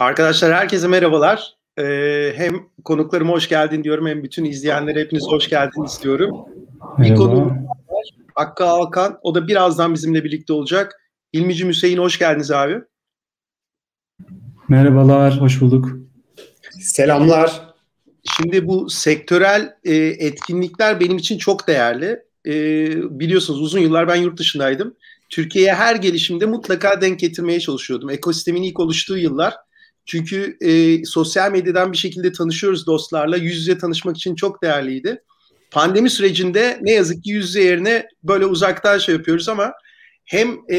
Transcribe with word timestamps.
Arkadaşlar 0.00 0.54
herkese 0.54 0.88
merhabalar. 0.88 1.54
Ee, 1.78 2.32
hem 2.36 2.54
konuklarıma 2.84 3.32
hoş 3.32 3.48
geldin 3.48 3.84
diyorum 3.84 4.06
hem 4.06 4.22
bütün 4.22 4.44
izleyenlere 4.44 5.00
hepiniz 5.00 5.24
hoş 5.28 5.48
geldiniz 5.48 6.00
diyorum. 6.02 6.30
Merhaba. 6.98 7.14
Bir 7.14 7.18
konuğum 7.18 7.48
var. 7.88 8.10
Hakkı 8.34 8.64
Alkan. 8.64 9.18
O 9.22 9.34
da 9.34 9.48
birazdan 9.48 9.94
bizimle 9.94 10.24
birlikte 10.24 10.52
olacak. 10.52 11.00
İlmici 11.32 11.68
Hüseyin 11.68 11.98
hoş 11.98 12.18
geldiniz 12.18 12.50
abi. 12.50 12.80
Merhabalar, 14.68 15.40
hoş 15.40 15.60
bulduk. 15.60 15.88
Selamlar. 16.80 17.74
Şimdi 18.36 18.68
bu 18.68 18.90
sektörel 18.90 19.74
e, 19.84 19.94
etkinlikler 19.96 21.00
benim 21.00 21.16
için 21.16 21.38
çok 21.38 21.68
değerli. 21.68 22.22
E, 22.46 22.52
biliyorsunuz 23.20 23.60
uzun 23.60 23.80
yıllar 23.80 24.08
ben 24.08 24.16
yurt 24.16 24.38
dışındaydım. 24.38 24.94
Türkiye'ye 25.30 25.74
her 25.74 25.96
gelişimde 25.96 26.46
mutlaka 26.46 27.00
denk 27.00 27.20
getirmeye 27.20 27.60
çalışıyordum. 27.60 28.10
Ekosistemin 28.10 28.62
ilk 28.62 28.80
oluştuğu 28.80 29.18
yıllar 29.18 29.54
çünkü 30.06 30.56
e, 30.60 31.04
sosyal 31.04 31.52
medyadan 31.52 31.92
bir 31.92 31.96
şekilde 31.96 32.32
tanışıyoruz 32.32 32.86
dostlarla. 32.86 33.36
Yüz 33.36 33.56
yüze 33.56 33.78
tanışmak 33.78 34.16
için 34.16 34.34
çok 34.34 34.62
değerliydi. 34.62 35.22
Pandemi 35.70 36.10
sürecinde 36.10 36.78
ne 36.82 36.92
yazık 36.92 37.24
ki 37.24 37.30
yüz 37.30 37.46
yüze 37.46 37.62
yerine 37.62 38.08
böyle 38.22 38.46
uzaktan 38.46 38.98
şey 38.98 39.14
yapıyoruz 39.14 39.48
ama 39.48 39.72
hem 40.24 40.58
e, 40.70 40.78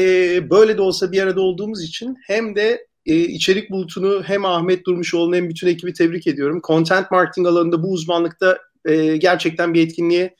böyle 0.50 0.78
de 0.78 0.82
olsa 0.82 1.12
bir 1.12 1.22
arada 1.22 1.40
olduğumuz 1.40 1.82
için 1.82 2.16
hem 2.26 2.56
de 2.56 2.86
e, 3.06 3.14
içerik 3.16 3.70
bulutunu 3.70 4.22
hem 4.22 4.44
Ahmet 4.44 4.86
Durmuşoğlu'nu 4.86 5.36
hem 5.36 5.48
bütün 5.48 5.66
ekibi 5.66 5.92
tebrik 5.92 6.26
ediyorum. 6.26 6.60
Content 6.66 7.10
marketing 7.10 7.46
alanında 7.46 7.82
bu 7.82 7.92
uzmanlıkta 7.92 8.58
e, 8.84 9.16
gerçekten 9.16 9.74
bir 9.74 9.86
etkinliğe 9.86 10.34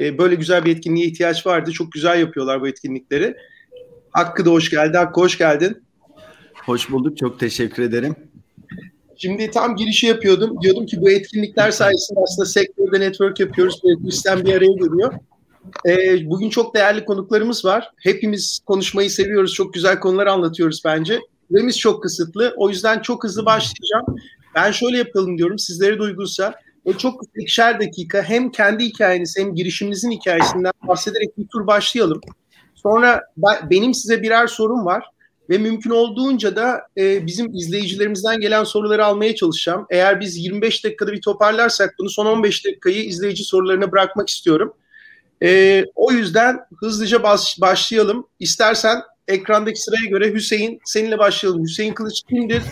e, 0.00 0.18
böyle 0.18 0.34
güzel 0.34 0.64
bir 0.64 0.76
etkinliğe 0.76 1.06
ihtiyaç 1.06 1.46
vardı. 1.46 1.72
Çok 1.72 1.92
güzel 1.92 2.20
yapıyorlar 2.20 2.60
bu 2.60 2.68
etkinlikleri. 2.68 3.36
Hakkı 4.10 4.44
da 4.44 4.50
hoş 4.50 4.70
geldi. 4.70 4.96
Hakkı 4.96 5.20
hoş 5.20 5.38
geldin. 5.38 5.82
Hoş 6.54 6.90
bulduk. 6.90 7.18
Çok 7.18 7.40
teşekkür 7.40 7.82
ederim. 7.82 8.16
Şimdi 9.16 9.50
tam 9.50 9.76
girişi 9.76 10.06
yapıyordum. 10.06 10.60
Diyordum 10.62 10.86
ki 10.86 11.00
bu 11.00 11.10
etkinlikler 11.10 11.70
sayesinde 11.70 12.20
aslında 12.22 12.46
sektörde 12.46 13.00
network 13.00 13.40
yapıyoruz. 13.40 13.80
Sistem 14.10 14.44
bir 14.44 14.54
araya 14.54 14.72
geliyor. 14.72 15.12
Ee, 15.86 16.30
bugün 16.30 16.50
çok 16.50 16.74
değerli 16.74 17.04
konuklarımız 17.04 17.64
var. 17.64 17.90
Hepimiz 17.96 18.60
konuşmayı 18.66 19.10
seviyoruz. 19.10 19.54
Çok 19.54 19.74
güzel 19.74 20.00
konular 20.00 20.26
anlatıyoruz 20.26 20.82
bence. 20.84 21.20
Süremiz 21.50 21.78
çok 21.78 22.02
kısıtlı. 22.02 22.54
O 22.56 22.68
yüzden 22.68 22.98
çok 22.98 23.24
hızlı 23.24 23.46
başlayacağım. 23.46 24.16
Ben 24.54 24.70
şöyle 24.70 24.98
yapalım 24.98 25.38
diyorum. 25.38 25.58
Sizlere 25.58 25.98
de 25.98 26.02
uygunsa. 26.02 26.54
O 26.84 26.92
çok 26.92 27.22
ikişer 27.36 27.80
dakika 27.80 28.22
hem 28.22 28.50
kendi 28.50 28.84
hikayeniz 28.84 29.34
hem 29.38 29.54
girişiminizin 29.54 30.10
hikayesinden 30.10 30.72
bahsederek 30.88 31.38
bir 31.38 31.46
tur 31.46 31.66
başlayalım. 31.66 32.20
Sonra 32.74 33.20
ben, 33.36 33.70
benim 33.70 33.94
size 33.94 34.22
birer 34.22 34.46
sorum 34.46 34.84
var 34.84 35.04
ve 35.52 35.58
mümkün 35.58 35.90
olduğunca 35.90 36.56
da 36.56 36.82
e, 36.98 37.26
bizim 37.26 37.54
izleyicilerimizden 37.54 38.40
gelen 38.40 38.64
soruları 38.64 39.04
almaya 39.04 39.34
çalışacağım. 39.34 39.86
Eğer 39.90 40.20
biz 40.20 40.36
25 40.36 40.84
dakikada 40.84 41.12
bir 41.12 41.20
toparlarsak 41.20 41.94
bunu 41.98 42.10
son 42.10 42.26
15 42.26 42.66
dakikayı 42.66 43.04
izleyici 43.04 43.44
sorularına 43.44 43.92
bırakmak 43.92 44.28
istiyorum. 44.28 44.72
E, 45.42 45.84
o 45.94 46.12
yüzden 46.12 46.58
hızlıca 46.80 47.22
baş, 47.22 47.58
başlayalım. 47.60 48.26
İstersen 48.38 49.00
ekrandaki 49.28 49.80
sıraya 49.80 50.10
göre 50.10 50.34
Hüseyin 50.34 50.80
seninle 50.84 51.18
başlayalım. 51.18 51.62
Hüseyin 51.62 51.94
Kılıç 51.94 52.22
kimdir? 52.28 52.62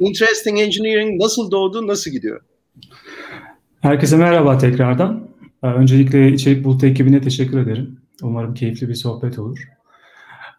Interesting 0.00 0.60
Engineering 0.60 1.22
nasıl 1.22 1.50
doğdu, 1.50 1.86
nasıl 1.86 2.10
gidiyor? 2.10 2.40
Herkese 3.80 4.16
merhaba 4.16 4.58
tekrardan. 4.58 5.28
Ee, 5.62 5.66
öncelikle 5.66 6.28
İçerik 6.28 6.64
Bulut 6.64 6.84
ekibine 6.84 7.20
teşekkür 7.20 7.58
ederim. 7.60 8.00
Umarım 8.22 8.54
keyifli 8.54 8.88
bir 8.88 8.94
sohbet 8.94 9.38
olur. 9.38 9.77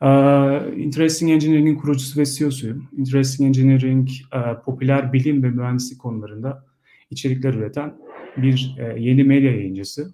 Uh, 0.01 0.77
Interesting 0.77 1.31
Engineering'in 1.31 1.75
kurucusu 1.75 2.19
ve 2.19 2.25
CEO'suyum. 2.25 2.87
Interesting 2.97 3.47
Engineering, 3.47 4.09
uh, 4.35 4.63
popüler 4.63 5.13
bilim 5.13 5.43
ve 5.43 5.49
mühendislik 5.49 5.99
konularında 5.99 6.65
içerikler 7.09 7.53
üreten 7.53 7.97
bir 8.37 8.75
uh, 8.79 9.01
yeni 9.01 9.23
medya 9.23 9.51
yayıncısı. 9.51 10.13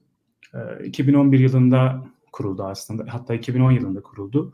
Uh, 0.53 0.85
2011 0.85 1.39
yılında 1.39 2.05
kuruldu 2.31 2.63
aslında, 2.63 3.05
hatta 3.07 3.33
2010 3.33 3.71
yılında 3.71 4.01
kuruldu. 4.01 4.53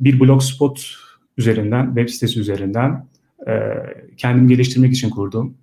Bir 0.00 0.20
blogspot 0.20 0.94
üzerinden, 1.36 1.86
web 1.86 2.08
sitesi 2.08 2.40
üzerinden 2.40 3.06
kendimi 4.16 4.48
geliştirmek 4.48 4.92
için 4.92 5.10
kurduğum 5.10 5.54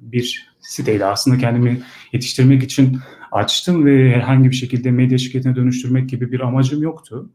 bir 0.00 0.48
siteydi. 0.60 1.04
Aslında 1.04 1.38
kendimi 1.38 1.82
yetiştirmek 2.12 2.62
için 2.62 2.98
açtım 3.32 3.86
ve 3.86 4.14
herhangi 4.14 4.50
bir 4.50 4.54
şekilde 4.54 4.90
medya 4.90 5.18
şirketine 5.18 5.56
dönüştürmek 5.56 6.08
gibi 6.08 6.32
bir 6.32 6.40
amacım 6.40 6.82
yoktu. 6.82 7.30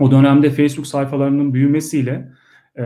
O 0.00 0.10
dönemde 0.10 0.50
Facebook 0.50 0.86
sayfalarının 0.86 1.54
büyümesiyle 1.54 2.32
e, 2.78 2.82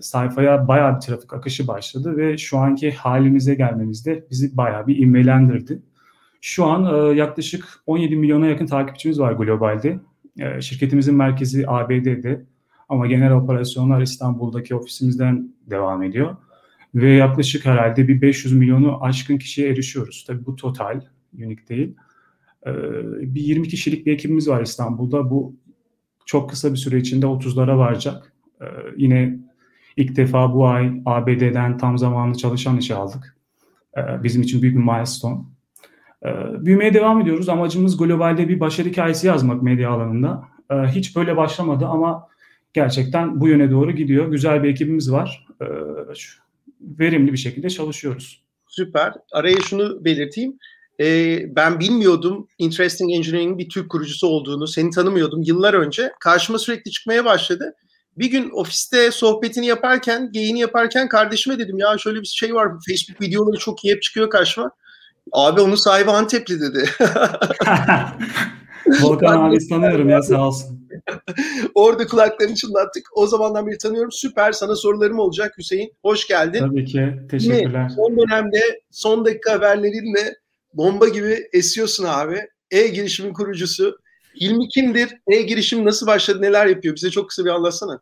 sayfaya 0.00 0.68
bayağı 0.68 0.96
bir 0.96 1.00
trafik 1.00 1.32
akışı 1.32 1.68
başladı 1.68 2.16
ve 2.16 2.38
şu 2.38 2.58
anki 2.58 2.90
halimize 2.92 3.54
gelmemizde 3.54 4.26
bizi 4.30 4.56
bayağı 4.56 4.86
bir 4.86 4.98
ivmelendirdi. 4.98 5.82
Şu 6.40 6.64
an 6.64 7.10
e, 7.10 7.18
yaklaşık 7.18 7.64
17 7.86 8.16
milyona 8.16 8.46
yakın 8.46 8.66
takipçimiz 8.66 9.20
var 9.20 9.32
globalde. 9.32 10.00
E, 10.38 10.60
şirketimizin 10.60 11.14
merkezi 11.14 11.64
ABD'de 11.68 12.46
ama 12.88 13.06
genel 13.06 13.32
operasyonlar 13.32 14.00
İstanbul'daki 14.00 14.74
ofisimizden 14.74 15.54
devam 15.66 16.02
ediyor. 16.02 16.36
Ve 16.94 17.10
yaklaşık 17.10 17.66
herhalde 17.66 18.08
bir 18.08 18.20
500 18.20 18.54
milyonu 18.54 19.04
aşkın 19.04 19.38
kişiye 19.38 19.68
erişiyoruz. 19.68 20.24
Tabii 20.26 20.46
bu 20.46 20.56
total, 20.56 21.00
unik 21.38 21.68
değil. 21.68 21.96
E, 22.66 22.72
bir 23.34 23.40
20 23.40 23.68
kişilik 23.68 24.06
bir 24.06 24.12
ekibimiz 24.12 24.48
var 24.48 24.62
İstanbul'da. 24.62 25.30
Bu 25.30 25.56
çok 26.26 26.50
kısa 26.50 26.72
bir 26.72 26.76
süre 26.76 26.98
içinde 26.98 27.26
30'lara 27.26 27.78
varacak. 27.78 28.32
Ee, 28.60 28.64
yine 28.96 29.38
ilk 29.96 30.16
defa 30.16 30.54
bu 30.54 30.66
ay 30.66 31.02
ABD'den 31.06 31.78
tam 31.78 31.98
zamanlı 31.98 32.38
çalışan 32.38 32.76
işe 32.76 32.94
aldık. 32.94 33.36
Ee, 33.96 34.22
bizim 34.22 34.42
için 34.42 34.62
büyük 34.62 34.76
bir 34.76 34.82
milestone. 34.82 35.40
Ee, 36.24 36.28
büyümeye 36.66 36.94
devam 36.94 37.20
ediyoruz. 37.20 37.48
Amacımız 37.48 37.96
globalde 37.96 38.48
bir 38.48 38.60
başarı 38.60 38.88
hikayesi 38.88 39.26
yazmak 39.26 39.62
medya 39.62 39.90
alanında. 39.90 40.44
Ee, 40.70 40.74
hiç 40.74 41.16
böyle 41.16 41.36
başlamadı 41.36 41.86
ama 41.86 42.28
gerçekten 42.72 43.40
bu 43.40 43.48
yöne 43.48 43.70
doğru 43.70 43.92
gidiyor. 43.92 44.30
Güzel 44.30 44.62
bir 44.62 44.68
ekibimiz 44.68 45.12
var. 45.12 45.46
Ee, 45.62 45.66
verimli 46.80 47.32
bir 47.32 47.38
şekilde 47.38 47.70
çalışıyoruz. 47.70 48.42
Süper. 48.66 49.12
Araya 49.32 49.60
şunu 49.60 50.04
belirteyim 50.04 50.58
e, 51.00 51.38
ben 51.56 51.80
bilmiyordum 51.80 52.48
Interesting 52.58 53.12
Engineering'in 53.12 53.58
bir 53.58 53.68
Türk 53.68 53.90
kurucusu 53.90 54.26
olduğunu, 54.26 54.66
seni 54.66 54.90
tanımıyordum 54.90 55.42
yıllar 55.42 55.74
önce. 55.74 56.12
Karşıma 56.20 56.58
sürekli 56.58 56.90
çıkmaya 56.90 57.24
başladı. 57.24 57.74
Bir 58.18 58.30
gün 58.30 58.50
ofiste 58.50 59.10
sohbetini 59.10 59.66
yaparken, 59.66 60.32
geyini 60.32 60.60
yaparken 60.60 61.08
kardeşime 61.08 61.58
dedim 61.58 61.78
ya 61.78 61.98
şöyle 61.98 62.20
bir 62.20 62.26
şey 62.26 62.54
var, 62.54 62.68
Facebook 62.88 63.20
videoları 63.20 63.56
çok 63.56 63.84
iyi 63.84 63.94
hep 63.94 64.02
çıkıyor 64.02 64.30
karşıma. 64.30 64.70
Abi 65.32 65.60
onun 65.60 65.74
sahibi 65.74 66.10
Antepli 66.10 66.60
dedi. 66.60 66.90
Volkan 69.02 69.40
abi 69.40 69.68
tanıyorum 69.68 70.08
ya 70.08 70.22
sağ 70.22 70.46
olsun. 70.46 70.88
Orada 71.74 72.06
kulaklarını 72.06 72.54
çınlattık. 72.54 73.06
O 73.14 73.26
zamandan 73.26 73.66
beri 73.66 73.78
tanıyorum. 73.78 74.12
Süper. 74.12 74.52
Sana 74.52 74.74
sorularım 74.74 75.18
olacak 75.18 75.54
Hüseyin. 75.58 75.92
Hoş 76.02 76.28
geldin. 76.28 76.58
Tabii 76.58 76.84
ki. 76.84 77.14
Teşekkürler. 77.30 77.80
Yine 77.80 77.88
son 77.96 78.18
dönemde 78.18 78.60
son 78.90 79.24
dakika 79.24 79.52
haberlerinle 79.52 80.34
bomba 80.76 81.08
gibi 81.08 81.48
esiyorsun 81.52 82.04
abi. 82.04 82.40
E-girişimin 82.70 83.32
kurucusu. 83.32 83.98
İlmi 84.34 84.68
kimdir? 84.68 85.16
E-girişim 85.28 85.84
nasıl 85.84 86.06
başladı? 86.06 86.42
Neler 86.42 86.66
yapıyor? 86.66 86.96
Bize 86.96 87.10
çok 87.10 87.28
kısa 87.28 87.44
bir 87.44 87.50
anlatsana. 87.50 88.00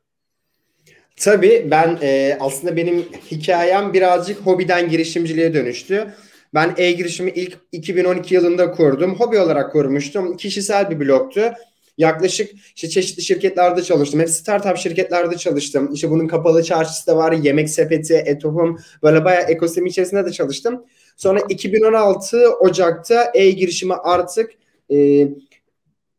Tabii 1.16 1.66
ben 1.70 1.98
e, 2.02 2.36
aslında 2.40 2.76
benim 2.76 3.04
hikayem 3.30 3.92
birazcık 3.92 4.40
hobiden 4.40 4.88
girişimciliğe 4.88 5.54
dönüştü. 5.54 6.14
Ben 6.54 6.74
e-girişimi 6.76 7.30
ilk 7.30 7.58
2012 7.72 8.34
yılında 8.34 8.70
kurdum. 8.70 9.14
Hobi 9.14 9.38
olarak 9.38 9.72
kurmuştum. 9.72 10.36
Kişisel 10.36 10.90
bir 10.90 11.00
blogtu. 11.00 11.52
Yaklaşık 11.98 12.50
işte 12.76 12.88
çeşitli 12.88 13.22
şirketlerde 13.22 13.82
çalıştım. 13.82 14.20
Hep 14.20 14.30
startup 14.30 14.76
şirketlerde 14.76 15.36
çalıştım. 15.36 15.90
İşte 15.92 16.10
bunun 16.10 16.28
kapalı 16.28 16.62
çarşısı 16.62 17.06
da 17.06 17.16
var. 17.16 17.32
Yemek 17.32 17.70
sepeti, 17.70 18.14
Etohum 18.14 18.78
böyle 19.02 19.24
bayağı 19.24 19.42
ekosistemi 19.42 19.88
içerisinde 19.88 20.26
de 20.26 20.32
çalıştım. 20.32 20.84
Sonra 21.16 21.40
2016 21.48 22.50
Ocak'ta 22.50 23.30
e-girişimi 23.34 23.94
artık 23.94 24.50
e, 24.90 25.28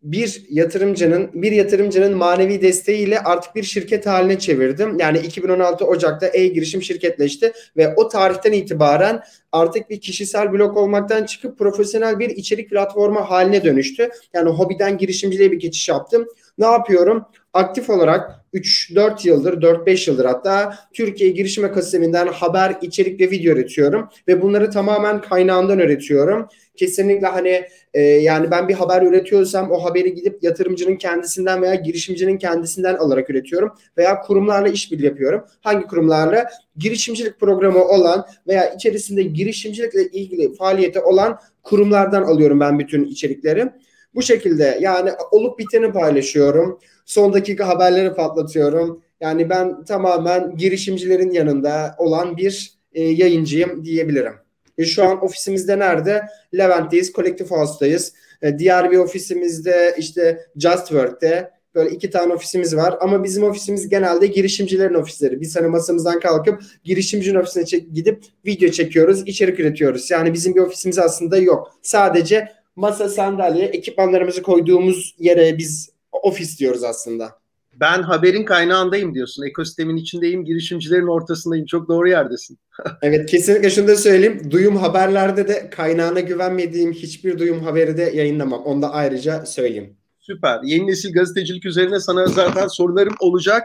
bir 0.05 0.45
yatırımcının 0.49 1.29
bir 1.33 1.51
yatırımcının 1.51 2.17
manevi 2.17 2.61
desteğiyle 2.61 3.19
artık 3.19 3.55
bir 3.55 3.63
şirket 3.63 4.05
haline 4.05 4.39
çevirdim. 4.39 4.99
Yani 4.99 5.17
2016 5.17 5.85
Ocak'ta 5.85 6.27
e-girişim 6.33 6.81
şirketleşti 6.81 7.53
ve 7.77 7.93
o 7.95 8.07
tarihten 8.07 8.51
itibaren 8.51 9.23
artık 9.51 9.89
bir 9.89 10.01
kişisel 10.01 10.51
blog 10.51 10.77
olmaktan 10.77 11.25
çıkıp 11.25 11.57
profesyonel 11.57 12.19
bir 12.19 12.29
içerik 12.29 12.69
platformu 12.69 13.19
haline 13.19 13.63
dönüştü. 13.63 14.09
Yani 14.33 14.49
hobiden 14.49 14.97
girişimciliğe 14.97 15.51
bir 15.51 15.59
geçiş 15.59 15.89
yaptım. 15.89 16.27
Ne 16.57 16.65
yapıyorum? 16.65 17.25
Aktif 17.55 17.89
olarak 17.89 18.45
3-4 18.53 19.27
yıldır, 19.27 19.61
4-5 19.61 20.09
yıldır 20.09 20.25
hatta 20.25 20.75
Türkiye 20.93 21.29
Girişim 21.29 21.65
Ekosisteminden 21.65 22.27
haber, 22.27 22.75
içerik 22.81 23.21
ve 23.21 23.31
video 23.31 23.53
üretiyorum. 23.53 24.09
Ve 24.27 24.41
bunları 24.41 24.71
tamamen 24.71 25.21
kaynağından 25.21 25.79
üretiyorum. 25.79 26.47
Kesinlikle 26.75 27.27
hani 27.27 27.65
e, 27.93 28.01
yani 28.01 28.51
ben 28.51 28.67
bir 28.67 28.73
haber 28.73 29.01
üretiyorsam 29.01 29.71
o 29.71 29.83
haberi 29.83 30.13
gidip 30.13 30.43
yatırımcının 30.43 30.95
kendisinden 30.95 31.61
veya 31.61 31.75
girişimcinin 31.75 32.37
kendisinden 32.37 32.95
alarak 32.95 33.29
üretiyorum. 33.29 33.71
Veya 33.97 34.21
kurumlarla 34.21 34.67
işbirliği 34.67 35.05
yapıyorum. 35.05 35.43
Hangi 35.61 35.87
kurumlarla? 35.87 36.49
Girişimcilik 36.77 37.39
programı 37.39 37.85
olan 37.85 38.25
veya 38.47 38.73
içerisinde 38.73 39.23
girişimcilikle 39.23 40.03
ilgili 40.03 40.55
faaliyeti 40.55 40.99
olan 40.99 41.39
kurumlardan 41.63 42.23
alıyorum 42.23 42.59
ben 42.59 42.79
bütün 42.79 43.03
içerikleri. 43.03 43.69
Bu 44.15 44.21
şekilde 44.21 44.77
yani 44.81 45.11
olup 45.31 45.59
biteni 45.59 45.91
paylaşıyorum. 45.91 46.79
Son 47.05 47.33
dakika 47.33 47.67
haberleri 47.67 48.13
patlatıyorum. 48.13 49.01
Yani 49.21 49.49
ben 49.49 49.83
tamamen 49.83 50.57
girişimcilerin 50.57 51.31
yanında 51.31 51.95
olan 51.97 52.37
bir 52.37 52.73
e, 52.93 53.03
yayıncıyım 53.03 53.85
diyebilirim. 53.85 54.33
E, 54.77 54.85
şu 54.85 55.03
an 55.03 55.23
ofisimizde 55.23 55.79
nerede? 55.79 56.21
Levent'teyiz, 56.57 57.13
Collective 57.13 57.47
House'dayız. 57.47 58.13
E, 58.41 58.59
diğer 58.59 58.91
bir 58.91 58.97
ofisimizde 58.97 59.95
işte 59.97 60.45
Just 60.57 60.87
Work'te 60.87 61.51
böyle 61.75 61.89
iki 61.89 62.09
tane 62.09 62.33
ofisimiz 62.33 62.75
var. 62.75 62.97
Ama 62.99 63.23
bizim 63.23 63.43
ofisimiz 63.43 63.89
genelde 63.89 64.27
girişimcilerin 64.27 64.93
ofisleri. 64.93 65.41
Biz 65.41 65.55
hani 65.55 65.67
masamızdan 65.67 66.19
kalkıp 66.19 66.61
girişimcinin 66.83 67.39
ofisine 67.39 67.65
çek- 67.65 67.93
gidip 67.93 68.23
video 68.45 68.69
çekiyoruz, 68.69 69.23
içerik 69.25 69.59
üretiyoruz. 69.59 70.11
Yani 70.11 70.33
bizim 70.33 70.55
bir 70.55 70.61
ofisimiz 70.61 70.99
aslında 70.99 71.37
yok. 71.37 71.71
Sadece 71.81 72.51
masa, 72.75 73.09
sandalye, 73.09 73.65
ekipmanlarımızı 73.65 74.41
koyduğumuz 74.41 75.15
yere 75.19 75.57
biz 75.57 75.94
ofis 76.23 76.59
diyoruz 76.59 76.83
aslında. 76.83 77.31
Ben 77.79 78.01
haberin 78.01 78.45
kaynağındayım 78.45 79.13
diyorsun. 79.13 79.43
Ekosistemin 79.43 79.97
içindeyim, 79.97 80.45
girişimcilerin 80.45 81.07
ortasındayım. 81.07 81.65
Çok 81.65 81.89
doğru 81.89 82.09
yerdesin. 82.09 82.59
evet 83.01 83.29
kesinlikle 83.29 83.69
şunu 83.69 83.87
da 83.87 83.95
söyleyeyim. 83.95 84.51
Duyum 84.51 84.77
haberlerde 84.77 85.47
de 85.47 85.69
kaynağına 85.69 86.19
güvenmediğim 86.19 86.93
hiçbir 86.93 87.39
duyum 87.39 87.59
haberi 87.63 87.97
de 87.97 88.03
yayınlamam. 88.03 88.63
Onu 88.63 88.81
da 88.81 88.91
ayrıca 88.91 89.45
söyleyeyim. 89.45 89.97
Süper. 90.19 90.59
Yeni 90.63 90.87
nesil 90.87 91.13
gazetecilik 91.13 91.65
üzerine 91.65 91.99
sana 91.99 92.25
zaten 92.25 92.67
sorularım 92.67 93.15
olacak. 93.19 93.63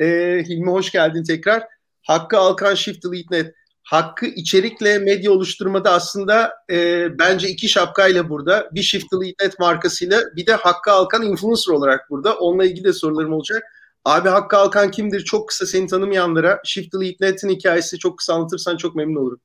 Ee, 0.00 0.44
Hilmi 0.48 0.70
hoş 0.70 0.90
geldin 0.90 1.24
tekrar. 1.24 1.62
Hakkı 2.02 2.38
Alkan 2.38 2.74
Shift 2.74 3.04
Delete 3.04 3.36
Net. 3.36 3.54
Hakkı 3.92 4.26
içerikle 4.26 4.98
medya 4.98 5.32
oluşturmada 5.32 5.92
aslında 5.92 6.52
e, 6.70 7.06
bence 7.18 7.48
iki 7.48 7.68
şapkayla 7.68 8.28
burada. 8.28 8.70
Bir 8.72 8.82
Shift 8.82 9.12
Delete 9.12 9.44
Net 9.44 9.58
markasıyla 9.58 10.20
bir 10.36 10.46
de 10.46 10.54
Hakkı 10.54 10.92
Alkan 10.92 11.22
influencer 11.22 11.72
olarak 11.72 12.10
burada. 12.10 12.34
Onunla 12.34 12.64
ilgili 12.64 12.84
de 12.84 12.92
sorularım 12.92 13.32
olacak. 13.32 13.62
Abi 14.04 14.28
Hakkı 14.28 14.56
Alkan 14.56 14.90
kimdir? 14.90 15.24
Çok 15.24 15.48
kısa 15.48 15.66
seni 15.66 15.86
tanımayanlara 15.86 16.60
Shift 16.64 16.94
Delete 16.94 17.26
Net'in 17.26 17.48
hikayesi 17.48 17.98
çok 17.98 18.18
kısa 18.18 18.34
anlatırsan 18.34 18.76
çok 18.76 18.94
memnun 18.94 19.20
olurum. 19.20 19.40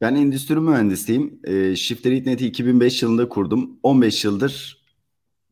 Ben 0.00 0.14
endüstri 0.14 0.56
mühendisiyim. 0.56 1.40
E, 1.44 1.76
Shift 1.76 2.04
Delete 2.04 2.30
Net'i 2.30 2.46
2005 2.46 3.02
yılında 3.02 3.28
kurdum. 3.28 3.70
15 3.82 4.24
yıldır 4.24 4.84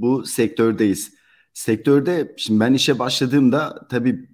bu 0.00 0.26
sektördeyiz. 0.26 1.14
Sektörde 1.54 2.34
şimdi 2.36 2.60
ben 2.60 2.72
işe 2.72 2.98
başladığımda 2.98 3.86
tabii 3.90 4.27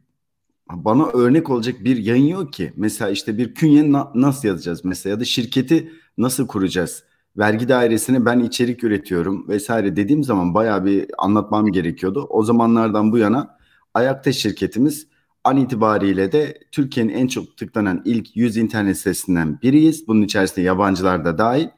bana 0.70 1.06
örnek 1.06 1.50
olacak 1.50 1.84
bir 1.84 1.96
yayın 1.96 2.26
yok 2.26 2.52
ki. 2.52 2.72
Mesela 2.76 3.10
işte 3.10 3.38
bir 3.38 3.54
künye 3.54 3.92
na- 3.92 4.12
nasıl 4.14 4.48
yazacağız 4.48 4.84
mesela 4.84 5.10
ya 5.10 5.20
da 5.20 5.24
şirketi 5.24 5.92
nasıl 6.18 6.46
kuracağız? 6.46 7.04
Vergi 7.36 7.68
dairesine 7.68 8.24
ben 8.26 8.40
içerik 8.40 8.84
üretiyorum 8.84 9.48
vesaire 9.48 9.96
dediğim 9.96 10.24
zaman 10.24 10.54
bayağı 10.54 10.84
bir 10.84 11.06
anlatmam 11.18 11.72
gerekiyordu. 11.72 12.26
O 12.30 12.42
zamanlardan 12.42 13.12
bu 13.12 13.18
yana 13.18 13.58
ayakta 13.94 14.32
şirketimiz 14.32 15.06
an 15.44 15.56
itibariyle 15.56 16.32
de 16.32 16.58
Türkiye'nin 16.72 17.12
en 17.12 17.26
çok 17.26 17.56
tıklanan 17.56 18.02
ilk 18.04 18.36
100 18.36 18.56
internet 18.56 18.98
sitesinden 18.98 19.60
biriyiz. 19.62 20.08
Bunun 20.08 20.22
içerisinde 20.22 20.60
yabancılar 20.60 21.24
da 21.24 21.38
dahil 21.38 21.68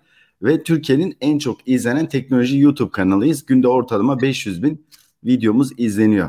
ve 0.42 0.62
Türkiye'nin 0.62 1.16
en 1.20 1.38
çok 1.38 1.68
izlenen 1.68 2.08
teknoloji 2.08 2.58
YouTube 2.58 2.90
kanalıyız. 2.90 3.46
Günde 3.46 3.68
ortalama 3.68 4.20
500 4.22 4.62
bin 4.62 4.86
videomuz 5.24 5.70
izleniyor. 5.76 6.28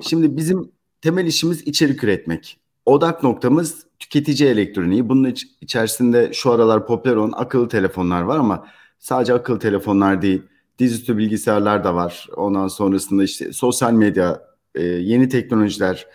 Şimdi 0.00 0.36
bizim 0.36 0.70
temel 1.02 1.26
işimiz 1.26 1.62
içerik 1.66 2.04
üretmek. 2.04 2.58
Odak 2.86 3.22
noktamız 3.22 3.86
tüketici 3.98 4.48
elektroniği. 4.48 5.08
Bunun 5.08 5.34
içerisinde 5.60 6.30
şu 6.32 6.52
aralar 6.52 6.86
popüler 6.86 7.16
olan 7.16 7.32
akıllı 7.36 7.68
telefonlar 7.68 8.22
var 8.22 8.38
ama 8.38 8.66
sadece 8.98 9.34
akıllı 9.34 9.58
telefonlar 9.58 10.22
değil. 10.22 10.42
Dizüstü 10.78 11.18
bilgisayarlar 11.18 11.84
da 11.84 11.94
var. 11.94 12.28
Ondan 12.36 12.68
sonrasında 12.68 13.24
işte 13.24 13.52
sosyal 13.52 13.92
medya, 13.92 14.42
e, 14.74 14.82
yeni 14.82 15.28
teknolojiler, 15.28 16.06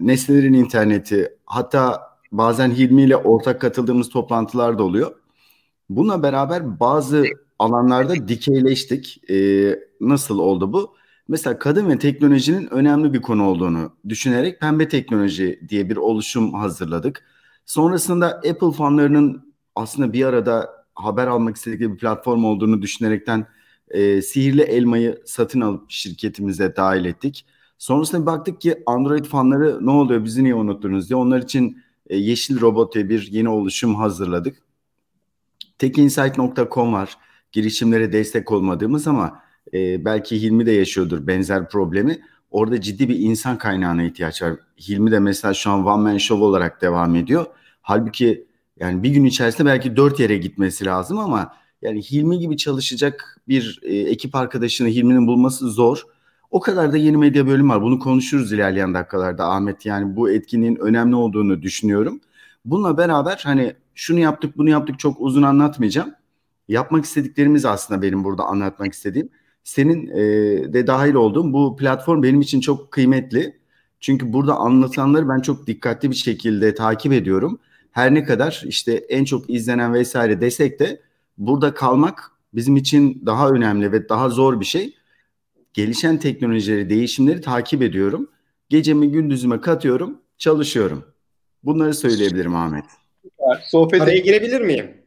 nesnelerin 0.00 0.52
interneti, 0.52 1.36
hatta 1.44 2.00
bazen 2.32 2.70
Hilmi 2.70 3.02
ile 3.02 3.16
ortak 3.16 3.60
katıldığımız 3.60 4.08
toplantılar 4.08 4.78
da 4.78 4.82
oluyor. 4.82 5.12
Buna 5.90 6.22
beraber 6.22 6.80
bazı 6.80 7.24
alanlarda 7.58 8.28
dikeyleştik. 8.28 9.30
E, 9.30 9.78
nasıl 10.00 10.38
oldu 10.38 10.72
bu? 10.72 10.99
Mesela 11.30 11.58
kadın 11.58 11.90
ve 11.90 11.98
teknolojinin 11.98 12.74
önemli 12.74 13.12
bir 13.12 13.22
konu 13.22 13.44
olduğunu 13.48 13.92
düşünerek 14.08 14.60
pembe 14.60 14.88
teknoloji 14.88 15.60
diye 15.68 15.90
bir 15.90 15.96
oluşum 15.96 16.54
hazırladık. 16.54 17.24
Sonrasında 17.66 18.26
Apple 18.26 18.72
fanlarının 18.76 19.54
aslında 19.74 20.12
bir 20.12 20.24
arada 20.24 20.70
haber 20.94 21.26
almak 21.26 21.56
istedikleri 21.56 21.92
bir 21.92 21.98
platform 21.98 22.44
olduğunu 22.44 22.82
düşünerekten 22.82 23.46
e, 23.90 24.22
sihirli 24.22 24.62
elmayı 24.62 25.22
satın 25.24 25.60
alıp 25.60 25.90
şirketimize 25.90 26.76
dahil 26.76 27.04
ettik. 27.04 27.46
Sonrasında 27.78 28.26
baktık 28.26 28.60
ki 28.60 28.82
Android 28.86 29.24
fanları 29.24 29.86
ne 29.86 29.90
oluyor 29.90 30.24
bizi 30.24 30.44
niye 30.44 30.54
unuttunuz 30.54 31.08
diye 31.08 31.16
onlar 31.16 31.42
için 31.42 31.82
e, 32.06 32.16
Yeşil 32.16 32.60
Robot 32.60 32.94
diye 32.94 33.08
bir 33.08 33.28
yeni 33.30 33.48
oluşum 33.48 33.94
hazırladık. 33.94 34.56
Tekinsight.com 35.78 36.92
var 36.92 37.16
girişimlere 37.52 38.12
destek 38.12 38.52
olmadığımız 38.52 39.06
ama 39.06 39.49
e, 39.74 40.04
belki 40.04 40.42
Hilmi 40.42 40.66
de 40.66 40.72
yaşıyordur 40.72 41.26
benzer 41.26 41.68
problemi. 41.68 42.20
Orada 42.50 42.80
ciddi 42.80 43.08
bir 43.08 43.18
insan 43.18 43.58
kaynağına 43.58 44.02
ihtiyaç 44.02 44.42
var. 44.42 44.52
Hilmi 44.88 45.10
de 45.10 45.18
mesela 45.18 45.54
şu 45.54 45.70
an 45.70 45.86
one 45.86 46.02
man 46.02 46.18
show 46.18 46.44
olarak 46.44 46.82
devam 46.82 47.14
ediyor. 47.16 47.46
Halbuki 47.82 48.46
yani 48.80 49.02
bir 49.02 49.10
gün 49.10 49.24
içerisinde 49.24 49.68
belki 49.68 49.96
dört 49.96 50.20
yere 50.20 50.36
gitmesi 50.36 50.84
lazım 50.84 51.18
ama 51.18 51.52
yani 51.82 52.02
Hilmi 52.02 52.38
gibi 52.38 52.56
çalışacak 52.56 53.40
bir 53.48 53.80
e, 53.82 53.96
ekip 53.96 54.34
arkadaşını 54.34 54.88
Hilmi'nin 54.88 55.26
bulması 55.26 55.70
zor. 55.70 56.02
O 56.50 56.60
kadar 56.60 56.92
da 56.92 56.96
yeni 56.96 57.16
medya 57.16 57.46
bölümü 57.46 57.68
var. 57.68 57.82
Bunu 57.82 57.98
konuşuruz 57.98 58.52
ilerleyen 58.52 58.94
dakikalarda 58.94 59.46
Ahmet. 59.46 59.86
Yani 59.86 60.16
bu 60.16 60.30
etkinliğin 60.30 60.76
önemli 60.76 61.14
olduğunu 61.14 61.62
düşünüyorum. 61.62 62.20
Bununla 62.64 62.98
beraber 62.98 63.40
hani 63.44 63.74
şunu 63.94 64.20
yaptık 64.20 64.58
bunu 64.58 64.70
yaptık 64.70 64.98
çok 64.98 65.20
uzun 65.20 65.42
anlatmayacağım. 65.42 66.14
Yapmak 66.68 67.04
istediklerimiz 67.04 67.64
aslında 67.64 68.02
benim 68.02 68.24
burada 68.24 68.44
anlatmak 68.44 68.92
istediğim 68.92 69.28
senin 69.64 70.06
e, 70.06 70.22
de 70.72 70.86
dahil 70.86 71.14
olduğun 71.14 71.52
bu 71.52 71.76
platform 71.76 72.22
benim 72.22 72.40
için 72.40 72.60
çok 72.60 72.90
kıymetli. 72.90 73.60
Çünkü 74.00 74.32
burada 74.32 74.54
anlatanları 74.54 75.28
ben 75.28 75.40
çok 75.40 75.66
dikkatli 75.66 76.10
bir 76.10 76.16
şekilde 76.16 76.74
takip 76.74 77.12
ediyorum. 77.12 77.58
Her 77.92 78.14
ne 78.14 78.24
kadar 78.24 78.62
işte 78.66 78.94
en 78.94 79.24
çok 79.24 79.50
izlenen 79.50 79.94
vesaire 79.94 80.40
desek 80.40 80.80
de 80.80 81.00
burada 81.38 81.74
kalmak 81.74 82.30
bizim 82.54 82.76
için 82.76 83.22
daha 83.26 83.50
önemli 83.50 83.92
ve 83.92 84.08
daha 84.08 84.28
zor 84.28 84.60
bir 84.60 84.64
şey. 84.64 84.94
Gelişen 85.72 86.18
teknolojileri, 86.18 86.90
değişimleri 86.90 87.40
takip 87.40 87.82
ediyorum. 87.82 88.30
Gecemi 88.68 89.10
gündüzüme 89.12 89.60
katıyorum, 89.60 90.18
çalışıyorum. 90.38 91.04
Bunları 91.64 91.94
söyleyebilirim 91.94 92.54
Ahmet. 92.54 92.84
Sohbet 93.64 94.00
Araya 94.02 94.18
girebilir 94.18 94.60
miyim? 94.60 94.99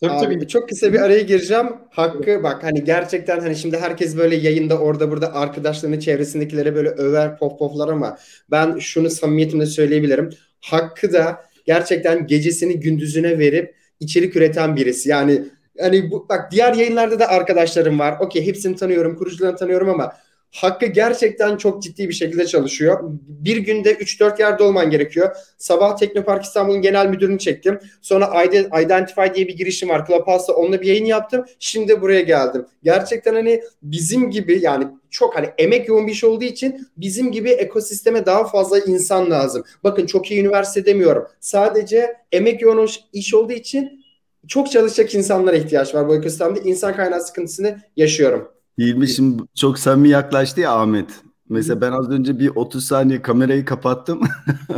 Tabii 0.00 0.12
Abi, 0.12 0.34
tabii. 0.34 0.48
Çok 0.48 0.68
kısa 0.68 0.92
bir 0.92 1.00
araya 1.00 1.20
gireceğim. 1.20 1.66
Hakkı 1.90 2.42
bak 2.42 2.62
hani 2.62 2.84
gerçekten 2.84 3.40
hani 3.40 3.56
şimdi 3.56 3.78
herkes 3.78 4.16
böyle 4.16 4.36
yayında 4.36 4.78
orada 4.78 5.10
burada 5.10 5.34
arkadaşlarını 5.34 6.00
çevresindekilere 6.00 6.74
böyle 6.74 6.88
över 6.88 7.38
pof 7.38 7.58
poflar 7.58 7.88
ama 7.88 8.18
ben 8.50 8.78
şunu 8.78 9.10
samimiyetimle 9.10 9.66
söyleyebilirim. 9.66 10.30
Hakkı 10.60 11.12
da 11.12 11.40
gerçekten 11.64 12.26
gecesini 12.26 12.80
gündüzüne 12.80 13.38
verip 13.38 13.74
içerik 14.00 14.36
üreten 14.36 14.76
birisi. 14.76 15.08
Yani 15.08 15.42
hani 15.80 16.10
bu, 16.10 16.28
bak 16.28 16.52
diğer 16.52 16.74
yayınlarda 16.74 17.18
da 17.18 17.28
arkadaşlarım 17.28 17.98
var. 17.98 18.16
Okey 18.20 18.46
hepsini 18.46 18.76
tanıyorum, 18.76 19.16
kurucularını 19.16 19.56
tanıyorum 19.56 19.88
ama 19.88 20.12
Hakkı 20.54 20.86
gerçekten 20.86 21.56
çok 21.56 21.82
ciddi 21.82 22.08
bir 22.08 22.14
şekilde 22.14 22.46
çalışıyor. 22.46 22.98
Bir 23.28 23.56
günde 23.56 23.92
3-4 23.92 24.40
yerde 24.40 24.62
olman 24.62 24.90
gerekiyor. 24.90 25.36
Sabah 25.58 25.96
Teknopark 25.96 26.44
İstanbul'un 26.44 26.82
genel 26.82 27.06
müdürünü 27.06 27.38
çektim. 27.38 27.78
Sonra 28.02 28.44
Identify 28.82 29.34
diye 29.34 29.48
bir 29.48 29.56
girişim 29.56 29.88
var. 29.88 30.06
Clubhouse'da 30.06 30.56
onunla 30.56 30.80
bir 30.80 30.86
yayın 30.86 31.04
yaptım. 31.04 31.44
Şimdi 31.58 32.00
buraya 32.00 32.20
geldim. 32.20 32.66
Gerçekten 32.82 33.34
hani 33.34 33.62
bizim 33.82 34.30
gibi 34.30 34.58
yani 34.62 34.86
çok 35.10 35.36
hani 35.36 35.48
emek 35.58 35.88
yoğun 35.88 36.06
bir 36.06 36.12
iş 36.12 36.24
olduğu 36.24 36.44
için 36.44 36.88
bizim 36.96 37.32
gibi 37.32 37.50
ekosisteme 37.50 38.26
daha 38.26 38.44
fazla 38.44 38.78
insan 38.78 39.30
lazım. 39.30 39.64
Bakın 39.84 40.06
çok 40.06 40.30
iyi 40.30 40.40
üniversite 40.40 40.86
demiyorum. 40.86 41.26
Sadece 41.40 42.16
emek 42.32 42.62
yoğun 42.62 42.88
iş 43.12 43.34
olduğu 43.34 43.52
için 43.52 44.04
çok 44.48 44.70
çalışacak 44.70 45.14
insanlara 45.14 45.56
ihtiyaç 45.56 45.94
var 45.94 46.08
bu 46.08 46.14
ekosistemde. 46.14 46.60
İnsan 46.60 46.96
kaynağı 46.96 47.20
sıkıntısını 47.20 47.80
yaşıyorum. 47.96 48.53
Hilmi 48.78 49.08
şimdi 49.08 49.42
çok 49.54 49.78
samimi 49.78 50.08
yaklaştı 50.08 50.60
ya 50.60 50.72
Ahmet. 50.72 51.10
Mesela 51.48 51.80
ben 51.80 51.92
az 51.92 52.10
önce 52.10 52.38
bir 52.38 52.48
30 52.48 52.84
saniye 52.84 53.22
kamerayı 53.22 53.64
kapattım. 53.64 54.20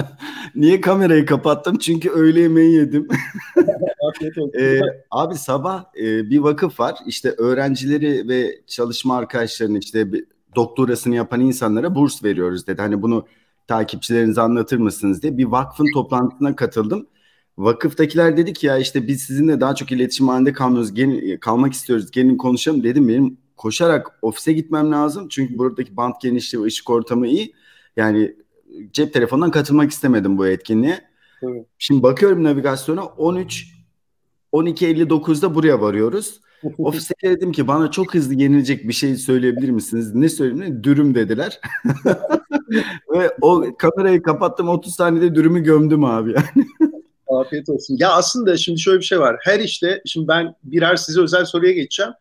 Niye 0.54 0.80
kamerayı 0.80 1.26
kapattım? 1.26 1.78
Çünkü 1.78 2.10
öğle 2.10 2.40
yemeği 2.40 2.74
yedim. 2.74 3.08
ee, 4.60 4.80
abi 5.10 5.34
sabah 5.34 5.84
e, 6.00 6.30
bir 6.30 6.38
vakıf 6.38 6.80
var. 6.80 6.94
İşte 7.06 7.30
öğrencileri 7.30 8.28
ve 8.28 8.60
çalışma 8.66 9.16
arkadaşlarını 9.16 9.78
işte 9.78 10.06
doktorasını 10.56 11.14
yapan 11.14 11.40
insanlara 11.40 11.94
burs 11.94 12.24
veriyoruz 12.24 12.66
dedi. 12.66 12.82
Hani 12.82 13.02
bunu 13.02 13.26
takipçilerinize 13.68 14.40
anlatır 14.40 14.78
mısınız 14.78 15.22
diye 15.22 15.38
bir 15.38 15.44
vakfın 15.44 15.86
toplantısına 15.94 16.56
katıldım. 16.56 17.06
Vakıftakiler 17.58 18.36
dedi 18.36 18.52
ki 18.52 18.66
ya 18.66 18.78
işte 18.78 19.08
biz 19.08 19.22
sizinle 19.22 19.60
daha 19.60 19.74
çok 19.74 19.92
iletişim 19.92 20.28
halinde 20.28 20.52
kalmıyoruz, 20.52 20.94
gelin, 20.94 21.38
kalmak 21.38 21.72
istiyoruz, 21.72 22.10
gelin 22.10 22.36
konuşalım 22.36 22.84
dedim. 22.84 23.08
Benim 23.08 23.38
koşarak 23.56 24.18
ofise 24.22 24.52
gitmem 24.52 24.92
lazım. 24.92 25.28
Çünkü 25.28 25.58
buradaki 25.58 25.96
bant 25.96 26.20
genişliği 26.20 26.62
ve 26.62 26.66
ışık 26.66 26.90
ortamı 26.90 27.26
iyi. 27.26 27.54
Yani 27.96 28.36
cep 28.92 29.12
telefonundan 29.12 29.50
katılmak 29.50 29.90
istemedim 29.90 30.38
bu 30.38 30.46
etkinliğe. 30.46 31.00
Evet. 31.42 31.66
Şimdi 31.78 32.02
bakıyorum 32.02 32.44
navigasyona 32.44 33.04
13 33.04 33.76
12.59'da 34.52 35.54
buraya 35.54 35.80
varıyoruz. 35.80 36.40
Ofiste 36.78 37.14
dedim 37.22 37.52
ki 37.52 37.68
bana 37.68 37.90
çok 37.90 38.14
hızlı 38.14 38.34
yenilecek 38.34 38.88
bir 38.88 38.92
şey 38.92 39.16
söyleyebilir 39.16 39.70
misiniz? 39.70 40.14
Ne 40.14 40.28
söyleyeyim? 40.28 40.84
Dürüm 40.84 41.14
dediler. 41.14 41.60
Ve 43.12 43.30
o 43.40 43.64
kamerayı 43.78 44.22
kapattım 44.22 44.68
30 44.68 44.94
saniyede 44.94 45.34
dürümü 45.34 45.62
gömdüm 45.62 46.04
abi 46.04 46.32
yani. 46.32 46.66
Afiyet 47.28 47.68
olsun. 47.68 47.96
Ya 48.00 48.12
aslında 48.12 48.56
şimdi 48.56 48.80
şöyle 48.80 48.98
bir 48.98 49.04
şey 49.04 49.20
var. 49.20 49.36
Her 49.42 49.60
işte 49.60 50.02
şimdi 50.06 50.28
ben 50.28 50.54
birer 50.64 50.96
size 50.96 51.20
özel 51.20 51.44
soruya 51.44 51.72
geçeceğim. 51.72 52.12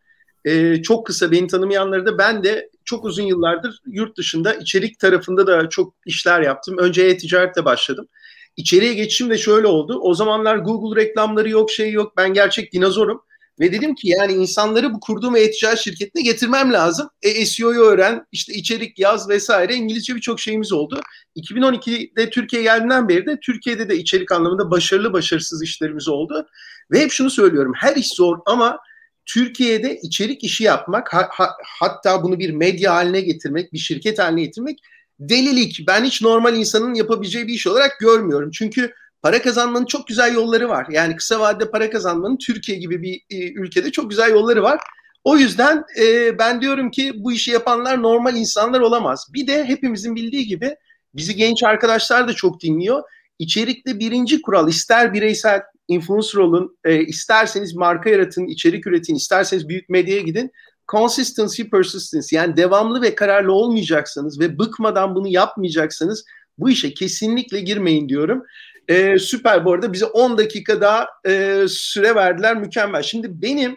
Ee, 0.46 0.82
çok 0.82 1.06
kısa 1.06 1.30
beni 1.30 1.46
tanımayanları 1.46 2.06
da 2.06 2.18
ben 2.18 2.44
de 2.44 2.70
çok 2.84 3.04
uzun 3.04 3.22
yıllardır 3.22 3.80
yurt 3.86 4.16
dışında 4.18 4.54
içerik 4.54 4.98
tarafında 4.98 5.46
da 5.46 5.68
çok 5.68 5.94
işler 6.06 6.40
yaptım. 6.40 6.78
Önce 6.78 7.02
e-ticaretle 7.02 7.64
başladım. 7.64 8.08
İçeriye 8.56 8.94
geçişim 8.94 9.30
de 9.30 9.38
şöyle 9.38 9.66
oldu. 9.66 9.98
O 10.02 10.14
zamanlar 10.14 10.56
Google 10.56 11.00
reklamları 11.02 11.48
yok, 11.48 11.70
şey 11.70 11.92
yok. 11.92 12.16
Ben 12.16 12.34
gerçek 12.34 12.72
dinozorum. 12.72 13.22
Ve 13.60 13.72
dedim 13.72 13.94
ki 13.94 14.08
yani 14.08 14.32
insanları 14.32 14.94
bu 14.94 15.00
kurduğum 15.00 15.36
e-ticaret 15.36 15.78
şirketine 15.78 16.22
getirmem 16.22 16.72
lazım. 16.72 17.08
E, 17.22 17.46
SEO'yu 17.46 17.80
öğren, 17.80 18.26
işte 18.32 18.52
içerik 18.54 18.98
yaz 18.98 19.28
vesaire. 19.28 19.74
İngilizce 19.74 20.14
birçok 20.14 20.40
şeyimiz 20.40 20.72
oldu. 20.72 21.00
2012'de 21.36 22.30
Türkiye 22.30 22.62
geldiğinden 22.62 23.08
beri 23.08 23.26
de 23.26 23.38
Türkiye'de 23.42 23.88
de 23.88 23.96
içerik 23.96 24.32
anlamında 24.32 24.70
başarılı 24.70 25.12
başarısız 25.12 25.62
işlerimiz 25.62 26.08
oldu. 26.08 26.46
Ve 26.90 27.00
hep 27.00 27.10
şunu 27.10 27.30
söylüyorum. 27.30 27.72
Her 27.76 27.96
iş 27.96 28.08
zor 28.14 28.38
ama 28.46 28.78
Türkiye'de 29.26 29.98
içerik 30.02 30.44
işi 30.44 30.64
yapmak, 30.64 31.14
ha, 31.14 31.28
ha, 31.30 31.50
hatta 31.80 32.22
bunu 32.22 32.38
bir 32.38 32.50
medya 32.50 32.94
haline 32.94 33.20
getirmek, 33.20 33.72
bir 33.72 33.78
şirket 33.78 34.18
haline 34.18 34.42
getirmek 34.42 34.78
delilik. 35.20 35.84
Ben 35.88 36.04
hiç 36.04 36.22
normal 36.22 36.56
insanın 36.56 36.94
yapabileceği 36.94 37.46
bir 37.46 37.54
iş 37.54 37.66
olarak 37.66 37.98
görmüyorum. 38.00 38.50
Çünkü 38.50 38.92
para 39.22 39.42
kazanmanın 39.42 39.86
çok 39.86 40.06
güzel 40.06 40.34
yolları 40.34 40.68
var. 40.68 40.86
Yani 40.90 41.16
kısa 41.16 41.40
vadede 41.40 41.70
para 41.70 41.90
kazanmanın 41.90 42.36
Türkiye 42.36 42.78
gibi 42.78 43.02
bir 43.02 43.20
e, 43.30 43.52
ülkede 43.52 43.92
çok 43.92 44.10
güzel 44.10 44.30
yolları 44.30 44.62
var. 44.62 44.80
O 45.24 45.36
yüzden 45.36 45.84
e, 46.00 46.38
ben 46.38 46.60
diyorum 46.60 46.90
ki 46.90 47.12
bu 47.16 47.32
işi 47.32 47.50
yapanlar 47.50 48.02
normal 48.02 48.36
insanlar 48.36 48.80
olamaz. 48.80 49.26
Bir 49.34 49.46
de 49.46 49.64
hepimizin 49.64 50.16
bildiği 50.16 50.46
gibi 50.46 50.76
bizi 51.14 51.36
genç 51.36 51.62
arkadaşlar 51.62 52.28
da 52.28 52.32
çok 52.32 52.60
dinliyor. 52.60 53.02
İçerikte 53.38 53.98
birinci 53.98 54.42
kural 54.42 54.68
ister 54.68 55.12
bireysel 55.12 55.62
influencer 55.88 56.38
olun, 56.38 56.78
e, 56.84 57.00
isterseniz 57.00 57.74
marka 57.74 58.10
yaratın, 58.10 58.46
içerik 58.46 58.86
üretin, 58.86 59.14
isterseniz 59.14 59.68
büyük 59.68 59.88
medyaya 59.88 60.20
gidin. 60.20 60.52
Consistency, 60.88 61.62
persistence 61.62 62.36
yani 62.36 62.56
devamlı 62.56 63.02
ve 63.02 63.14
kararlı 63.14 63.52
olmayacaksanız 63.52 64.40
ve 64.40 64.58
bıkmadan 64.58 65.14
bunu 65.14 65.28
yapmayacaksanız 65.28 66.24
bu 66.58 66.70
işe 66.70 66.94
kesinlikle 66.94 67.60
girmeyin 67.60 68.08
diyorum. 68.08 68.42
E, 68.88 69.18
süper 69.18 69.64
bu 69.64 69.72
arada 69.72 69.92
bize 69.92 70.06
10 70.06 70.38
dakika 70.38 70.80
daha 70.80 71.08
e, 71.26 71.64
süre 71.68 72.14
verdiler 72.14 72.56
mükemmel. 72.56 73.02
Şimdi 73.02 73.42
benim 73.42 73.76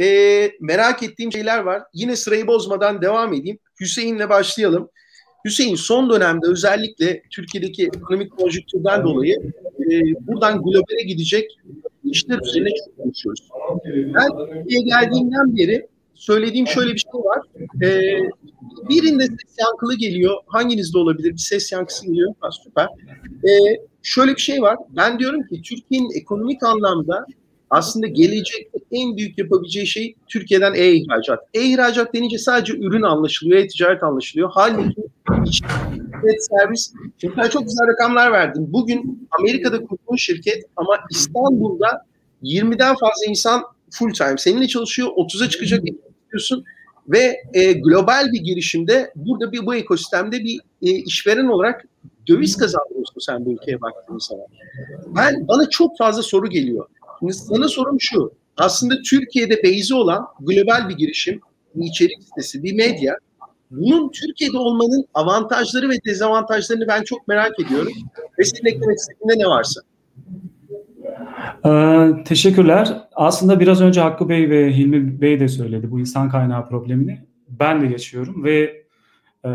e, 0.00 0.06
merak 0.60 1.02
ettiğim 1.02 1.32
şeyler 1.32 1.58
var. 1.58 1.82
Yine 1.94 2.16
sırayı 2.16 2.46
bozmadan 2.46 3.02
devam 3.02 3.32
edeyim. 3.32 3.58
Hüseyin'le 3.80 4.28
başlayalım. 4.28 4.90
Hüseyin 5.44 5.74
son 5.74 6.10
dönemde 6.10 6.46
özellikle 6.46 7.22
Türkiye'deki 7.30 7.86
ekonomik 7.86 8.36
konjüktürden 8.36 9.04
dolayı 9.04 9.52
e, 9.80 9.86
buradan 10.26 10.62
globale 10.62 11.02
gidecek 11.06 11.58
işler 12.04 12.38
üzerine 12.46 12.68
çok 12.68 12.96
konuşuyoruz. 12.96 13.48
Ben 13.86 14.28
Türkiye'ye 14.38 14.84
geldiğimden 14.86 15.56
beri 15.56 15.86
söylediğim 16.14 16.66
şöyle 16.66 16.94
bir 16.94 16.98
şey 16.98 17.20
var. 17.20 17.42
E, 17.82 17.88
birinde 18.88 19.24
ses 19.26 19.56
yankılı 19.58 19.94
geliyor. 19.94 20.34
Hanginizde 20.46 20.98
olabilir? 20.98 21.32
Bir 21.32 21.38
ses 21.38 21.72
yankısı 21.72 22.06
geliyor. 22.06 22.34
Ha, 22.40 22.48
süper. 22.64 22.88
E, 23.44 23.50
şöyle 24.02 24.34
bir 24.34 24.40
şey 24.40 24.62
var. 24.62 24.76
Ben 24.96 25.18
diyorum 25.18 25.42
ki 25.42 25.62
Türkiye'nin 25.62 26.20
ekonomik 26.20 26.62
anlamda 26.62 27.26
aslında 27.70 28.06
gelecekte 28.06 28.78
en 28.92 29.16
büyük 29.16 29.38
yapabileceği 29.38 29.86
şey 29.86 30.14
Türkiye'den 30.28 30.74
e-ihracat. 30.74 31.40
E-ihracat 31.54 32.14
denince 32.14 32.38
sadece 32.38 32.72
ürün 32.72 33.02
anlaşılıyor, 33.02 33.58
e-ticaret 33.58 34.02
anlaşılıyor. 34.02 34.50
Halbuki 34.54 35.02
evet, 36.24 36.46
servis, 36.50 36.92
şimdi 37.18 37.36
ben 37.36 37.48
çok 37.48 37.62
güzel 37.62 37.86
rakamlar 37.92 38.32
verdim. 38.32 38.66
Bugün 38.68 39.28
Amerika'da 39.38 39.78
kurduğun 39.84 40.16
şirket 40.16 40.64
ama 40.76 40.98
İstanbul'da 41.10 42.04
20'den 42.42 42.94
fazla 42.94 43.26
insan 43.28 43.62
full 43.90 44.12
time 44.12 44.38
seninle 44.38 44.68
çalışıyor, 44.68 45.08
30'a 45.08 45.48
çıkacak 45.48 45.82
diyorsun 46.30 46.64
ve 47.08 47.42
e, 47.54 47.72
global 47.72 48.32
bir 48.32 48.40
girişimde 48.40 49.12
burada 49.16 49.52
bir 49.52 49.66
bu 49.66 49.74
ekosistemde 49.74 50.38
bir 50.44 50.60
e, 50.82 50.90
işveren 50.90 51.46
olarak 51.46 51.84
döviz 52.28 52.56
kazandırıyorsun 52.56 53.20
sen 53.20 53.44
bu 53.44 53.52
ülkeye 53.52 53.80
baktığın 53.80 54.18
zaman. 54.18 54.46
Ben 55.06 55.48
bana 55.48 55.68
çok 55.68 55.98
fazla 55.98 56.22
soru 56.22 56.50
geliyor. 56.50 56.86
Sana 57.28 57.68
sorum 57.68 57.96
şu. 58.00 58.32
Aslında 58.56 58.94
Türkiye'de 59.02 59.62
beyzi 59.62 59.94
olan 59.94 60.26
global 60.40 60.88
bir 60.88 60.96
girişim, 60.96 61.40
bir 61.74 61.86
içerik 61.86 62.22
sitesi, 62.22 62.62
bir 62.62 62.74
medya. 62.74 63.16
Bunun 63.70 64.10
Türkiye'de 64.10 64.58
olmanın 64.58 65.04
avantajları 65.14 65.88
ve 65.88 65.94
dezavantajlarını 66.06 66.88
ben 66.88 67.02
çok 67.02 67.28
merak 67.28 67.60
ediyorum. 67.60 67.92
Ve 68.38 68.44
senin 68.44 68.76
eklemek 68.76 68.98
istediğinde 68.98 69.44
ne 69.44 69.46
varsa. 69.46 69.80
Ee, 71.66 72.24
teşekkürler. 72.24 73.08
Aslında 73.14 73.60
biraz 73.60 73.80
önce 73.80 74.00
Hakkı 74.00 74.28
Bey 74.28 74.50
ve 74.50 74.76
Hilmi 74.76 75.20
Bey 75.20 75.40
de 75.40 75.48
söyledi 75.48 75.90
bu 75.90 76.00
insan 76.00 76.30
kaynağı 76.30 76.68
problemini. 76.68 77.18
Ben 77.48 77.82
de 77.82 77.86
geçiyorum 77.86 78.44
ve 78.44 78.84
e, 79.44 79.48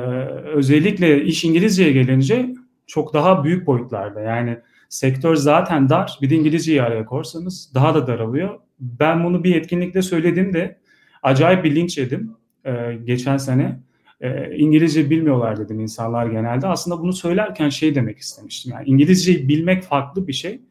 özellikle 0.55 1.23
iş 1.23 1.43
İngilizceye 1.43 1.91
gelince 1.91 2.49
çok 2.87 3.13
daha 3.13 3.43
büyük 3.43 3.67
boyutlarda. 3.67 4.21
Yani 4.21 4.57
sektör 4.89 5.35
zaten 5.35 5.89
dar. 5.89 6.17
Bir 6.21 6.29
de 6.29 6.35
İngilizceyi 6.35 6.81
araya 6.81 7.05
korsanız 7.05 7.71
daha 7.73 7.95
da 7.95 8.07
daralıyor. 8.07 8.59
Ben 8.79 9.23
bunu 9.23 9.43
bir 9.43 9.55
etkinlikte 9.55 10.01
söylediğimde 10.01 10.77
acayip 11.23 11.63
bir 11.63 11.75
linç 11.75 11.97
yedim 11.97 12.31
e, 12.65 12.97
geçen 13.03 13.37
sene. 13.37 13.79
E, 14.21 14.55
İngilizce 14.57 15.09
bilmiyorlar 15.09 15.59
dedim 15.59 15.79
insanlar 15.79 16.27
genelde. 16.27 16.67
Aslında 16.67 16.99
bunu 16.99 17.13
söylerken 17.13 17.69
şey 17.69 17.95
demek 17.95 18.17
istemiştim. 18.17 18.71
Yani 18.71 18.89
İngilizceyi 18.89 19.47
bilmek 19.47 19.83
farklı 19.83 20.27
bir 20.27 20.33
şey. 20.33 20.61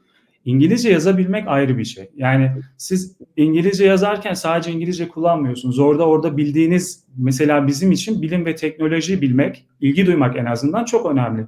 İngilizce 0.44 0.90
yazabilmek 0.90 1.48
ayrı 1.48 1.78
bir 1.78 1.84
şey. 1.84 2.10
Yani 2.16 2.52
siz 2.76 3.16
İngilizce 3.36 3.84
yazarken 3.84 4.34
sadece 4.34 4.72
İngilizce 4.72 5.08
kullanmıyorsunuz. 5.08 5.78
Orada 5.78 6.06
orada 6.06 6.36
bildiğiniz 6.36 7.04
mesela 7.16 7.66
bizim 7.66 7.92
için 7.92 8.22
bilim 8.22 8.46
ve 8.46 8.54
teknoloji 8.54 9.22
bilmek, 9.22 9.66
ilgi 9.80 10.06
duymak 10.06 10.36
en 10.36 10.44
azından 10.44 10.84
çok 10.84 11.06
önemli. 11.06 11.46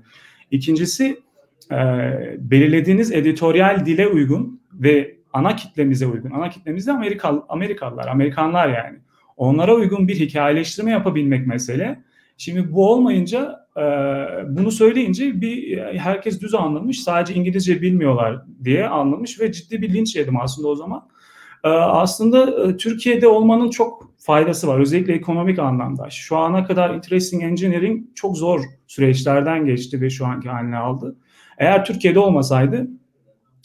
İkincisi 0.51 1.21
e, 1.73 1.77
belirlediğiniz 2.39 3.13
editoryal 3.13 3.87
dile 3.87 4.09
uygun 4.09 4.61
ve 4.73 5.17
ana 5.33 5.57
kitlemize 5.57 6.07
uygun. 6.07 6.31
Ana 6.31 6.51
kitlemiz 6.51 6.87
de 6.87 6.93
Amerikal, 6.93 7.41
Amerikalılar, 7.49 8.07
Amerikanlar 8.07 8.69
yani. 8.69 8.99
Onlara 9.37 9.75
uygun 9.75 10.09
bir 10.09 10.21
hikayeleştirme 10.21 10.91
yapabilmek 10.91 11.47
mesele. 11.47 12.03
Şimdi 12.37 12.73
bu 12.73 12.91
olmayınca 12.93 13.67
e, 13.77 13.83
bunu 14.49 14.71
söyleyince 14.71 15.41
bir 15.41 15.79
herkes 15.79 16.41
düz 16.41 16.55
anlamış. 16.55 17.03
Sadece 17.03 17.35
İngilizce 17.35 17.83
bilmiyorlar 17.83 18.43
diye 18.65 18.89
anlamış 18.89 19.41
ve 19.41 19.53
ciddi 19.53 19.83
bir 19.83 19.95
linç 19.95 20.17
yedim 20.17 20.41
aslında 20.41 20.69
o 20.69 20.75
zaman. 20.75 21.09
E, 21.65 21.69
aslında 21.69 22.69
e, 22.69 22.77
Türkiye'de 22.77 23.29
olmanın 23.29 23.71
çok 23.71 24.11
faydası 24.19 24.69
var. 24.69 24.81
Özellikle 24.81 25.15
ekonomik 25.15 25.59
anlamda. 25.59 26.11
Şu 26.11 26.37
ana 26.37 26.65
kadar 26.65 26.95
interesting 26.95 27.43
engineering 27.43 28.05
çok 28.15 28.37
zor 28.37 28.61
süreçlerden 28.87 29.67
geçti 29.67 30.01
ve 30.01 30.11
şu 30.11 30.27
anki 30.27 30.49
haline 30.49 30.77
aldı. 30.77 31.17
Eğer 31.59 31.85
Türkiye'de 31.85 32.19
olmasaydı 32.19 32.87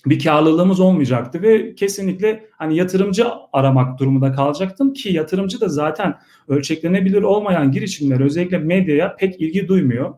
bir 0.06 0.24
karlılığımız 0.24 0.80
olmayacaktı 0.80 1.42
ve 1.42 1.76
kesinlikle 1.76 2.46
hani 2.58 2.78
yatırımcı 2.78 3.26
aramak 3.54 4.00
durumunda 4.00 4.32
kalacaktım 4.32 4.94
ki 4.94 5.14
yatırımcı 5.14 5.62
da 5.62 5.70
zaten 5.70 6.16
ölçeklenebilir 6.48 7.22
olmayan 7.22 7.72
girişimler 7.72 8.20
özellikle 8.20 8.58
medyaya 8.58 9.16
pek 9.16 9.42
ilgi 9.42 9.68
duymuyor 9.68 10.14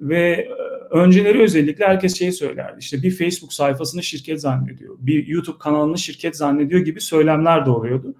ve 0.00 0.30
e, 0.30 0.48
önceleri 0.90 1.42
özellikle 1.42 1.86
herkes 1.86 2.18
şeyi 2.18 2.32
söylerdi 2.32 2.76
işte 2.78 3.02
bir 3.02 3.10
Facebook 3.10 3.52
sayfasını 3.52 4.02
şirket 4.02 4.40
zannediyor 4.40 4.96
bir 4.98 5.26
YouTube 5.26 5.58
kanalını 5.58 5.98
şirket 5.98 6.36
zannediyor 6.36 6.80
gibi 6.80 7.00
söylemler 7.00 7.66
de 7.66 7.70
oluyordu. 7.70 8.14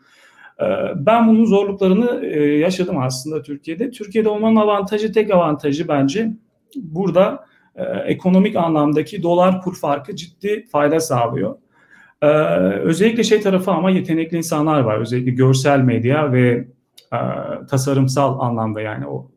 Ben 0.97 1.29
bunun 1.29 1.45
zorluklarını 1.45 2.27
yaşadım 2.37 2.99
aslında 2.99 3.43
Türkiye'de. 3.43 3.91
Türkiye'de 3.91 4.29
olmanın 4.29 4.57
avantajı, 4.57 5.13
tek 5.13 5.31
avantajı 5.31 5.89
bence 5.89 6.33
burada 6.77 7.47
ekonomik 8.07 8.57
anlamdaki 8.57 9.23
dolar 9.23 9.61
kur 9.63 9.77
farkı 9.77 10.17
ciddi 10.17 10.67
fayda 10.73 11.01
sağlıyor. 11.01 11.57
Özellikle 12.83 13.25
şey 13.25 13.41
tarafı 13.41 13.71
ama 13.71 13.91
yetenekli 13.91 14.37
insanlar 14.37 14.81
var. 14.81 14.99
Özellikle 14.99 15.31
görsel 15.31 15.81
medya 15.81 16.33
ve 16.33 16.69
tasarımsal 17.69 18.41
anlamda 18.41 18.81
yani 18.81 19.07
o 19.07 19.31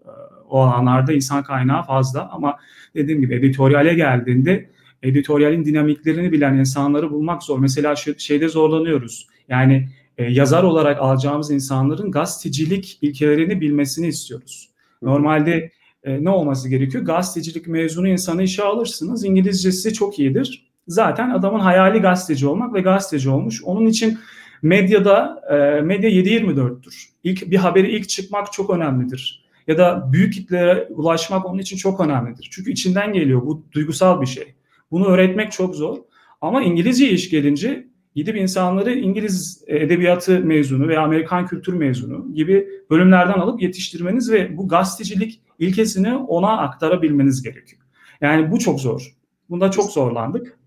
o 0.49 0.59
alanlarda 0.59 1.13
insan 1.13 1.43
kaynağı 1.43 1.83
fazla 1.83 2.29
ama 2.29 2.57
dediğim 2.95 3.21
gibi 3.21 3.35
editoryale 3.35 3.93
geldiğinde 3.93 4.69
editoryalin 5.03 5.65
dinamiklerini 5.65 6.31
bilen 6.31 6.57
insanları 6.57 7.11
bulmak 7.11 7.43
zor. 7.43 7.59
Mesela 7.59 7.95
şeyde 8.17 8.47
zorlanıyoruz. 8.49 9.27
Yani 9.49 9.89
e, 10.17 10.23
yazar 10.23 10.63
olarak 10.63 11.01
alacağımız 11.01 11.51
insanların 11.51 12.11
gazetecilik 12.11 12.99
ilkelerini 13.01 13.61
bilmesini 13.61 14.07
istiyoruz. 14.07 14.69
Normalde 15.01 15.71
e, 16.03 16.23
ne 16.23 16.29
olması 16.29 16.69
gerekiyor? 16.69 17.05
Gazetecilik 17.05 17.67
mezunu 17.67 18.07
insanı 18.07 18.43
işe 18.43 18.63
alırsınız. 18.63 19.25
İngilizcesi 19.25 19.93
çok 19.93 20.19
iyidir. 20.19 20.69
Zaten 20.87 21.29
adamın 21.29 21.59
hayali 21.59 21.99
gazeteci 21.99 22.47
olmak 22.47 22.73
ve 22.73 22.81
gazeteci 22.81 23.29
olmuş. 23.29 23.63
Onun 23.63 23.85
için 23.85 24.17
medyada 24.61 25.41
e, 25.51 25.81
medya 25.81 26.09
7-24'tür. 26.09 27.09
İlk 27.23 27.51
bir 27.51 27.57
haberi 27.57 27.91
ilk 27.91 28.09
çıkmak 28.09 28.53
çok 28.53 28.69
önemlidir 28.69 29.49
ya 29.69 29.77
da 29.77 30.09
büyük 30.13 30.33
kitlere 30.33 30.87
ulaşmak 30.89 31.45
onun 31.45 31.59
için 31.59 31.77
çok 31.77 31.99
önemlidir. 31.99 32.47
Çünkü 32.51 32.71
içinden 32.71 33.13
geliyor. 33.13 33.41
Bu 33.45 33.65
duygusal 33.71 34.21
bir 34.21 34.27
şey. 34.27 34.55
Bunu 34.91 35.05
öğretmek 35.05 35.51
çok 35.51 35.75
zor. 35.75 35.97
Ama 36.41 36.63
İngilizce 36.63 37.09
iş 37.09 37.29
gelince 37.29 37.87
gidip 38.19 38.37
insanları 38.37 38.93
İngiliz 38.93 39.63
edebiyatı 39.67 40.39
mezunu 40.39 40.87
veya 40.87 41.01
Amerikan 41.01 41.45
kültür 41.45 41.73
mezunu 41.73 42.33
gibi 42.33 42.67
bölümlerden 42.89 43.39
alıp 43.39 43.61
yetiştirmeniz 43.61 44.31
ve 44.31 44.57
bu 44.57 44.67
gazetecilik 44.67 45.41
ilkesini 45.59 46.15
ona 46.15 46.57
aktarabilmeniz 46.57 47.43
gerekiyor. 47.43 47.81
Yani 48.21 48.51
bu 48.51 48.59
çok 48.59 48.79
zor. 48.79 49.15
Bunda 49.49 49.71
çok 49.71 49.91
zorlandık. 49.91 50.57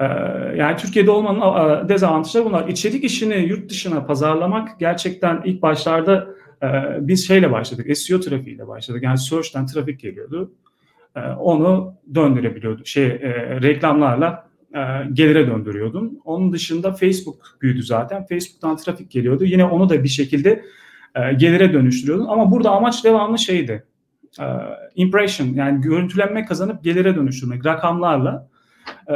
Ee, 0.00 0.04
yani 0.56 0.76
Türkiye'de 0.76 1.10
olmanın 1.10 1.88
dezavantajları 1.88 2.44
bunlar. 2.44 2.68
İçerik 2.68 3.04
işini 3.04 3.36
yurt 3.36 3.70
dışına 3.70 4.06
pazarlamak 4.06 4.80
gerçekten 4.80 5.42
ilk 5.44 5.62
başlarda 5.62 6.26
e, 6.62 6.66
biz 7.00 7.28
şeyle 7.28 7.52
başladık, 7.52 7.96
SEO 7.96 8.20
trafiğiyle 8.20 8.68
başladık. 8.68 9.02
Yani 9.02 9.18
search'ten 9.18 9.66
trafik 9.66 10.00
geliyordu. 10.00 10.52
E, 11.16 11.20
onu 11.20 11.94
döndürebiliyorduk. 12.14 12.86
Şey, 12.86 13.06
e, 13.06 13.60
reklamlarla 13.62 14.47
e, 14.74 14.80
gelire 15.12 15.46
döndürüyordum. 15.46 16.18
Onun 16.24 16.52
dışında 16.52 16.92
Facebook 16.92 17.58
büyüdü 17.62 17.82
zaten. 17.82 18.26
Facebook'tan 18.26 18.76
trafik 18.76 19.10
geliyordu. 19.10 19.44
Yine 19.44 19.64
onu 19.64 19.88
da 19.88 20.04
bir 20.04 20.08
şekilde 20.08 20.64
e, 21.14 21.32
gelire 21.32 21.72
dönüştürüyordum. 21.72 22.30
Ama 22.30 22.50
burada 22.50 22.70
amaç 22.70 23.04
devamlı 23.04 23.38
şeydi. 23.38 23.84
E, 24.40 24.44
impression 24.94 25.46
yani 25.48 25.80
görüntülenme 25.80 26.44
kazanıp 26.44 26.84
gelire 26.84 27.16
dönüştürmek 27.16 27.66
rakamlarla. 27.66 28.48
E, 29.08 29.14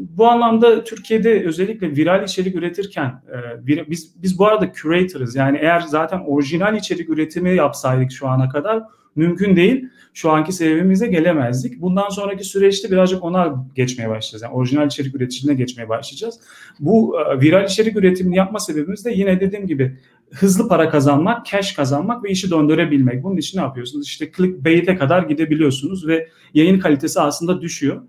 bu 0.00 0.28
anlamda 0.28 0.84
Türkiye'de 0.84 1.46
özellikle 1.46 1.96
viral 1.96 2.24
içerik 2.24 2.56
üretirken 2.56 3.22
e, 3.66 3.66
biz 3.90 4.22
biz 4.22 4.38
bu 4.38 4.46
arada 4.46 4.72
curator'ız. 4.72 5.36
Yani 5.36 5.58
eğer 5.60 5.80
zaten 5.80 6.20
orijinal 6.26 6.76
içerik 6.76 7.08
üretimi 7.08 7.56
yapsaydık 7.56 8.12
şu 8.12 8.28
ana 8.28 8.48
kadar 8.48 8.82
mümkün 9.16 9.56
değil. 9.56 9.88
Şu 10.14 10.30
anki 10.30 10.52
seviyemize 10.52 11.06
gelemezdik. 11.06 11.80
Bundan 11.80 12.08
sonraki 12.08 12.44
süreçte 12.44 12.90
birazcık 12.90 13.24
ona 13.24 13.66
geçmeye 13.74 14.08
başlayacağız. 14.08 14.42
Yani 14.42 14.54
orijinal 14.54 14.86
içerik 14.86 15.14
üreticiliğine 15.14 15.58
geçmeye 15.58 15.88
başlayacağız. 15.88 16.40
Bu 16.80 17.16
e, 17.20 17.40
viral 17.40 17.64
içerik 17.64 17.96
üretimini 17.96 18.36
yapma 18.36 18.58
sebebimiz 18.58 19.04
de 19.04 19.10
yine 19.10 19.40
dediğim 19.40 19.66
gibi 19.66 19.98
hızlı 20.30 20.68
para 20.68 20.88
kazanmak, 20.90 21.46
cash 21.46 21.72
kazanmak 21.72 22.24
ve 22.24 22.30
işi 22.30 22.50
döndürebilmek. 22.50 23.22
Bunun 23.22 23.36
için 23.36 23.58
ne 23.58 23.62
yapıyorsunuz? 23.62 24.06
İşte 24.06 24.32
clickbait'e 24.36 24.96
kadar 24.96 25.22
gidebiliyorsunuz 25.22 26.06
ve 26.06 26.28
yayın 26.54 26.78
kalitesi 26.78 27.20
aslında 27.20 27.60
düşüyor. 27.60 28.02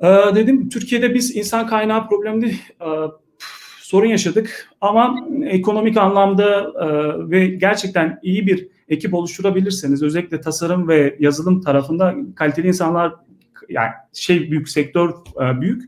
Ee, 0.00 0.06
dedim 0.34 0.68
Türkiye'de 0.68 1.14
biz 1.14 1.36
insan 1.36 1.66
kaynağı 1.66 2.08
probleminde 2.08 2.46
e, 2.80 2.88
sorun 3.88 4.06
yaşadık 4.06 4.68
ama 4.80 5.28
ekonomik 5.44 5.96
anlamda 5.96 6.60
e, 6.60 6.86
ve 7.30 7.46
gerçekten 7.46 8.18
iyi 8.22 8.46
bir 8.46 8.68
ekip 8.88 9.14
oluşturabilirseniz 9.14 10.02
özellikle 10.02 10.40
tasarım 10.40 10.88
ve 10.88 11.16
yazılım 11.20 11.60
tarafında 11.60 12.14
kaliteli 12.36 12.66
insanlar 12.66 13.14
yani 13.68 13.90
şey 14.12 14.50
büyük 14.50 14.68
sektör 14.68 15.10
e, 15.10 15.60
büyük 15.60 15.82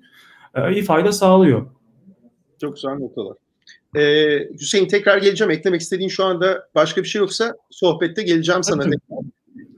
e, 0.55 0.73
iyi 0.73 0.83
fayda 0.83 1.13
sağlıyor. 1.13 1.67
Çok 2.61 2.75
güzel 2.75 2.91
noktalar. 2.91 3.37
Ee, 3.97 4.39
Hüseyin 4.61 4.89
tekrar 4.89 5.19
geleceğim. 5.19 5.51
Eklemek 5.51 5.81
istediğin 5.81 6.09
şu 6.09 6.25
anda 6.25 6.69
başka 6.75 7.03
bir 7.03 7.09
şey 7.09 7.19
yoksa 7.19 7.55
sohbette 7.71 8.23
geleceğim 8.23 8.63
sana. 8.63 8.83
Tabii. 8.83 8.97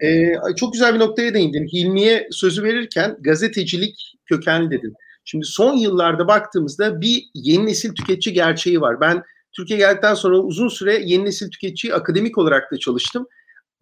Ee, 0.02 0.34
çok 0.56 0.72
güzel 0.72 0.94
bir 0.94 0.98
noktaya 0.98 1.34
değindin. 1.34 1.66
Hilmi'ye 1.66 2.28
sözü 2.30 2.62
verirken 2.62 3.16
gazetecilik 3.20 4.16
kökenli 4.26 4.70
dedin. 4.70 4.94
Şimdi 5.24 5.44
son 5.44 5.76
yıllarda 5.76 6.28
baktığımızda 6.28 7.00
bir 7.00 7.24
yeni 7.34 7.66
nesil 7.66 7.94
tüketici 7.94 8.34
gerçeği 8.34 8.80
var. 8.80 9.00
Ben 9.00 9.22
Türkiye 9.52 9.78
geldikten 9.78 10.14
sonra 10.14 10.38
uzun 10.38 10.68
süre 10.68 11.02
yeni 11.04 11.24
nesil 11.24 11.50
tüketici 11.50 11.94
akademik 11.94 12.38
olarak 12.38 12.72
da 12.72 12.78
çalıştım. 12.78 13.26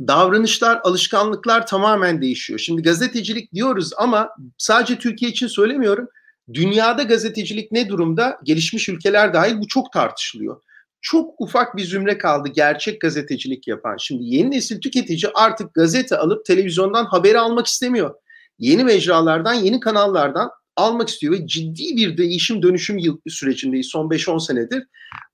Davranışlar, 0.00 0.81
alışkanlıklar 0.85 1.66
tamamen 1.66 2.22
değişiyor. 2.22 2.59
Şimdi 2.59 2.83
gazetecilik 2.83 3.55
diyoruz 3.55 3.90
ama 3.96 4.29
sadece 4.59 4.98
Türkiye 4.98 5.31
için 5.31 5.46
söylemiyorum. 5.46 6.09
Dünyada 6.53 7.03
gazetecilik 7.03 7.72
ne 7.72 7.88
durumda? 7.88 8.38
Gelişmiş 8.44 8.88
ülkeler 8.88 9.35
dahil 9.35 9.59
bu 9.59 9.68
çok 9.68 9.92
tartışılıyor 9.92 10.61
çok 11.00 11.40
ufak 11.40 11.76
bir 11.76 11.85
zümre 11.85 12.18
kaldı 12.18 12.48
gerçek 12.48 13.00
gazetecilik 13.00 13.68
yapan. 13.68 13.96
Şimdi 13.96 14.24
yeni 14.24 14.50
nesil 14.50 14.81
tüketici 14.81 15.33
artık 15.35 15.74
gazete 15.74 16.16
alıp 16.16 16.44
televizyondan 16.44 17.05
haberi 17.05 17.38
almak 17.38 17.66
istemiyor. 17.66 18.14
Yeni 18.59 18.85
mecralardan, 18.85 19.55
yeni 19.55 19.81
kanallardan 19.81 20.50
almak 20.76 21.09
istiyor 21.09 21.33
ve 21.33 21.46
ciddi 21.46 21.96
bir 21.96 22.16
değişim 22.16 22.62
dönüşüm 22.62 22.98
yıl 22.98 23.18
sürecindeyiz 23.28 23.87
son 23.87 24.09
5-10 24.09 24.46
senedir. 24.46 24.83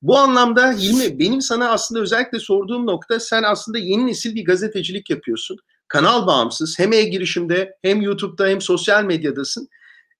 Bu 0.02 0.18
anlamda 0.18 0.72
Hilmi 0.72 1.18
benim 1.18 1.40
sana 1.40 1.70
aslında 1.70 2.00
özellikle 2.00 2.38
sorduğum 2.38 2.86
nokta 2.86 3.20
sen 3.20 3.42
aslında 3.42 3.78
yeni 3.78 4.06
nesil 4.06 4.34
bir 4.34 4.44
gazetecilik 4.44 5.10
yapıyorsun. 5.10 5.56
Kanal 5.88 6.26
bağımsız 6.26 6.78
hem 6.78 6.92
e-girişimde 6.92 7.76
hem 7.82 8.02
YouTube'da 8.02 8.48
hem 8.48 8.60
sosyal 8.60 9.04
medyadasın. 9.04 9.68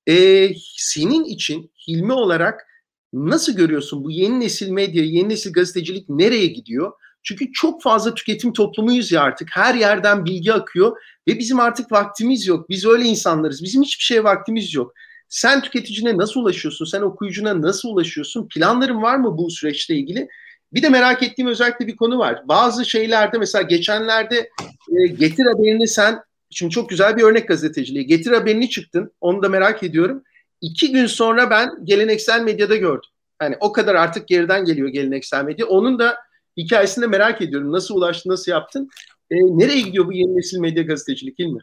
Ee, 0.08 0.50
senin 0.76 1.24
için 1.24 1.72
Hilmi 1.88 2.12
olarak 2.12 2.66
Nasıl 3.12 3.56
görüyorsun 3.56 4.04
bu 4.04 4.10
yeni 4.10 4.40
nesil 4.40 4.70
medya, 4.70 5.04
yeni 5.04 5.28
nesil 5.28 5.52
gazetecilik 5.52 6.08
nereye 6.08 6.46
gidiyor? 6.46 6.92
Çünkü 7.22 7.52
çok 7.52 7.82
fazla 7.82 8.14
tüketim 8.14 8.52
toplumuyuz 8.52 9.12
ya 9.12 9.22
artık. 9.22 9.48
Her 9.52 9.74
yerden 9.74 10.24
bilgi 10.24 10.52
akıyor 10.52 10.96
ve 11.28 11.38
bizim 11.38 11.60
artık 11.60 11.92
vaktimiz 11.92 12.46
yok. 12.46 12.68
Biz 12.68 12.86
öyle 12.86 13.04
insanlarız. 13.04 13.62
Bizim 13.62 13.82
hiçbir 13.82 14.04
şeye 14.04 14.24
vaktimiz 14.24 14.74
yok. 14.74 14.92
Sen 15.28 15.60
tüketicine 15.60 16.16
nasıl 16.16 16.40
ulaşıyorsun? 16.40 16.84
Sen 16.84 17.02
okuyucuna 17.02 17.62
nasıl 17.62 17.88
ulaşıyorsun? 17.88 18.48
Planların 18.48 19.02
var 19.02 19.16
mı 19.16 19.38
bu 19.38 19.50
süreçle 19.50 19.94
ilgili? 19.94 20.28
Bir 20.72 20.82
de 20.82 20.88
merak 20.88 21.22
ettiğim 21.22 21.48
özellikle 21.48 21.86
bir 21.86 21.96
konu 21.96 22.18
var. 22.18 22.42
Bazı 22.48 22.84
şeylerde 22.84 23.38
mesela 23.38 23.62
geçenlerde 23.62 24.50
e, 24.96 25.06
getir 25.06 25.44
haberini 25.46 25.88
sen, 25.88 26.20
şimdi 26.50 26.70
çok 26.70 26.88
güzel 26.88 27.16
bir 27.16 27.22
örnek 27.22 27.48
gazeteciliği. 27.48 28.06
Getir 28.06 28.32
haberini 28.32 28.70
çıktın. 28.70 29.12
Onu 29.20 29.42
da 29.42 29.48
merak 29.48 29.82
ediyorum. 29.82 30.22
İki 30.60 30.92
gün 30.92 31.06
sonra 31.06 31.50
ben 31.50 31.70
geleneksel 31.84 32.40
medyada 32.40 32.76
gördüm. 32.76 33.10
Hani 33.38 33.56
o 33.60 33.72
kadar 33.72 33.94
artık 33.94 34.28
geriden 34.28 34.64
geliyor 34.64 34.88
geleneksel 34.88 35.44
medya. 35.44 35.66
Onun 35.66 35.98
da 35.98 36.16
hikayesini 36.56 37.02
de 37.02 37.06
merak 37.06 37.42
ediyorum. 37.42 37.72
Nasıl 37.72 37.94
ulaştın, 37.94 38.30
nasıl 38.30 38.52
yaptın? 38.52 38.88
E, 39.30 39.36
nereye 39.36 39.80
gidiyor 39.80 40.06
bu 40.06 40.12
yeni 40.12 40.36
nesil 40.36 40.58
medya 40.58 40.82
gazetecilik 40.82 41.38
değil 41.38 41.50
mi? 41.50 41.60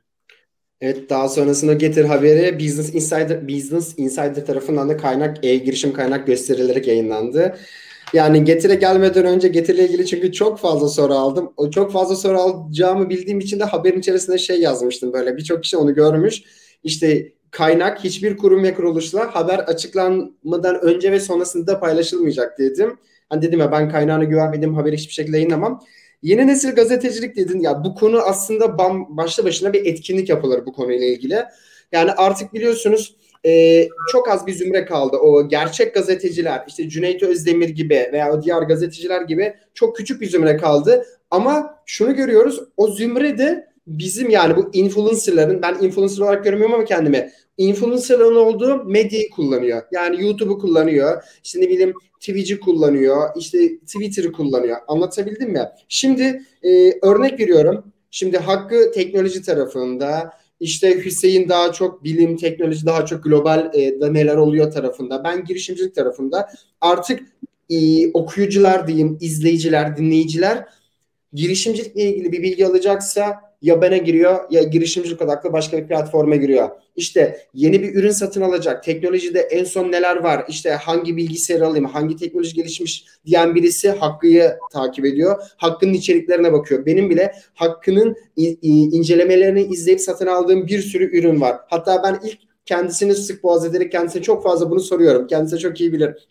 Evet 0.81 1.09
daha 1.09 1.29
sonrasında 1.29 1.73
Getir 1.73 2.05
haberi 2.05 2.59
Business 2.59 2.95
Insider 2.95 3.47
Business 3.47 3.93
Insider 3.97 4.45
tarafından 4.45 4.89
da 4.89 4.97
kaynak 4.97 5.45
e-girişim 5.45 5.93
kaynak 5.93 6.27
gösterilerek 6.27 6.87
yayınlandı. 6.87 7.57
Yani 8.13 8.43
Getir'e 8.43 8.75
gelmeden 8.75 9.25
önce 9.25 9.47
Getir'le 9.47 9.77
ilgili 9.77 10.05
çünkü 10.05 10.31
çok 10.31 10.59
fazla 10.59 10.87
soru 10.87 11.13
aldım. 11.13 11.53
O 11.57 11.71
çok 11.71 11.91
fazla 11.91 12.15
soru 12.15 12.39
alacağımı 12.39 13.09
bildiğim 13.09 13.39
için 13.39 13.59
de 13.59 13.63
haberin 13.63 13.99
içerisinde 13.99 14.37
şey 14.37 14.61
yazmıştım 14.61 15.13
böyle. 15.13 15.37
Birçok 15.37 15.63
kişi 15.63 15.77
onu 15.77 15.93
görmüş. 15.93 16.43
İşte 16.83 17.31
kaynak 17.51 18.03
hiçbir 18.03 18.37
kurum 18.37 18.63
ve 18.63 18.73
kuruluşla 18.73 19.35
haber 19.35 19.59
açıklanmadan 19.59 20.81
önce 20.81 21.11
ve 21.11 21.19
sonrasında 21.19 21.79
paylaşılmayacak 21.79 22.59
dedim. 22.59 22.97
Hani 23.29 23.41
dedim 23.41 23.59
ya 23.59 23.71
ben 23.71 23.89
kaynağına 23.89 24.23
güvenmediğim 24.23 24.75
haberi 24.75 24.97
hiçbir 24.97 25.13
şekilde 25.13 25.37
yayınlamam. 25.37 25.83
Yeni 26.23 26.47
nesil 26.47 26.75
gazetecilik 26.75 27.35
dedin 27.35 27.59
ya 27.59 27.83
bu 27.83 27.95
konu 27.95 28.21
aslında 28.21 28.77
bam, 28.77 29.17
başlı 29.17 29.45
başına 29.45 29.73
bir 29.73 29.85
etkinlik 29.85 30.29
yapılır 30.29 30.65
bu 30.65 30.73
konuyla 30.73 31.07
ilgili. 31.07 31.43
Yani 31.91 32.11
artık 32.11 32.53
biliyorsunuz 32.53 33.15
e, 33.45 33.87
çok 34.11 34.29
az 34.29 34.47
bir 34.47 34.53
zümre 34.53 34.85
kaldı. 34.85 35.17
O 35.17 35.47
gerçek 35.47 35.93
gazeteciler 35.93 36.63
işte 36.67 36.89
Cüneyt 36.89 37.23
Özdemir 37.23 37.69
gibi 37.69 38.09
veya 38.13 38.43
diğer 38.43 38.61
gazeteciler 38.61 39.21
gibi 39.21 39.53
çok 39.73 39.95
küçük 39.95 40.21
bir 40.21 40.29
zümre 40.29 40.57
kaldı. 40.57 41.05
Ama 41.31 41.79
şunu 41.85 42.15
görüyoruz 42.15 42.59
o 42.77 42.87
zümre 42.87 43.37
de 43.37 43.67
bizim 43.87 44.29
yani 44.29 44.55
bu 44.55 44.69
influencerların 44.73 45.61
ben 45.61 45.77
influencer 45.81 46.23
olarak 46.23 46.43
görmüyorum 46.43 46.73
ama 46.73 46.85
kendimi 46.85 47.31
influencerların 47.57 48.35
olduğu 48.35 48.83
medyayı 48.83 49.29
kullanıyor. 49.29 49.81
Yani 49.91 50.23
YouTube'u 50.23 50.59
kullanıyor. 50.59 51.23
Ne 51.55 51.69
bileyim 51.69 51.93
Twitch'i 52.23 52.59
kullanıyor. 52.59 53.29
işte 53.37 53.77
Twitter'ı 53.77 54.31
kullanıyor. 54.31 54.77
Anlatabildim 54.87 55.51
mi? 55.51 55.69
Şimdi 55.87 56.41
e, 56.63 56.91
örnek 57.01 57.39
veriyorum. 57.39 57.83
Şimdi 58.11 58.37
Hakkı 58.37 58.91
teknoloji 58.91 59.41
tarafında 59.41 60.31
işte 60.59 61.05
Hüseyin 61.05 61.49
daha 61.49 61.71
çok 61.71 62.03
bilim, 62.03 62.37
teknoloji 62.37 62.85
daha 62.85 63.05
çok 63.05 63.23
global 63.23 63.71
e, 63.73 64.01
da 64.01 64.11
neler 64.11 64.35
oluyor 64.35 64.71
tarafında. 64.71 65.23
Ben 65.23 65.45
girişimcilik 65.45 65.95
tarafında. 65.95 66.49
Artık 66.81 67.19
e, 67.69 68.11
okuyucular 68.11 68.87
diyeyim, 68.87 69.17
izleyiciler, 69.21 69.97
dinleyiciler 69.97 70.65
girişimcilikle 71.33 72.03
ilgili 72.03 72.31
bir 72.31 72.41
bilgi 72.41 72.65
alacaksa 72.65 73.41
ya 73.63 73.81
bana 73.81 73.97
giriyor 73.97 74.39
ya 74.49 74.63
girişimcilik 74.63 75.21
odaklı 75.21 75.53
başka 75.53 75.77
bir 75.77 75.87
platforma 75.87 76.35
giriyor. 76.35 76.69
İşte 76.95 77.47
yeni 77.53 77.81
bir 77.81 77.95
ürün 77.95 78.11
satın 78.11 78.41
alacak. 78.41 78.83
Teknolojide 78.83 79.39
en 79.39 79.63
son 79.63 79.91
neler 79.91 80.15
var? 80.15 80.45
İşte 80.47 80.71
hangi 80.71 81.17
bilgisayarı 81.17 81.67
alayım, 81.67 81.85
hangi 81.85 82.15
teknoloji 82.15 82.53
gelişmiş 82.53 83.05
diyen 83.25 83.55
birisi 83.55 83.89
Hakkı'yı 83.89 84.57
takip 84.73 85.05
ediyor. 85.05 85.41
Hakkı'nın 85.57 85.93
içeriklerine 85.93 86.53
bakıyor. 86.53 86.85
Benim 86.85 87.09
bile 87.09 87.31
Hakkı'nın 87.53 88.15
incelemelerini 88.91 89.63
izleyip 89.63 90.01
satın 90.01 90.27
aldığım 90.27 90.67
bir 90.67 90.79
sürü 90.79 91.17
ürün 91.17 91.41
var. 91.41 91.57
Hatta 91.67 92.03
ben 92.03 92.19
ilk 92.27 92.39
kendisini 92.65 93.15
sık 93.15 93.43
boğaz 93.43 93.65
ederek 93.65 93.91
kendisine 93.91 94.21
çok 94.21 94.43
fazla 94.43 94.69
bunu 94.69 94.79
soruyorum. 94.79 95.27
Kendisi 95.27 95.57
çok 95.57 95.81
iyi 95.81 95.93
bilir. 95.93 96.27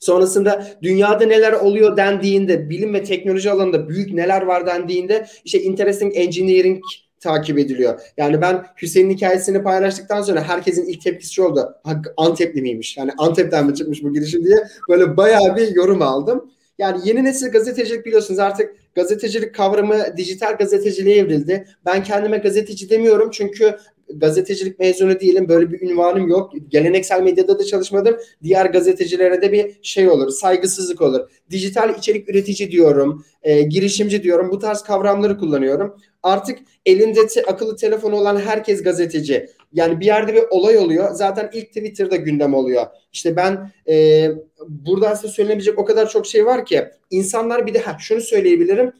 Sonrasında 0.00 0.66
dünyada 0.82 1.26
neler 1.26 1.52
oluyor 1.52 1.96
dendiğinde, 1.96 2.70
bilim 2.70 2.94
ve 2.94 3.04
teknoloji 3.04 3.50
alanında 3.50 3.88
büyük 3.88 4.12
neler 4.12 4.42
var 4.42 4.66
dendiğinde 4.66 5.26
işte 5.44 5.62
interesting 5.62 6.12
engineering 6.16 6.82
takip 7.20 7.58
ediliyor. 7.58 8.00
Yani 8.16 8.40
ben 8.40 8.64
Hüseyin'in 8.82 9.14
hikayesini 9.14 9.62
paylaştıktan 9.62 10.22
sonra 10.22 10.42
herkesin 10.42 10.86
ilk 10.86 11.02
tepkisi 11.02 11.34
şu 11.34 11.44
oldu. 11.44 11.74
Antepli 12.16 12.62
miymiş? 12.62 12.96
Yani 12.96 13.10
Antep'ten 13.18 13.66
mi 13.66 13.74
çıkmış 13.74 14.02
bu 14.02 14.12
girişim 14.12 14.44
diye 14.44 14.56
böyle 14.88 15.16
bayağı 15.16 15.56
bir 15.56 15.74
yorum 15.74 16.02
aldım. 16.02 16.50
Yani 16.78 17.00
yeni 17.04 17.24
nesil 17.24 17.50
gazetecilik 17.50 18.06
biliyorsunuz 18.06 18.40
artık 18.40 18.74
gazetecilik 18.94 19.54
kavramı 19.54 20.16
dijital 20.16 20.56
gazeteciliğe 20.56 21.16
evrildi. 21.16 21.66
Ben 21.86 22.02
kendime 22.02 22.38
gazeteci 22.38 22.90
demiyorum 22.90 23.30
çünkü 23.32 23.76
gazetecilik 24.14 24.78
mezunu 24.78 25.20
değilim. 25.20 25.48
Böyle 25.48 25.72
bir 25.72 25.80
ünvanım 25.80 26.28
yok. 26.28 26.52
Geleneksel 26.68 27.22
medyada 27.22 27.58
da 27.58 27.64
çalışmadım. 27.64 28.16
Diğer 28.42 28.66
gazetecilere 28.66 29.42
de 29.42 29.52
bir 29.52 29.78
şey 29.82 30.08
olur. 30.08 30.30
Saygısızlık 30.30 31.02
olur. 31.02 31.20
Dijital 31.50 31.94
içerik 31.98 32.28
üretici 32.28 32.70
diyorum. 32.70 33.24
E, 33.42 33.62
girişimci 33.62 34.22
diyorum. 34.22 34.50
Bu 34.50 34.58
tarz 34.58 34.82
kavramları 34.82 35.38
kullanıyorum. 35.38 35.96
Artık 36.22 36.58
elinde 36.86 37.26
te- 37.26 37.44
akıllı 37.44 37.76
telefonu 37.76 38.16
olan 38.16 38.40
herkes 38.40 38.82
gazeteci. 38.82 39.46
Yani 39.72 40.00
bir 40.00 40.06
yerde 40.06 40.34
bir 40.34 40.42
olay 40.50 40.78
oluyor. 40.78 41.10
Zaten 41.14 41.50
ilk 41.52 41.66
Twitter'da 41.66 42.16
gündem 42.16 42.54
oluyor. 42.54 42.86
İşte 43.12 43.36
ben 43.36 43.72
e, 43.88 44.28
burada 44.68 45.16
size 45.16 45.32
söylenebilecek 45.32 45.78
o 45.78 45.84
kadar 45.84 46.08
çok 46.08 46.26
şey 46.26 46.46
var 46.46 46.64
ki. 46.64 46.84
insanlar 47.10 47.66
bir 47.66 47.74
de 47.74 47.78
ha, 47.78 47.96
şunu 48.00 48.20
söyleyebilirim. 48.20 48.92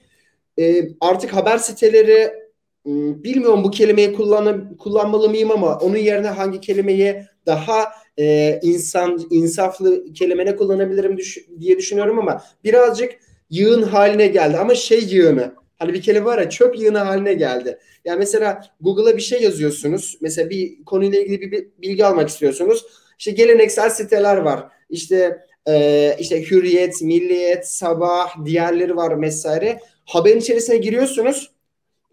E, 0.59 0.89
artık 1.01 1.33
haber 1.33 1.59
siteleri 1.59 2.46
bilmiyorum 2.87 3.65
bu 3.65 3.71
kelimeyi 3.71 4.13
kullan 4.13 4.77
kullanmalı 4.77 5.29
mıyım 5.29 5.51
ama 5.51 5.79
onun 5.79 5.97
yerine 5.97 6.29
hangi 6.29 6.61
kelimeyi 6.61 7.23
daha 7.47 7.85
e, 8.19 8.59
insan 8.63 9.27
insaflı 9.31 10.13
kelime 10.13 10.47
ne 10.47 10.57
kullanabilirim 10.57 11.19
düş 11.19 11.39
diye 11.61 11.79
düşünüyorum 11.79 12.19
ama 12.19 12.43
birazcık 12.65 13.13
yığın 13.51 13.83
haline 13.83 14.27
geldi 14.27 14.57
ama 14.57 14.75
şey 14.75 15.05
yığını 15.05 15.55
hani 15.79 15.95
bir 15.95 16.03
kelime 16.03 16.25
var 16.25 16.39
ya 16.39 16.51
çöp 16.51 16.79
yığını 16.79 16.99
haline 16.99 17.35
geldi. 17.35 17.79
Yani 18.05 18.19
mesela 18.19 18.61
Google'a 18.81 19.17
bir 19.17 19.23
şey 19.23 19.43
yazıyorsunuz. 19.43 20.19
Mesela 20.21 20.51
bir 20.51 20.85
konuyla 20.85 21.21
ilgili 21.21 21.53
bir 21.53 21.69
bilgi 21.79 22.05
almak 22.05 22.29
istiyorsunuz. 22.29 22.87
İşte 23.19 23.31
geleneksel 23.31 23.91
siteler 23.91 24.37
var. 24.37 24.65
İşte 24.91 25.47
e, 25.69 26.17
işte 26.19 26.51
Hürriyet, 26.51 27.03
Milliyet, 27.03 27.69
Sabah, 27.69 28.45
diğerleri 28.45 28.97
var 28.97 29.23
vesaire. 29.23 29.81
Haberin 30.05 30.41
içerisine 30.41 30.77
giriyorsunuz 30.77 31.56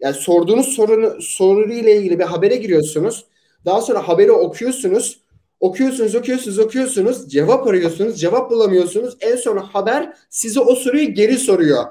yani 0.00 0.14
sorduğunuz 0.14 0.66
sorunu 0.66 1.22
soruyla 1.22 1.90
ilgili 1.90 2.18
bir 2.18 2.24
habere 2.24 2.56
giriyorsunuz. 2.56 3.24
Daha 3.64 3.80
sonra 3.80 4.08
haberi 4.08 4.32
okuyorsunuz. 4.32 5.20
Okuyorsunuz, 5.60 6.14
okuyorsunuz, 6.14 6.58
okuyorsunuz. 6.58 7.28
Cevap 7.28 7.66
arıyorsunuz. 7.66 8.20
Cevap 8.20 8.50
bulamıyorsunuz. 8.50 9.16
En 9.20 9.36
son 9.36 9.56
haber 9.56 10.12
size 10.30 10.60
o 10.60 10.74
soruyu 10.74 11.14
geri 11.14 11.38
soruyor. 11.38 11.84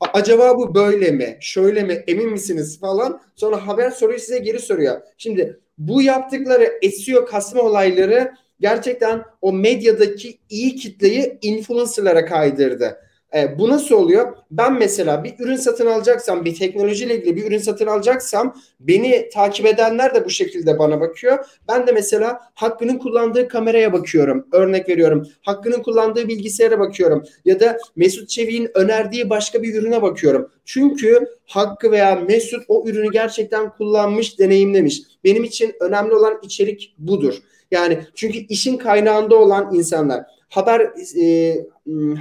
Acaba 0.00 0.58
bu 0.58 0.74
böyle 0.74 1.10
mi? 1.10 1.36
Şöyle 1.40 1.82
mi? 1.82 2.04
Emin 2.06 2.32
misiniz 2.32 2.80
falan. 2.80 3.20
Sonra 3.36 3.66
haber 3.66 3.90
soruyu 3.90 4.18
size 4.18 4.38
geri 4.38 4.58
soruyor. 4.58 5.00
Şimdi 5.18 5.60
bu 5.78 6.02
yaptıkları 6.02 6.80
SEO 6.90 7.24
kasma 7.24 7.62
olayları 7.62 8.32
gerçekten 8.60 9.22
o 9.40 9.52
medyadaki 9.52 10.38
iyi 10.50 10.76
kitleyi 10.76 11.38
influencerlara 11.42 12.26
kaydırdı. 12.26 12.98
E, 13.36 13.58
bu 13.58 13.68
nasıl 13.68 13.94
oluyor? 13.94 14.36
Ben 14.50 14.74
mesela 14.78 15.24
bir 15.24 15.34
ürün 15.38 15.56
satın 15.56 15.86
alacaksam, 15.86 16.44
bir 16.44 16.54
teknolojiyle 16.54 17.18
ilgili 17.18 17.36
bir 17.36 17.46
ürün 17.46 17.58
satın 17.58 17.86
alacaksam 17.86 18.56
beni 18.80 19.28
takip 19.32 19.66
edenler 19.66 20.14
de 20.14 20.24
bu 20.24 20.30
şekilde 20.30 20.78
bana 20.78 21.00
bakıyor. 21.00 21.38
Ben 21.68 21.86
de 21.86 21.92
mesela 21.92 22.40
Hakkı'nın 22.54 22.98
kullandığı 22.98 23.48
kameraya 23.48 23.92
bakıyorum. 23.92 24.46
Örnek 24.52 24.88
veriyorum. 24.88 25.26
Hakkı'nın 25.42 25.82
kullandığı 25.82 26.28
bilgisayara 26.28 26.78
bakıyorum. 26.78 27.24
Ya 27.44 27.60
da 27.60 27.78
Mesut 27.96 28.28
Çevik'in 28.28 28.70
önerdiği 28.74 29.30
başka 29.30 29.62
bir 29.62 29.74
ürüne 29.74 30.02
bakıyorum. 30.02 30.50
Çünkü 30.64 31.26
Hakkı 31.46 31.90
veya 31.90 32.14
Mesut 32.14 32.64
o 32.68 32.84
ürünü 32.86 33.10
gerçekten 33.10 33.70
kullanmış, 33.70 34.38
deneyimlemiş. 34.38 35.02
Benim 35.24 35.44
için 35.44 35.74
önemli 35.80 36.14
olan 36.14 36.38
içerik 36.42 36.94
budur. 36.98 37.34
Yani 37.70 37.98
çünkü 38.14 38.38
işin 38.38 38.76
kaynağında 38.76 39.36
olan 39.36 39.74
insanlar 39.74 40.24
haber 40.52 40.80
e, 41.22 41.56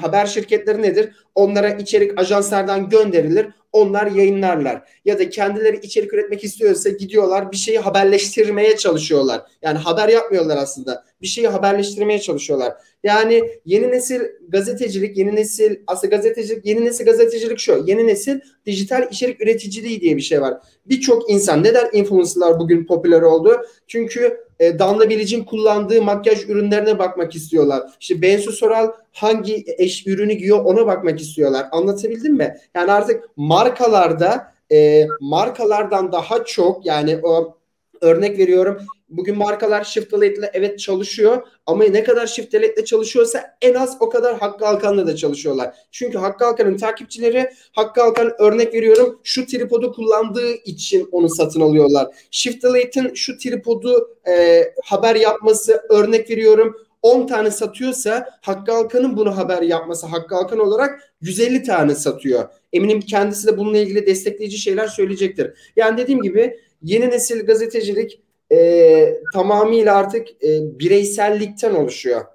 haber 0.01 0.25
şirketleri 0.25 0.81
nedir? 0.81 1.09
Onlara 1.35 1.69
içerik 1.69 2.19
ajanslardan 2.19 2.89
gönderilir. 2.89 3.47
Onlar 3.71 4.07
yayınlarlar. 4.07 4.89
Ya 5.05 5.19
da 5.19 5.29
kendileri 5.29 5.77
içerik 5.77 6.13
üretmek 6.13 6.43
istiyorsa 6.43 6.89
gidiyorlar 6.89 7.51
bir 7.51 7.57
şeyi 7.57 7.79
haberleştirmeye 7.79 8.77
çalışıyorlar. 8.77 9.41
Yani 9.61 9.77
haber 9.77 10.09
yapmıyorlar 10.09 10.57
aslında. 10.57 11.03
Bir 11.21 11.27
şeyi 11.27 11.47
haberleştirmeye 11.47 12.19
çalışıyorlar. 12.19 12.73
Yani 13.03 13.43
yeni 13.65 13.91
nesil 13.91 14.21
gazetecilik, 14.49 15.17
yeni 15.17 15.35
nesil 15.35 15.75
aslında 15.87 16.15
gazetecilik, 16.15 16.65
yeni 16.65 16.85
nesil 16.85 17.05
gazetecilik 17.05 17.59
şu. 17.59 17.83
Yeni 17.87 18.07
nesil 18.07 18.39
dijital 18.65 19.07
içerik 19.11 19.41
üreticiliği 19.41 20.01
diye 20.01 20.17
bir 20.17 20.21
şey 20.21 20.41
var. 20.41 20.57
Birçok 20.85 21.29
insan 21.29 21.63
neden 21.63 21.89
influencerlar 21.93 22.59
bugün 22.59 22.85
popüler 22.85 23.21
oldu? 23.21 23.65
Çünkü 23.87 24.37
e, 24.61 24.79
Danla 24.79 25.09
Bilic'in 25.09 25.43
kullandığı 25.43 26.01
makyaj 26.01 26.49
ürünlerine 26.49 26.99
bakmak 26.99 27.35
istiyorlar. 27.35 27.83
İşte 27.99 28.21
Bensu 28.21 28.51
Soral 28.51 28.91
hangi 29.11 29.63
eş 29.77 30.07
ürünü 30.07 30.33
giyiyor 30.33 30.65
ona 30.65 30.87
bakmak 30.87 31.21
istiyorlar. 31.21 31.65
Anlatabildim 31.71 32.33
mi? 32.33 32.57
Yani 32.75 32.91
artık 32.91 33.23
markalarda 33.35 34.53
e, 34.71 35.07
markalardan 35.21 36.11
daha 36.11 36.45
çok 36.45 36.85
yani 36.85 37.19
o 37.23 37.57
örnek 38.01 38.37
veriyorum 38.37 38.77
Bugün 39.11 39.37
markalar 39.37 39.83
shift 39.83 40.13
ile 40.13 40.51
evet 40.53 40.79
çalışıyor 40.79 41.47
ama 41.65 41.83
ne 41.83 42.03
kadar 42.03 42.27
shift 42.27 42.53
ile 42.53 42.85
çalışıyorsa 42.85 43.57
en 43.61 43.73
az 43.73 43.97
o 43.99 44.09
kadar 44.09 44.39
Hakkı 44.39 44.67
Alkan'la 44.67 45.07
da 45.07 45.15
çalışıyorlar. 45.15 45.75
Çünkü 45.91 46.17
Hakkı 46.17 46.45
Alkan'ın 46.45 46.77
takipçileri 46.77 47.49
Hakkı 47.71 48.03
Alkan 48.03 48.31
örnek 48.39 48.73
veriyorum 48.73 49.19
şu 49.23 49.45
tripodu 49.45 49.93
kullandığı 49.93 50.51
için 50.51 51.09
onu 51.11 51.29
satın 51.29 51.61
alıyorlar. 51.61 52.07
Shift 52.31 52.65
Elite'in 52.65 53.13
şu 53.13 53.37
tripodu 53.37 54.17
e, 54.27 54.63
haber 54.83 55.15
yapması 55.15 55.81
örnek 55.89 56.29
veriyorum 56.29 56.77
10 57.01 57.27
tane 57.27 57.51
satıyorsa 57.51 58.29
Hakkı 58.41 58.73
Alkan'ın 58.73 59.17
bunu 59.17 59.37
haber 59.37 59.61
yapması 59.61 60.07
Hakkı 60.07 60.35
Alkan 60.35 60.59
olarak 60.59 61.13
150 61.21 61.63
tane 61.63 61.95
satıyor. 61.95 62.49
Eminim 62.73 63.01
kendisi 63.01 63.47
de 63.47 63.57
bununla 63.57 63.77
ilgili 63.77 64.07
destekleyici 64.07 64.57
şeyler 64.57 64.87
söyleyecektir. 64.87 65.53
Yani 65.75 65.97
dediğim 65.97 66.21
gibi 66.21 66.59
yeni 66.81 67.09
nesil 67.09 67.45
gazetecilik 67.45 68.21
e, 68.51 69.13
tamamıyla 69.33 69.95
artık 69.95 70.27
e, 70.43 70.79
bireysellikten 70.79 71.75
oluşuyor. 71.75 72.25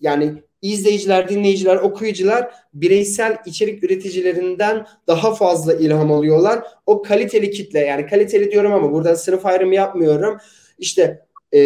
Yani 0.00 0.42
izleyiciler, 0.62 1.28
dinleyiciler, 1.28 1.76
okuyucular 1.76 2.50
bireysel 2.74 3.36
içerik 3.46 3.84
üreticilerinden 3.84 4.86
daha 5.06 5.34
fazla 5.34 5.74
ilham 5.74 6.12
alıyorlar. 6.12 6.64
O 6.86 7.02
kaliteli 7.02 7.50
kitle 7.50 7.78
yani 7.78 8.06
kaliteli 8.06 8.50
diyorum 8.50 8.72
ama 8.72 8.92
burada 8.92 9.16
sınıf 9.16 9.46
ayrımı 9.46 9.74
yapmıyorum. 9.74 10.38
İşte 10.78 11.26
e, 11.54 11.60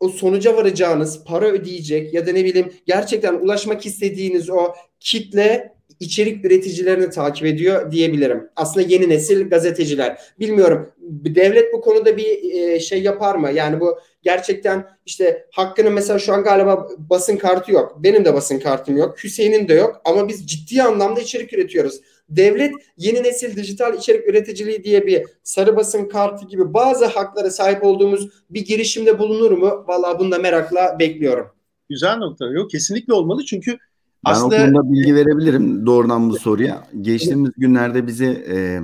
o 0.00 0.08
sonuca 0.08 0.56
varacağınız 0.56 1.24
para 1.24 1.46
ödeyecek 1.46 2.14
ya 2.14 2.26
da 2.26 2.32
ne 2.32 2.44
bileyim 2.44 2.72
gerçekten 2.86 3.34
ulaşmak 3.34 3.86
istediğiniz 3.86 4.50
o 4.50 4.74
kitle 5.00 5.77
içerik 6.00 6.44
üreticilerini 6.44 7.10
takip 7.10 7.46
ediyor 7.46 7.92
diyebilirim. 7.92 8.48
Aslında 8.56 8.86
yeni 8.86 9.08
nesil 9.08 9.50
gazeteciler. 9.50 10.18
Bilmiyorum 10.40 10.92
devlet 11.10 11.72
bu 11.72 11.80
konuda 11.80 12.16
bir 12.16 12.52
e, 12.52 12.80
şey 12.80 13.02
yapar 13.02 13.34
mı? 13.34 13.50
Yani 13.50 13.80
bu 13.80 13.98
gerçekten 14.22 14.86
işte 15.06 15.46
hakkını 15.52 15.90
mesela 15.90 16.18
şu 16.18 16.32
an 16.32 16.42
galiba 16.42 16.88
basın 16.98 17.36
kartı 17.36 17.72
yok. 17.72 17.96
Benim 17.98 18.24
de 18.24 18.34
basın 18.34 18.58
kartım 18.58 18.96
yok. 18.96 19.24
Hüseyin'in 19.24 19.68
de 19.68 19.74
yok. 19.74 20.00
Ama 20.04 20.28
biz 20.28 20.46
ciddi 20.46 20.82
anlamda 20.82 21.20
içerik 21.20 21.52
üretiyoruz. 21.52 22.00
Devlet 22.28 22.72
yeni 22.96 23.22
nesil 23.22 23.56
dijital 23.56 23.94
içerik 23.94 24.28
üreticiliği 24.28 24.84
diye 24.84 25.06
bir 25.06 25.24
sarı 25.42 25.76
basın 25.76 26.08
kartı 26.08 26.46
gibi 26.46 26.74
bazı 26.74 27.06
haklara 27.06 27.50
sahip 27.50 27.84
olduğumuz 27.84 28.28
bir 28.50 28.64
girişimde 28.64 29.18
bulunur 29.18 29.50
mu? 29.50 29.84
Vallahi 29.88 30.18
bunu 30.18 30.30
da 30.30 30.38
merakla 30.38 30.96
bekliyorum. 30.98 31.46
Güzel 31.88 32.16
nokta. 32.16 32.46
Yok 32.46 32.70
kesinlikle 32.70 33.12
olmalı 33.12 33.44
çünkü 33.44 33.78
ben 34.26 34.30
aslında... 34.30 34.56
o 34.56 34.58
konuda 34.58 34.92
bilgi 34.92 35.14
verebilirim 35.14 35.86
doğrudan 35.86 36.30
bu 36.30 36.38
soruya. 36.38 36.84
Geçtiğimiz 37.00 37.50
günlerde 37.56 38.06
bizi 38.06 38.26
e, 38.26 38.80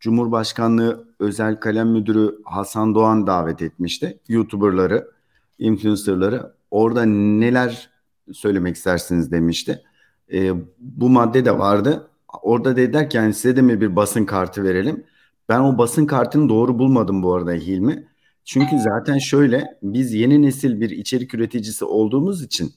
Cumhurbaşkanlığı 0.00 1.08
Özel 1.18 1.60
Kalem 1.60 1.88
Müdürü 1.88 2.38
Hasan 2.44 2.94
Doğan 2.94 3.26
davet 3.26 3.62
etmişti. 3.62 4.18
YouTuber'ları, 4.28 5.10
influencer'ları. 5.58 6.52
Orada 6.70 7.04
neler 7.04 7.90
söylemek 8.32 8.76
istersiniz 8.76 9.32
demişti. 9.32 9.82
E, 10.32 10.52
bu 10.78 11.08
madde 11.08 11.44
de 11.44 11.58
vardı. 11.58 12.10
Orada 12.42 12.76
dediler 12.76 13.10
ki 13.10 13.16
yani 13.16 13.34
size 13.34 13.56
de 13.56 13.62
mi 13.62 13.80
bir 13.80 13.96
basın 13.96 14.24
kartı 14.24 14.64
verelim? 14.64 15.04
Ben 15.48 15.60
o 15.60 15.78
basın 15.78 16.06
kartını 16.06 16.48
doğru 16.48 16.78
bulmadım 16.78 17.22
bu 17.22 17.34
arada 17.34 17.52
Hilmi. 17.52 18.06
Çünkü 18.44 18.78
zaten 18.78 19.18
şöyle 19.18 19.78
biz 19.82 20.14
yeni 20.14 20.42
nesil 20.42 20.80
bir 20.80 20.90
içerik 20.90 21.34
üreticisi 21.34 21.84
olduğumuz 21.84 22.42
için 22.42 22.72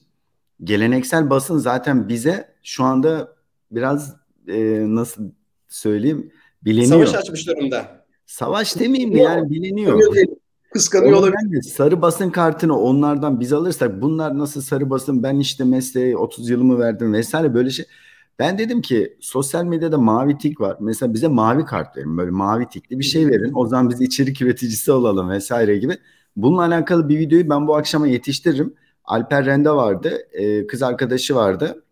geleneksel 0.64 1.30
basın 1.30 1.58
zaten 1.58 2.08
bize 2.08 2.54
şu 2.62 2.84
anda 2.84 3.34
biraz 3.70 4.16
e, 4.48 4.84
nasıl 4.88 5.30
söyleyeyim 5.68 6.32
biliniyor. 6.64 7.06
Savaş 7.06 7.14
açmış 7.14 7.46
durumda. 7.46 8.04
Savaş 8.26 8.78
demeyeyim 8.78 9.14
de 9.14 9.18
yani 9.18 9.50
biliniyor. 9.50 10.00
Kıskanıyor 10.72 11.12
olabilir. 11.12 11.62
Sarı 11.62 12.02
basın 12.02 12.30
kartını 12.30 12.78
onlardan 12.78 13.40
biz 13.40 13.52
alırsak 13.52 14.02
bunlar 14.02 14.38
nasıl 14.38 14.60
sarı 14.60 14.90
basın 14.90 15.22
ben 15.22 15.36
işte 15.38 15.64
mesleğe 15.64 16.16
30 16.16 16.50
yılımı 16.50 16.78
verdim 16.78 17.12
vesaire 17.12 17.54
böyle 17.54 17.70
şey. 17.70 17.86
Ben 18.38 18.58
dedim 18.58 18.82
ki 18.82 19.16
sosyal 19.20 19.64
medyada 19.64 19.98
mavi 19.98 20.38
tik 20.38 20.60
var. 20.60 20.76
Mesela 20.80 21.14
bize 21.14 21.28
mavi 21.28 21.64
kart 21.64 21.96
verin. 21.96 22.18
Böyle 22.18 22.30
mavi 22.30 22.68
tikli 22.68 22.98
bir 22.98 23.04
şey 23.04 23.28
verin. 23.28 23.52
O 23.54 23.66
zaman 23.66 23.90
biz 23.90 24.00
içerik 24.00 24.42
üreticisi 24.42 24.92
olalım 24.92 25.30
vesaire 25.30 25.78
gibi. 25.78 25.98
Bununla 26.36 26.62
alakalı 26.62 27.08
bir 27.08 27.18
videoyu 27.18 27.50
ben 27.50 27.66
bu 27.66 27.76
akşama 27.76 28.06
yetiştiririm. 28.06 28.74
Alper 29.10 29.46
Rende 29.46 29.70
vardı. 29.70 30.28
E, 30.32 30.66
kız 30.66 30.82
arkadaşı 30.82 31.34
vardı. 31.34 31.84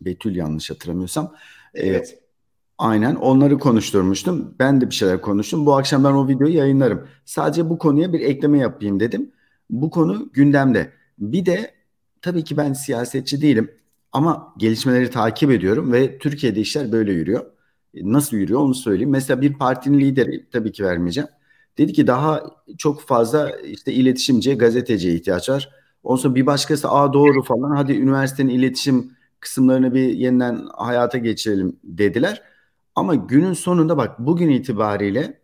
Betül 0.00 0.36
yanlış 0.36 0.70
hatırlamıyorsam. 0.70 1.34
E, 1.74 1.86
evet. 1.86 2.10
E, 2.12 2.20
aynen 2.78 3.14
onları 3.14 3.58
konuşturmuştum. 3.58 4.54
Ben 4.58 4.80
de 4.80 4.90
bir 4.90 4.94
şeyler 4.94 5.20
konuştum. 5.20 5.66
Bu 5.66 5.76
akşam 5.76 6.04
ben 6.04 6.12
o 6.12 6.28
videoyu 6.28 6.54
yayınlarım. 6.54 7.08
Sadece 7.24 7.70
bu 7.70 7.78
konuya 7.78 8.12
bir 8.12 8.20
ekleme 8.20 8.58
yapayım 8.58 9.00
dedim. 9.00 9.32
Bu 9.70 9.90
konu 9.90 10.30
gündemde. 10.32 10.92
Bir 11.18 11.46
de 11.46 11.74
tabii 12.22 12.44
ki 12.44 12.56
ben 12.56 12.72
siyasetçi 12.72 13.42
değilim. 13.42 13.70
Ama 14.12 14.54
gelişmeleri 14.58 15.10
takip 15.10 15.50
ediyorum 15.50 15.92
ve 15.92 16.18
Türkiye'de 16.18 16.60
işler 16.60 16.92
böyle 16.92 17.12
yürüyor. 17.12 17.46
E, 17.94 18.12
nasıl 18.12 18.36
yürüyor 18.36 18.60
onu 18.60 18.74
söyleyeyim. 18.74 19.10
Mesela 19.10 19.40
bir 19.40 19.54
partinin 19.54 20.00
lideri 20.00 20.50
tabii 20.50 20.72
ki 20.72 20.84
vermeyeceğim. 20.84 21.28
Dedi 21.78 21.92
ki 21.92 22.06
daha 22.06 22.42
çok 22.78 23.00
fazla 23.00 23.50
işte 23.50 23.92
iletişimciye, 23.92 24.56
gazeteciye 24.56 25.14
ihtiyaç 25.14 25.48
var. 25.48 25.85
Ondan 26.06 26.34
bir 26.34 26.46
başkası 26.46 26.90
a 26.90 27.12
doğru 27.12 27.42
falan 27.42 27.76
hadi 27.76 27.92
üniversitenin 27.92 28.48
iletişim 28.48 29.12
kısımlarını 29.40 29.94
bir 29.94 30.08
yeniden 30.08 30.68
hayata 30.72 31.18
geçirelim 31.18 31.76
dediler. 31.84 32.42
Ama 32.94 33.14
günün 33.14 33.52
sonunda 33.52 33.96
bak 33.96 34.18
bugün 34.18 34.48
itibariyle 34.48 35.40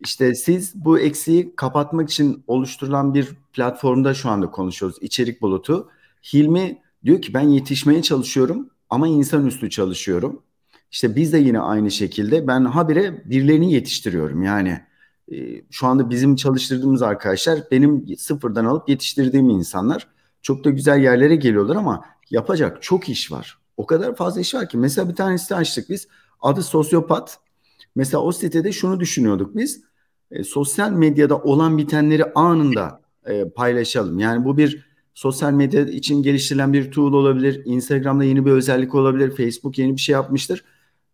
işte 0.00 0.34
siz 0.34 0.84
bu 0.84 0.98
eksiği 0.98 1.56
kapatmak 1.56 2.10
için 2.10 2.44
oluşturulan 2.46 3.14
bir 3.14 3.28
platformda 3.52 4.14
şu 4.14 4.28
anda 4.28 4.50
konuşuyoruz. 4.50 4.98
İçerik 5.00 5.42
bulutu. 5.42 5.88
Hilmi 6.32 6.78
diyor 7.04 7.22
ki 7.22 7.34
ben 7.34 7.48
yetişmeye 7.48 8.02
çalışıyorum 8.02 8.70
ama 8.90 9.08
insanüstü 9.08 9.70
çalışıyorum. 9.70 10.42
İşte 10.90 11.16
biz 11.16 11.32
de 11.32 11.38
yine 11.38 11.60
aynı 11.60 11.90
şekilde 11.90 12.46
ben 12.46 12.64
habire 12.64 13.22
birilerini 13.30 13.72
yetiştiriyorum. 13.72 14.42
Yani 14.42 14.80
şu 15.70 15.86
anda 15.86 16.10
bizim 16.10 16.36
çalıştırdığımız 16.36 17.02
arkadaşlar 17.02 17.58
benim 17.70 18.16
sıfırdan 18.16 18.64
alıp 18.64 18.88
yetiştirdiğim 18.88 19.50
insanlar. 19.50 20.08
Çok 20.42 20.64
da 20.64 20.70
güzel 20.70 21.02
yerlere 21.02 21.36
geliyorlar 21.36 21.76
ama 21.76 22.04
yapacak 22.30 22.82
çok 22.82 23.08
iş 23.08 23.32
var. 23.32 23.58
O 23.76 23.86
kadar 23.86 24.16
fazla 24.16 24.40
iş 24.40 24.54
var 24.54 24.68
ki. 24.68 24.78
Mesela 24.78 25.08
bir 25.08 25.14
tane 25.14 25.38
site 25.38 25.54
açtık 25.54 25.90
biz. 25.90 26.08
Adı 26.40 26.62
Sosyopat. 26.62 27.38
Mesela 27.94 28.22
o 28.22 28.32
sitede 28.32 28.72
şunu 28.72 29.00
düşünüyorduk 29.00 29.56
biz. 29.56 29.84
E, 30.30 30.44
sosyal 30.44 30.90
medyada 30.90 31.38
olan 31.38 31.78
bitenleri 31.78 32.24
anında 32.34 33.00
e, 33.26 33.48
paylaşalım. 33.48 34.18
Yani 34.18 34.44
bu 34.44 34.56
bir 34.56 34.86
sosyal 35.14 35.52
medya 35.52 35.82
için 35.82 36.22
geliştirilen 36.22 36.72
bir 36.72 36.90
tool 36.90 37.12
olabilir. 37.12 37.62
Instagram'da 37.64 38.24
yeni 38.24 38.46
bir 38.46 38.50
özellik 38.50 38.94
olabilir. 38.94 39.36
Facebook 39.36 39.78
yeni 39.78 39.96
bir 39.96 40.00
şey 40.00 40.12
yapmıştır. 40.12 40.64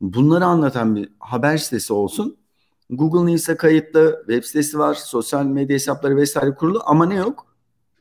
Bunları 0.00 0.44
anlatan 0.44 0.96
bir 0.96 1.09
haber 1.18 1.57
sitesi 1.57 1.92
olsun 1.92 2.37
Google 2.90 3.33
News'a 3.33 3.57
kayıtlı, 3.57 4.24
web 4.27 4.44
sitesi 4.44 4.79
var, 4.79 4.94
sosyal 4.94 5.44
medya 5.44 5.74
hesapları 5.74 6.16
vesaire 6.16 6.55
kurulu 6.55 6.83
ama 6.87 7.07
ne 7.07 7.14
yok? 7.14 7.46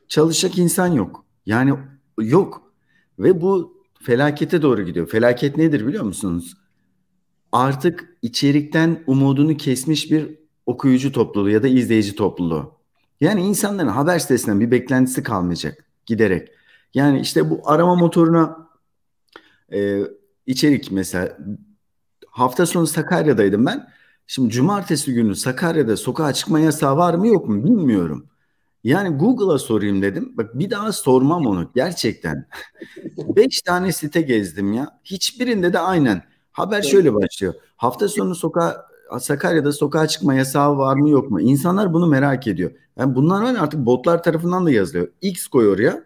Çalışacak 0.08 0.58
insan 0.58 0.86
yok. 0.86 1.24
Yani 1.46 1.74
yok. 2.20 2.72
Ve 3.18 3.40
bu 3.40 3.82
felakete 4.02 4.62
doğru 4.62 4.82
gidiyor. 4.82 5.08
Felaket 5.08 5.56
nedir 5.56 5.86
biliyor 5.86 6.04
musunuz? 6.04 6.56
Artık 7.52 8.16
içerikten 8.22 9.02
umudunu 9.06 9.56
kesmiş 9.56 10.10
bir 10.10 10.38
okuyucu 10.66 11.12
topluluğu 11.12 11.50
ya 11.50 11.62
da 11.62 11.68
izleyici 11.68 12.14
topluluğu. 12.14 12.78
Yani 13.20 13.42
insanların 13.42 13.88
haber 13.88 14.18
sitesinden 14.18 14.60
bir 14.60 14.70
beklentisi 14.70 15.22
kalmayacak 15.22 15.84
giderek. 16.06 16.48
Yani 16.94 17.20
işte 17.20 17.50
bu 17.50 17.60
arama 17.64 17.94
motoruna 17.94 18.68
e, 19.72 20.00
içerik 20.46 20.90
mesela 20.90 21.38
hafta 22.30 22.66
sonu 22.66 22.86
Sakarya'daydım 22.86 23.66
ben. 23.66 23.88
Şimdi 24.30 24.50
cumartesi 24.50 25.14
günü 25.14 25.36
Sakarya'da 25.36 25.96
sokağa 25.96 26.32
çıkma 26.32 26.60
yasağı 26.60 26.96
var 26.96 27.14
mı 27.14 27.28
yok 27.28 27.48
mu 27.48 27.64
bilmiyorum. 27.64 28.26
Yani 28.84 29.16
Google'a 29.16 29.58
sorayım 29.58 30.02
dedim. 30.02 30.32
Bak 30.36 30.58
bir 30.58 30.70
daha 30.70 30.92
sormam 30.92 31.46
onu 31.46 31.70
gerçekten. 31.74 32.48
Beş 33.36 33.62
tane 33.62 33.92
site 33.92 34.20
gezdim 34.20 34.72
ya. 34.72 35.00
Hiçbirinde 35.04 35.72
de 35.72 35.78
aynen. 35.78 36.22
Haber 36.52 36.82
şöyle 36.82 37.14
başlıyor. 37.14 37.54
Hafta 37.76 38.08
sonu 38.08 38.34
sokağa 38.34 38.86
Sakarya'da 39.20 39.72
sokağa 39.72 40.06
çıkma 40.06 40.34
yasağı 40.34 40.78
var 40.78 40.96
mı 40.96 41.10
yok 41.10 41.30
mu? 41.30 41.40
İnsanlar 41.40 41.92
bunu 41.92 42.06
merak 42.06 42.46
ediyor. 42.46 42.70
Yani 42.96 43.14
bunlar 43.14 43.42
var 43.42 43.54
artık 43.60 43.80
botlar 43.86 44.22
tarafından 44.22 44.66
da 44.66 44.70
yazılıyor. 44.70 45.08
X 45.20 45.46
koy 45.46 45.68
oraya. 45.68 46.04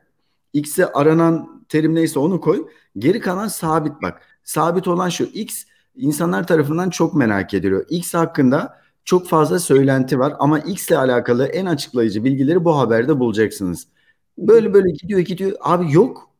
X'e 0.53 0.93
aranan 0.93 1.65
terim 1.69 1.95
neyse 1.95 2.19
onu 2.19 2.41
koy. 2.41 2.67
Geri 2.99 3.21
kalan 3.21 3.49
sabit 3.49 4.03
bak. 4.03 4.23
Sabit 4.45 4.89
olan 4.89 5.09
şu 5.09 5.25
X 5.25 5.65
insanlar 5.97 6.47
tarafından 6.47 6.91
çok 6.91 7.15
merak 7.15 7.55
ediliyor. 7.55 7.87
X 7.91 8.15
hakkında 8.15 8.83
çok 9.05 9.29
fazla 9.29 9.59
söylenti 9.59 10.19
var 10.19 10.35
ama 10.39 10.59
X 10.59 10.89
ile 10.89 10.99
alakalı 10.99 11.47
en 11.47 11.67
açıklayıcı 11.67 12.25
bilgileri 12.25 12.65
bu 12.65 12.79
haberde 12.79 13.19
bulacaksınız. 13.19 13.89
Böyle 14.39 14.75
böyle 14.75 14.91
gidiyor 14.91 15.21
gidiyor. 15.21 15.53
Abi 15.61 15.93
yok. 15.93 16.33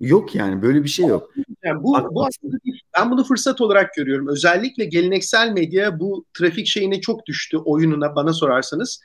Yok 0.00 0.34
yani 0.34 0.62
böyle 0.62 0.84
bir 0.84 0.88
şey 0.88 1.06
yok. 1.06 1.30
Yani 1.64 1.82
bu, 1.82 1.96
bu 2.10 2.26
aslında 2.26 2.56
ben 2.98 3.10
bunu 3.10 3.24
fırsat 3.24 3.60
olarak 3.60 3.94
görüyorum. 3.94 4.28
Özellikle 4.28 4.84
geleneksel 4.84 5.52
medya 5.52 6.00
bu 6.00 6.24
trafik 6.38 6.66
şeyine 6.66 7.00
çok 7.00 7.26
düştü 7.26 7.56
oyununa 7.56 8.16
bana 8.16 8.32
sorarsanız. 8.32 9.00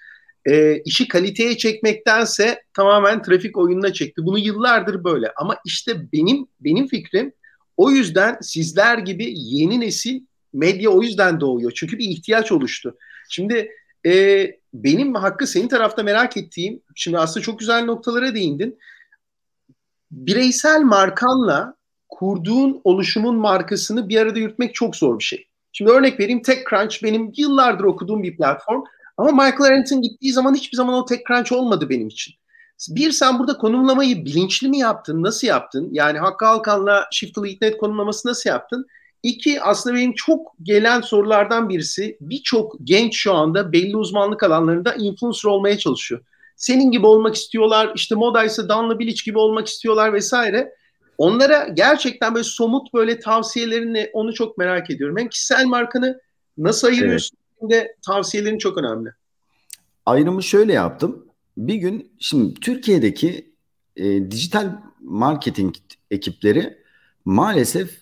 E, 0.45 0.81
işi 0.85 1.07
kaliteye 1.07 1.57
çekmektense 1.57 2.61
tamamen 2.73 3.21
trafik 3.21 3.57
oyununa 3.57 3.93
çekti. 3.93 4.25
Bunu 4.25 4.39
yıllardır 4.39 5.03
böyle. 5.03 5.31
Ama 5.35 5.57
işte 5.65 6.11
benim 6.13 6.47
benim 6.59 6.87
fikrim 6.87 7.33
o 7.81 7.91
yüzden 7.91 8.37
sizler 8.41 8.97
gibi 8.97 9.33
yeni 9.35 9.79
nesil 9.79 10.21
medya 10.53 10.89
o 10.89 11.01
yüzden 11.01 11.39
doğuyor. 11.39 11.71
Çünkü 11.75 11.97
bir 11.97 12.09
ihtiyaç 12.09 12.51
oluştu. 12.51 12.97
Şimdi 13.29 13.71
e, 14.05 14.45
benim 14.73 15.15
hakkı 15.15 15.47
senin 15.47 15.67
tarafta 15.67 16.03
merak 16.03 16.37
ettiğim, 16.37 16.81
şimdi 16.95 17.17
aslında 17.17 17.43
çok 17.43 17.59
güzel 17.59 17.85
noktalara 17.85 18.35
değindin. 18.35 18.79
Bireysel 20.11 20.81
markanla 20.81 21.75
kurduğun 22.09 22.81
oluşumun 22.83 23.35
markasını 23.35 24.09
bir 24.09 24.17
arada 24.17 24.39
yürütmek 24.39 24.75
çok 24.75 24.95
zor 24.95 25.19
bir 25.19 25.23
şey. 25.23 25.47
Şimdi 25.71 25.91
örnek 25.91 26.19
vereyim 26.19 26.41
TechCrunch 26.41 27.03
benim 27.03 27.31
yıllardır 27.37 27.83
okuduğum 27.83 28.23
bir 28.23 28.37
platform. 28.37 28.83
Ama 29.17 29.31
Michael 29.31 29.71
Arendt'in 29.71 30.01
gittiği 30.01 30.33
zaman 30.33 30.53
hiçbir 30.53 30.77
zaman 30.77 30.95
o 30.95 31.05
TechCrunch 31.05 31.51
olmadı 31.51 31.89
benim 31.89 32.07
için. 32.07 32.33
Bir 32.89 33.11
sen 33.11 33.39
burada 33.39 33.57
konumlamayı 33.57 34.25
bilinçli 34.25 34.69
mi 34.69 34.77
yaptın? 34.77 35.23
Nasıl 35.23 35.47
yaptın? 35.47 35.89
Yani 35.91 36.19
Hakkı 36.19 36.47
Alkan'la 36.47 37.07
Shift'lı 37.11 37.47
İtnet 37.47 37.77
konumlaması 37.77 38.27
nasıl 38.27 38.49
yaptın? 38.49 38.87
İki, 39.23 39.61
aslında 39.61 39.95
benim 39.95 40.13
çok 40.13 40.51
gelen 40.63 41.01
sorulardan 41.01 41.69
birisi 41.69 42.17
birçok 42.21 42.75
genç 42.83 43.15
şu 43.17 43.33
anda 43.33 43.71
belli 43.71 43.97
uzmanlık 43.97 44.43
alanlarında 44.43 44.93
influencer 44.93 45.49
olmaya 45.49 45.77
çalışıyor. 45.77 46.21
Senin 46.55 46.91
gibi 46.91 47.05
olmak 47.05 47.35
istiyorlar, 47.35 47.91
işte 47.95 48.15
modaysa 48.15 48.69
Danla 48.69 48.99
Bilic 48.99 49.23
gibi 49.25 49.37
olmak 49.37 49.67
istiyorlar 49.67 50.13
vesaire. 50.13 50.75
Onlara 51.17 51.67
gerçekten 51.67 52.35
böyle 52.35 52.43
somut 52.43 52.93
böyle 52.93 53.19
tavsiyelerini 53.19 54.09
onu 54.13 54.33
çok 54.33 54.57
merak 54.57 54.89
ediyorum. 54.89 55.17
Hem 55.17 55.29
kişisel 55.29 55.65
markanı 55.65 56.21
nasıl 56.57 56.87
ayırıyorsun 56.87 57.37
evet. 57.61 57.71
de 57.71 57.95
tavsiyelerin 58.05 58.57
çok 58.57 58.77
önemli. 58.77 59.09
Ayrımı 60.05 60.43
şöyle 60.43 60.73
yaptım. 60.73 61.30
Bir 61.57 61.75
gün 61.75 62.11
şimdi 62.19 62.53
Türkiye'deki 62.53 63.53
e, 63.95 64.31
dijital 64.31 64.81
marketing 65.01 65.75
ekipleri 66.11 66.77
maalesef 67.25 68.01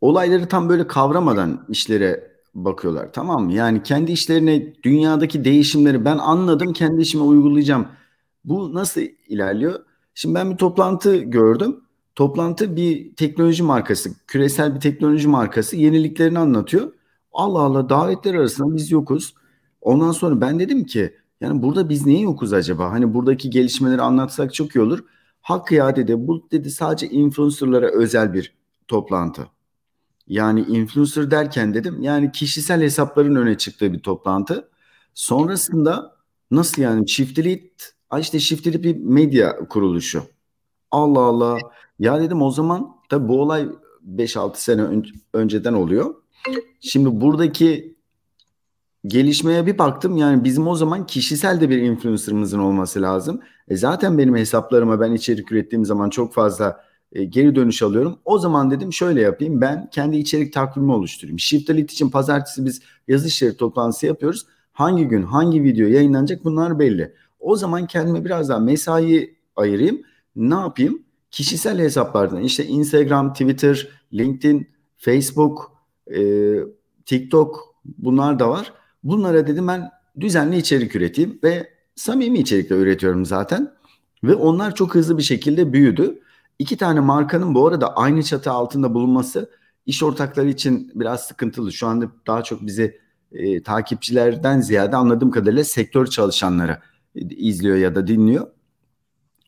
olayları 0.00 0.48
tam 0.48 0.68
böyle 0.68 0.86
kavramadan 0.86 1.66
işlere 1.68 2.32
bakıyorlar. 2.54 3.12
Tamam 3.12 3.44
mı? 3.44 3.52
Yani 3.52 3.82
kendi 3.82 4.12
işlerine, 4.12 4.74
dünyadaki 4.82 5.44
değişimleri 5.44 6.04
ben 6.04 6.18
anladım, 6.18 6.72
kendi 6.72 7.02
işime 7.02 7.24
uygulayacağım. 7.24 7.88
Bu 8.44 8.74
nasıl 8.74 9.00
ilerliyor? 9.28 9.84
Şimdi 10.14 10.34
ben 10.34 10.50
bir 10.50 10.56
toplantı 10.56 11.16
gördüm. 11.16 11.80
Toplantı 12.14 12.76
bir 12.76 13.14
teknoloji 13.14 13.62
markası, 13.62 14.10
küresel 14.26 14.74
bir 14.74 14.80
teknoloji 14.80 15.28
markası 15.28 15.76
yeniliklerini 15.76 16.38
anlatıyor. 16.38 16.92
Allah 17.32 17.60
Allah 17.60 17.88
davetler 17.88 18.34
arasında 18.34 18.76
biz 18.76 18.90
yokuz. 18.90 19.34
Ondan 19.80 20.12
sonra 20.12 20.40
ben 20.40 20.58
dedim 20.58 20.84
ki 20.84 21.14
yani 21.42 21.62
burada 21.62 21.88
biz 21.88 22.06
niye 22.06 22.20
yokuz 22.20 22.52
acaba? 22.52 22.90
Hani 22.90 23.14
buradaki 23.14 23.50
gelişmeleri 23.50 24.02
anlatsak 24.02 24.54
çok 24.54 24.76
iyi 24.76 24.80
olur. 24.80 25.04
Hakkı 25.40 25.74
ya 25.74 25.96
dedi 25.96 26.14
bu 26.28 26.48
dedi 26.52 26.70
sadece 26.70 27.08
influencerlara 27.08 27.86
özel 27.90 28.34
bir 28.34 28.54
toplantı. 28.88 29.46
Yani 30.28 30.60
influencer 30.60 31.30
derken 31.30 31.74
dedim 31.74 32.02
yani 32.02 32.32
kişisel 32.32 32.82
hesapların 32.82 33.34
öne 33.34 33.58
çıktığı 33.58 33.92
bir 33.92 33.98
toplantı. 33.98 34.68
Sonrasında 35.14 36.16
nasıl 36.50 36.82
yani 36.82 37.08
Shiftlead, 37.08 37.58
işte 38.20 38.38
Shiftlead 38.40 38.82
bir 38.82 38.96
medya 38.96 39.68
kuruluşu. 39.68 40.22
Allah 40.90 41.20
Allah. 41.20 41.58
Ya 41.98 42.20
dedim 42.20 42.42
o 42.42 42.50
zaman 42.50 42.96
tabii 43.08 43.28
bu 43.28 43.40
olay 43.42 43.68
5-6 44.16 44.52
sene 44.54 44.82
ön- 44.82 45.06
önceden 45.34 45.72
oluyor. 45.72 46.14
Şimdi 46.80 47.20
buradaki 47.20 47.96
gelişmeye 49.06 49.66
bir 49.66 49.78
baktım 49.78 50.16
yani 50.16 50.44
bizim 50.44 50.68
o 50.68 50.74
zaman 50.74 51.06
kişisel 51.06 51.60
de 51.60 51.70
bir 51.70 51.78
influencer'ımızın 51.78 52.58
olması 52.58 53.02
lazım. 53.02 53.40
E 53.68 53.76
zaten 53.76 54.18
benim 54.18 54.36
hesaplarıma 54.36 55.00
ben 55.00 55.12
içerik 55.12 55.52
ürettiğim 55.52 55.84
zaman 55.84 56.10
çok 56.10 56.34
fazla 56.34 56.84
e, 57.12 57.24
geri 57.24 57.54
dönüş 57.54 57.82
alıyorum. 57.82 58.18
O 58.24 58.38
zaman 58.38 58.70
dedim 58.70 58.92
şöyle 58.92 59.20
yapayım 59.20 59.60
ben 59.60 59.88
kendi 59.90 60.16
içerik 60.16 60.52
takvimi 60.52 60.92
oluşturayım. 60.92 61.38
Shift 61.38 61.70
Elite 61.70 61.92
için 61.92 62.10
pazartesi 62.10 62.64
biz 62.64 62.82
yazı 63.08 63.28
işleri 63.28 63.56
toplantısı 63.56 64.06
yapıyoruz. 64.06 64.46
Hangi 64.72 65.04
gün 65.04 65.22
hangi 65.22 65.62
video 65.62 65.88
yayınlanacak 65.88 66.44
bunlar 66.44 66.78
belli. 66.78 67.14
O 67.40 67.56
zaman 67.56 67.86
kendime 67.86 68.24
biraz 68.24 68.48
daha 68.48 68.58
mesai 68.58 69.36
ayırayım. 69.56 70.02
Ne 70.36 70.54
yapayım? 70.54 71.02
Kişisel 71.30 71.78
hesaplardan 71.78 72.42
işte 72.42 72.66
Instagram, 72.66 73.32
Twitter, 73.32 73.88
LinkedIn, 74.12 74.66
Facebook, 74.96 75.72
e, 76.14 76.20
TikTok 77.06 77.74
bunlar 77.84 78.38
da 78.38 78.48
var. 78.48 78.72
Bunlara 79.02 79.46
dedim 79.46 79.68
ben 79.68 79.90
düzenli 80.20 80.56
içerik 80.56 80.96
üreteyim 80.96 81.38
ve 81.44 81.70
samimi 81.94 82.38
içerikle 82.38 82.76
üretiyorum 82.76 83.24
zaten. 83.24 83.74
Ve 84.24 84.34
onlar 84.34 84.74
çok 84.74 84.94
hızlı 84.94 85.18
bir 85.18 85.22
şekilde 85.22 85.72
büyüdü. 85.72 86.22
İki 86.58 86.76
tane 86.76 87.00
markanın 87.00 87.54
bu 87.54 87.66
arada 87.66 87.96
aynı 87.96 88.22
çatı 88.22 88.50
altında 88.50 88.94
bulunması 88.94 89.50
iş 89.86 90.02
ortakları 90.02 90.48
için 90.48 90.92
biraz 90.94 91.26
sıkıntılı. 91.26 91.72
Şu 91.72 91.86
anda 91.86 92.06
daha 92.26 92.42
çok 92.42 92.66
bizi 92.66 93.00
e, 93.32 93.62
takipçilerden 93.62 94.60
ziyade 94.60 94.96
anladığım 94.96 95.30
kadarıyla 95.30 95.64
sektör 95.64 96.06
çalışanları 96.06 96.78
e, 97.14 97.20
izliyor 97.20 97.76
ya 97.76 97.94
da 97.94 98.06
dinliyor. 98.06 98.46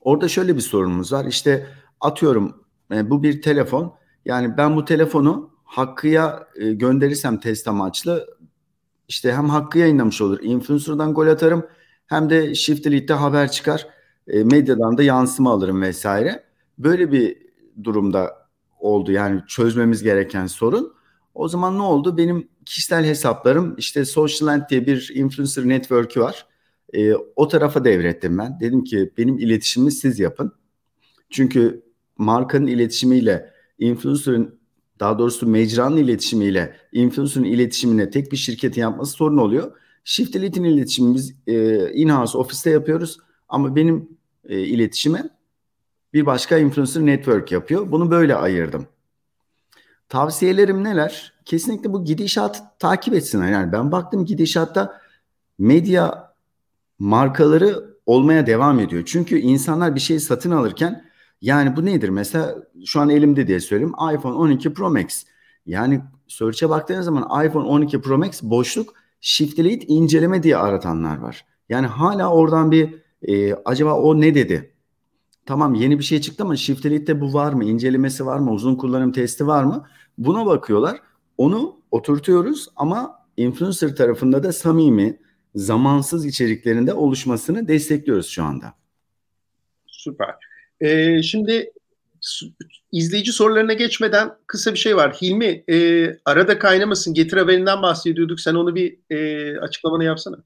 Orada 0.00 0.28
şöyle 0.28 0.56
bir 0.56 0.60
sorunumuz 0.60 1.12
var. 1.12 1.24
İşte 1.24 1.66
atıyorum 2.00 2.64
e, 2.92 3.10
bu 3.10 3.22
bir 3.22 3.42
telefon. 3.42 3.94
Yani 4.24 4.56
ben 4.56 4.76
bu 4.76 4.84
telefonu 4.84 5.50
Hakkı'ya 5.64 6.48
e, 6.56 6.72
gönderirsem 6.72 7.40
test 7.40 7.68
amaçlı 7.68 8.26
işte 9.08 9.32
hem 9.32 9.48
Hakkı 9.48 9.78
yayınlamış 9.78 10.20
olur. 10.20 10.38
Influencer'dan 10.42 11.14
gol 11.14 11.26
atarım 11.26 11.66
hem 12.06 12.30
de 12.30 12.54
Shift 12.54 12.86
Elite'de 12.86 13.12
haber 13.12 13.50
çıkar. 13.50 13.86
E, 14.28 14.44
medyadan 14.44 14.98
da 14.98 15.02
yansıma 15.02 15.52
alırım 15.52 15.82
vesaire. 15.82 16.44
Böyle 16.78 17.12
bir 17.12 17.36
durumda 17.84 18.48
oldu 18.78 19.12
yani 19.12 19.40
çözmemiz 19.46 20.02
gereken 20.02 20.46
sorun. 20.46 20.94
O 21.34 21.48
zaman 21.48 21.78
ne 21.78 21.82
oldu? 21.82 22.16
Benim 22.16 22.48
kişisel 22.66 23.04
hesaplarım 23.04 23.74
işte 23.78 24.04
Social 24.04 24.68
diye 24.68 24.86
bir 24.86 25.12
influencer 25.14 25.68
network'ü 25.68 26.20
var. 26.20 26.46
E, 26.92 27.14
o 27.14 27.48
tarafa 27.48 27.84
devrettim 27.84 28.38
ben. 28.38 28.60
Dedim 28.60 28.84
ki 28.84 29.12
benim 29.18 29.38
iletişimimi 29.38 29.92
siz 29.92 30.20
yapın. 30.20 30.52
Çünkü 31.30 31.82
markanın 32.18 32.66
iletişimiyle 32.66 33.50
influencer'ın 33.78 34.58
daha 35.00 35.18
doğrusu 35.18 35.46
mecranın 35.46 35.96
iletişimiyle 35.96 36.76
influencer'ın 36.92 37.44
iletişimine 37.44 38.10
tek 38.10 38.32
bir 38.32 38.36
şirketin 38.36 38.80
yapması 38.80 39.12
sorun 39.12 39.36
oluyor. 39.36 39.72
Shift 40.04 40.36
Elite'in 40.36 40.64
iletişimini 40.64 41.14
biz 41.14 41.34
e, 41.46 41.88
in-house 41.92 42.38
ofiste 42.38 42.70
yapıyoruz 42.70 43.18
ama 43.48 43.76
benim 43.76 44.08
e, 44.48 44.60
iletişime 44.60 45.30
bir 46.12 46.26
başka 46.26 46.58
influencer 46.58 47.06
network 47.06 47.52
yapıyor. 47.52 47.92
Bunu 47.92 48.10
böyle 48.10 48.34
ayırdım. 48.34 48.86
Tavsiyelerim 50.08 50.84
neler? 50.84 51.32
Kesinlikle 51.44 51.92
bu 51.92 52.04
gidişat 52.04 52.80
takip 52.80 53.14
etsinler. 53.14 53.52
Yani 53.52 53.72
ben 53.72 53.92
baktım 53.92 54.24
gidişatta 54.24 55.00
medya 55.58 56.34
markaları 56.98 57.94
olmaya 58.06 58.46
devam 58.46 58.80
ediyor. 58.80 59.02
Çünkü 59.06 59.38
insanlar 59.38 59.94
bir 59.94 60.00
şey 60.00 60.20
satın 60.20 60.50
alırken 60.50 61.04
yani 61.40 61.76
bu 61.76 61.84
nedir? 61.84 62.08
Mesela 62.08 62.54
şu 62.86 63.00
an 63.00 63.10
elimde 63.10 63.46
diye 63.46 63.60
söyleyeyim 63.60 63.94
iPhone 64.14 64.34
12 64.34 64.74
Pro 64.74 64.90
Max. 64.90 65.24
Yani 65.66 66.00
search'e 66.28 66.70
baktığınız 66.70 67.04
zaman 67.04 67.46
iPhone 67.46 67.68
12 67.68 68.00
Pro 68.00 68.18
Max 68.18 68.42
boşluk 68.42 68.94
Shift 69.20 69.58
Delete 69.58 69.86
inceleme 69.86 70.42
diye 70.42 70.56
aratanlar 70.56 71.18
var. 71.18 71.46
Yani 71.68 71.86
hala 71.86 72.32
oradan 72.32 72.70
bir 72.70 72.94
e, 73.22 73.54
acaba 73.54 73.94
o 73.94 74.20
ne 74.20 74.34
dedi? 74.34 74.74
Tamam 75.46 75.74
yeni 75.74 75.98
bir 75.98 76.04
şey 76.04 76.20
çıktı 76.20 76.44
ama 76.44 76.56
Shift 76.56 76.86
Elite'de 76.86 77.20
bu 77.20 77.34
var 77.34 77.52
mı? 77.52 77.64
İncelemesi 77.64 78.26
var 78.26 78.38
mı? 78.38 78.52
Uzun 78.52 78.76
kullanım 78.76 79.12
testi 79.12 79.46
var 79.46 79.64
mı? 79.64 79.86
Buna 80.18 80.46
bakıyorlar. 80.46 81.00
Onu 81.38 81.76
oturtuyoruz 81.90 82.68
ama 82.76 83.26
influencer 83.36 83.96
tarafında 83.96 84.42
da 84.42 84.52
samimi, 84.52 85.20
zamansız 85.54 86.26
içeriklerinde 86.26 86.94
oluşmasını 86.94 87.68
destekliyoruz 87.68 88.26
şu 88.26 88.44
anda. 88.44 88.74
Süper. 89.86 90.34
Ee, 90.84 91.22
şimdi 91.22 91.72
izleyici 92.92 93.32
sorularına 93.32 93.72
geçmeden 93.72 94.30
kısa 94.46 94.72
bir 94.72 94.78
şey 94.78 94.96
var. 94.96 95.16
Hilmi 95.22 95.64
e, 95.70 96.06
arada 96.24 96.58
kaynamasın 96.58 97.14
getir 97.14 97.36
haberinden 97.36 97.82
bahsediyorduk. 97.82 98.40
Sen 98.40 98.54
onu 98.54 98.74
bir 98.74 98.98
e, 99.10 99.58
açıklamanı 99.58 100.04
yapsana. 100.04 100.36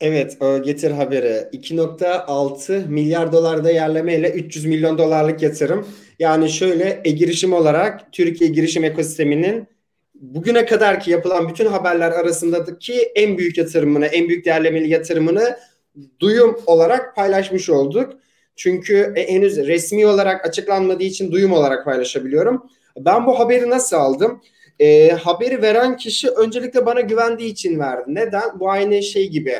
Evet, 0.00 0.38
getir 0.64 0.90
haberi. 0.90 1.48
2.6 1.52 2.88
milyar 2.88 3.32
dolar 3.32 3.64
değerlemeyle 3.64 4.30
300 4.30 4.64
milyon 4.64 4.98
dolarlık 4.98 5.42
yatırım. 5.42 5.86
Yani 6.18 6.50
şöyle 6.50 7.00
e-girişim 7.04 7.52
olarak 7.52 8.12
Türkiye 8.12 8.50
girişim 8.50 8.84
ekosisteminin 8.84 9.68
bugüne 10.14 10.66
kadar 10.66 11.00
ki 11.00 11.10
yapılan 11.10 11.48
bütün 11.48 11.66
haberler 11.66 12.10
arasındaki 12.12 12.94
en 12.94 13.38
büyük 13.38 13.58
yatırımını, 13.58 14.06
en 14.06 14.28
büyük 14.28 14.44
değerlemeli 14.44 14.88
yatırımını 14.88 15.56
duyum 16.20 16.60
olarak 16.66 17.16
paylaşmış 17.16 17.70
olduk. 17.70 18.20
Çünkü 18.56 19.12
e, 19.16 19.28
henüz 19.28 19.56
resmi 19.56 20.06
olarak 20.06 20.46
açıklanmadığı 20.46 21.02
için 21.02 21.32
duyum 21.32 21.52
olarak 21.52 21.84
paylaşabiliyorum. 21.84 22.70
Ben 22.98 23.26
bu 23.26 23.38
haberi 23.38 23.70
nasıl 23.70 23.96
aldım? 23.96 24.42
E, 24.80 25.10
haberi 25.10 25.62
veren 25.62 25.96
kişi 25.96 26.28
öncelikle 26.28 26.86
bana 26.86 27.00
güvendiği 27.00 27.52
için 27.52 27.78
verdi. 27.78 28.04
Neden? 28.06 28.60
Bu 28.60 28.70
aynı 28.70 29.02
şey 29.02 29.28
gibi. 29.28 29.54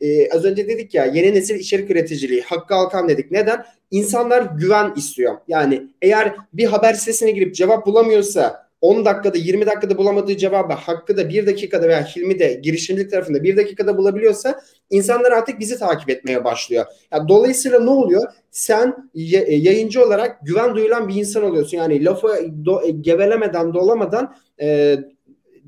E, 0.00 0.30
az 0.30 0.44
önce 0.44 0.68
dedik 0.68 0.94
ya 0.94 1.04
yeni 1.04 1.34
nesil 1.34 1.54
içerik 1.54 1.90
üreticiliği, 1.90 2.42
Hakkı 2.42 2.74
Alkan 2.74 3.08
dedik. 3.08 3.30
Neden? 3.30 3.64
İnsanlar 3.90 4.42
güven 4.42 4.92
istiyor. 4.96 5.36
Yani 5.48 5.82
eğer 6.02 6.34
bir 6.52 6.64
haber 6.64 6.94
sitesine 6.94 7.30
girip 7.30 7.54
cevap 7.54 7.86
bulamıyorsa 7.86 8.63
10 8.84 9.04
dakikada 9.04 9.38
20 9.38 9.66
dakikada 9.66 9.98
bulamadığı 9.98 10.36
cevabı 10.36 10.72
Hakkı 10.72 11.16
da 11.16 11.28
1 11.28 11.46
dakikada 11.46 11.88
veya 11.88 12.04
Hilmi 12.04 12.38
de 12.38 12.60
girişimcilik 12.62 13.10
tarafında 13.10 13.42
1 13.42 13.56
dakikada 13.56 13.96
bulabiliyorsa 13.98 14.60
insanlar 14.90 15.32
artık 15.32 15.60
bizi 15.60 15.78
takip 15.78 16.10
etmeye 16.10 16.44
başlıyor. 16.44 16.86
Yani 17.12 17.28
dolayısıyla 17.28 17.80
ne 17.80 17.90
oluyor? 17.90 18.22
Sen 18.50 19.10
e, 19.14 19.54
yayıncı 19.54 20.04
olarak 20.04 20.40
güven 20.42 20.74
duyulan 20.74 21.08
bir 21.08 21.14
insan 21.14 21.42
oluyorsun. 21.42 21.76
Yani 21.76 22.04
lafı 22.04 22.28
do, 22.64 22.82
e, 22.82 22.90
gevelemeden 22.90 23.74
dolamadan 23.74 24.34
e, 24.60 24.96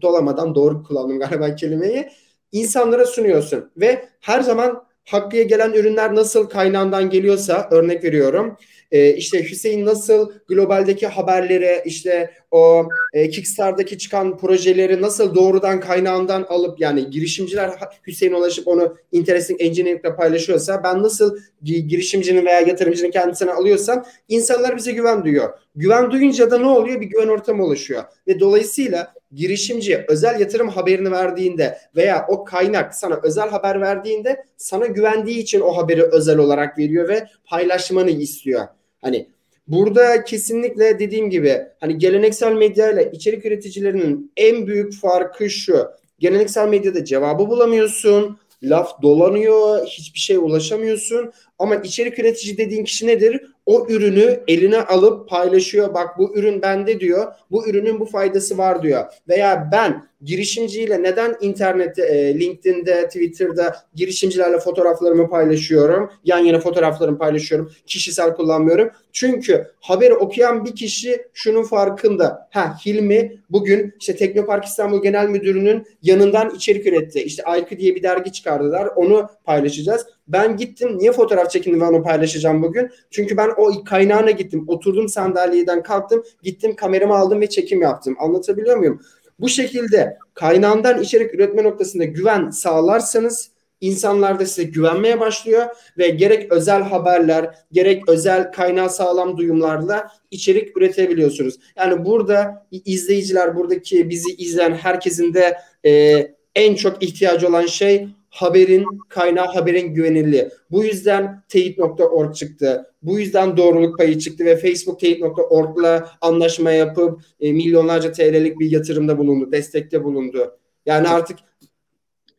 dolamadan 0.03 0.55
doğru 0.55 0.83
kullandım 0.83 1.19
galiba 1.19 1.55
kelimeyi 1.55 2.09
insanlara 2.53 3.07
sunuyorsun 3.07 3.71
ve 3.77 4.09
her 4.21 4.41
zaman 4.41 4.85
Hakkı'ya 5.07 5.43
gelen 5.43 5.73
ürünler 5.73 6.15
nasıl 6.15 6.49
kaynağından 6.49 7.11
geliyorsa 7.11 7.69
örnek 7.71 8.05
veriyorum 8.05 8.57
e, 8.93 9.15
işte 9.15 9.51
Hüseyin 9.51 9.87
nasıl 9.87 10.33
globaldeki 10.49 11.07
haberleri 11.07 11.83
işte 11.85 12.31
o 12.51 12.89
e, 13.13 13.31
Kickstarter'daki 13.31 13.99
çıkan 13.99 14.39
projeleri 14.39 15.03
nasıl 15.03 15.35
doğrudan 15.35 15.81
kaynağından 15.81 16.43
alıp 16.49 16.81
yani 16.81 17.11
girişimciler 17.11 17.71
Hüseyin 18.07 18.33
ulaşıp 18.33 18.69
onu 18.69 18.97
Interesting 19.13 19.61
Engineering'le 19.63 20.17
paylaşıyorsa 20.17 20.83
ben 20.85 21.03
nasıl 21.03 21.39
girişimcinin 21.63 22.47
veya 22.47 22.61
yatırımcının 22.61 23.11
kendisine 23.11 23.53
alıyorsam 23.53 24.05
insanlar 24.29 24.77
bize 24.77 24.93
güven 24.93 25.25
duyuyor. 25.25 25.59
Güven 25.77 26.11
duyunca 26.11 26.51
da 26.51 26.59
ne 26.59 26.67
oluyor? 26.67 27.01
Bir 27.01 27.07
güven 27.07 27.29
ortamı 27.29 27.65
oluşuyor. 27.65 28.03
Ve 28.29 28.41
dolayısıyla 28.41 29.15
girişimci 29.33 30.05
özel 30.09 30.41
yatırım 30.41 30.69
haberini 30.69 31.11
verdiğinde 31.11 31.79
veya 31.97 32.27
o 32.29 32.45
kaynak 32.45 32.95
sana 32.95 33.21
özel 33.23 33.49
haber 33.49 33.81
verdiğinde 33.81 34.45
sana 34.57 34.87
güvendiği 34.87 35.39
için 35.39 35.61
o 35.61 35.77
haberi 35.77 36.03
özel 36.03 36.39
olarak 36.39 36.79
veriyor 36.79 37.09
ve 37.09 37.27
paylaşmanı 37.45 38.11
istiyor. 38.11 38.67
Hani 39.01 39.29
burada 39.69 40.25
kesinlikle 40.25 40.99
dediğim 40.99 41.31
gibi 41.31 41.63
hani 41.81 41.99
geleneksel 41.99 42.53
medya 42.53 42.93
ile 42.93 43.11
içerik 43.13 43.47
üreticilerinin 43.47 44.33
en 44.37 44.67
büyük 44.67 44.95
farkı 45.01 45.51
şu. 45.51 45.87
Geleneksel 46.19 46.69
medyada 46.69 47.05
cevabı 47.05 47.49
bulamıyorsun. 47.49 48.39
Laf 48.63 49.03
dolanıyor, 49.03 49.87
hiçbir 49.87 50.19
şey 50.19 50.37
ulaşamıyorsun. 50.37 51.33
Ama 51.59 51.77
içerik 51.77 52.19
üretici 52.19 52.59
dediğin 52.59 52.85
kişi 52.85 53.07
nedir? 53.07 53.43
O 53.67 53.87
ürünü 53.89 54.41
eline 54.49 54.81
alıp 54.81 55.29
paylaşıyor. 55.29 55.95
Bak 55.95 56.19
bu 56.19 56.37
ürün 56.37 56.63
bende 56.63 57.01
diyor. 57.01 57.33
Bu 57.51 57.69
ürünün 57.69 58.01
bu 58.01 58.07
faydası 58.07 58.59
var 58.59 58.83
diyor. 58.83 59.05
Veya 59.29 59.69
ben 59.73 60.07
girişimciyle 60.23 61.03
neden 61.03 61.37
internette, 61.41 62.03
e, 62.03 62.41
LinkedIn'de, 62.41 63.07
Twitter'da 63.07 63.77
girişimcilerle 63.95 64.59
fotoğraflarımı 64.59 65.31
paylaşıyorum. 65.31 66.11
Yan 66.25 66.39
yana 66.39 66.61
fotoğraflarımı 66.61 67.19
paylaşıyorum. 67.19 67.73
Kişisel 67.87 68.35
kullanmıyorum. 68.35 68.91
Çünkü 69.13 69.67
haberi 69.81 70.15
okuyan 70.15 70.65
bir 70.65 70.75
kişi 70.75 71.23
şunun 71.35 71.63
farkında. 71.63 72.49
Ha 72.51 72.77
Hilmi 72.87 73.41
bugün 73.51 73.95
işte 74.01 74.17
Teknopark 74.17 74.65
İstanbul 74.65 75.03
Genel 75.03 75.29
Müdürü'nün 75.29 75.87
yanından 76.03 76.55
içerik 76.55 76.87
üretti. 76.87 77.23
İşte 77.23 77.43
Aykı 77.43 77.79
diye 77.79 77.95
bir 77.95 78.03
dergi 78.03 78.33
çıkardılar. 78.33 78.87
Onu 78.97 79.29
paylaşacağız. 79.45 80.07
Ben 80.29 80.57
gittim. 80.57 80.99
Niye 80.99 81.13
fotoğraf 81.13 81.51
çekindim 81.51 81.81
ve 81.81 81.85
onu 81.85 82.03
paylaşacağım 82.03 82.63
bugün? 82.63 82.91
Çünkü 83.11 83.37
ben 83.37 83.51
o 83.57 83.85
kaynağına 83.85 84.31
gittim. 84.31 84.65
Oturdum 84.69 85.09
sandalyeden 85.09 85.83
kalktım. 85.83 86.25
Gittim 86.43 86.77
kameramı 86.77 87.17
aldım 87.17 87.41
ve 87.41 87.49
çekim 87.49 87.83
yaptım. 87.83 88.17
Anlatabiliyor 88.19 88.77
muyum? 88.77 89.01
Bu 89.39 89.49
şekilde 89.49 90.19
kaynağından 90.35 91.03
içerik 91.03 91.35
üretme 91.35 91.63
noktasında 91.63 92.05
güven 92.05 92.51
sağlarsanız 92.51 93.51
insanlar 93.81 94.41
da 94.41 94.47
size 94.47 94.63
güvenmeye 94.63 95.21
başlıyor 95.21 95.67
ve 95.99 96.09
gerek 96.09 96.53
özel 96.53 96.83
haberler 96.83 97.55
gerek 97.73 98.09
özel 98.09 98.53
kaynağı 98.53 98.91
sağlam 98.91 99.37
duyumlarla 99.37 100.11
içerik 100.31 100.77
üretebiliyorsunuz. 100.77 101.55
Yani 101.77 102.05
burada 102.05 102.67
izleyiciler 102.71 103.57
buradaki 103.57 104.11
bizi 104.11 104.35
izleyen 104.35 104.75
herkesin 104.75 105.35
de 105.35 105.59
e, 105.85 106.23
en 106.55 106.75
çok 106.75 107.03
ihtiyacı 107.03 107.49
olan 107.49 107.67
şey 107.67 108.09
haberin 108.37 108.87
kaynağı 109.09 109.47
haberin 109.47 109.95
güvenilirliği. 109.95 110.49
Bu 110.71 110.85
yüzden 110.85 111.43
teyit.org 111.49 112.35
çıktı. 112.35 112.91
Bu 113.03 113.19
yüzden 113.19 113.57
doğruluk 113.57 113.99
payı 113.99 114.19
çıktı 114.19 114.45
ve 114.45 114.57
Facebook 114.57 115.01
teyit.org'la 115.01 116.11
anlaşma 116.21 116.71
yapıp 116.71 117.21
e, 117.41 117.53
milyonlarca 117.53 118.13
TL'lik 118.13 118.61
bir 118.61 118.71
yatırımda 118.71 119.19
bulundu, 119.19 119.53
destekte 119.53 120.05
bulundu. 120.05 120.59
Yani 120.87 121.09
artık 121.09 121.39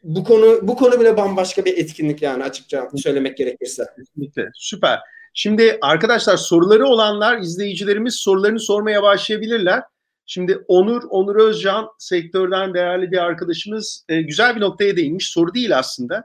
bu 0.03 0.23
konu 0.23 0.59
bu 0.61 0.75
konu 0.75 0.99
bile 0.99 1.17
bambaşka 1.17 1.65
bir 1.65 1.77
etkinlik 1.77 2.21
yani 2.21 2.43
açıkça 2.43 2.89
söylemek 2.95 3.37
gerekirse. 3.37 3.85
Kesinlikle. 3.97 4.49
Süper. 4.55 4.99
Şimdi 5.33 5.77
arkadaşlar 5.81 6.37
soruları 6.37 6.85
olanlar 6.85 7.37
izleyicilerimiz 7.37 8.15
sorularını 8.15 8.59
sormaya 8.59 9.03
başlayabilirler. 9.03 9.83
Şimdi 10.27 10.57
Onur, 10.67 11.03
Onur 11.09 11.35
Özcan 11.35 11.87
sektörden 11.99 12.73
değerli 12.73 13.11
bir 13.11 13.17
arkadaşımız 13.17 14.05
e, 14.09 14.21
güzel 14.21 14.55
bir 14.55 14.61
noktaya 14.61 14.97
değinmiş. 14.97 15.29
Soru 15.29 15.53
değil 15.53 15.77
aslında. 15.77 16.23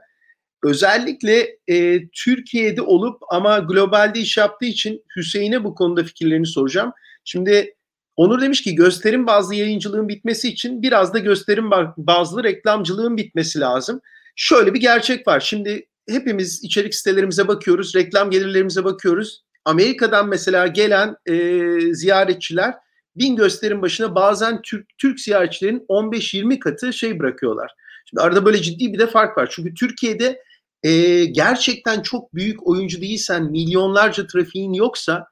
Özellikle 0.63 1.57
e, 1.67 2.07
Türkiye'de 2.07 2.81
olup 2.81 3.21
ama 3.29 3.59
globalde 3.59 4.19
iş 4.19 4.37
yaptığı 4.37 4.65
için 4.65 5.03
Hüseyin'e 5.15 5.63
bu 5.63 5.75
konuda 5.75 6.03
fikirlerini 6.03 6.45
soracağım. 6.45 6.91
Şimdi 7.23 7.75
Onur 8.15 8.41
demiş 8.41 8.61
ki 8.61 8.75
gösterim 8.75 9.27
bazlı 9.27 9.55
yayıncılığın 9.55 10.09
bitmesi 10.09 10.49
için 10.49 10.81
biraz 10.81 11.13
da 11.13 11.19
gösterim 11.19 11.71
bazlı 11.97 12.43
reklamcılığın 12.43 13.17
bitmesi 13.17 13.59
lazım. 13.59 14.01
Şöyle 14.35 14.73
bir 14.73 14.79
gerçek 14.79 15.27
var. 15.27 15.39
Şimdi 15.39 15.87
hepimiz 16.09 16.63
içerik 16.63 16.95
sitelerimize 16.95 17.47
bakıyoruz, 17.47 17.95
reklam 17.95 18.31
gelirlerimize 18.31 18.83
bakıyoruz. 18.83 19.43
Amerika'dan 19.65 20.29
mesela 20.29 20.67
gelen 20.67 21.15
e, 21.25 21.93
ziyaretçiler 21.93 22.73
bin 23.15 23.35
gösterim 23.35 23.81
başına 23.81 24.15
bazen 24.15 24.61
Türk, 24.61 24.87
Türk 24.97 25.19
ziyaretçilerin 25.19 25.85
15-20 25.89 26.59
katı 26.59 26.93
şey 26.93 27.19
bırakıyorlar. 27.19 27.71
Şimdi 28.05 28.21
arada 28.21 28.45
böyle 28.45 28.61
ciddi 28.61 28.93
bir 28.93 28.99
de 28.99 29.07
fark 29.07 29.37
var. 29.37 29.49
Çünkü 29.51 29.73
Türkiye'de 29.73 30.43
e, 30.83 31.25
gerçekten 31.25 32.01
çok 32.01 32.35
büyük 32.35 32.67
oyuncu 32.67 33.01
değilsen, 33.01 33.43
milyonlarca 33.43 34.27
trafiğin 34.27 34.73
yoksa 34.73 35.27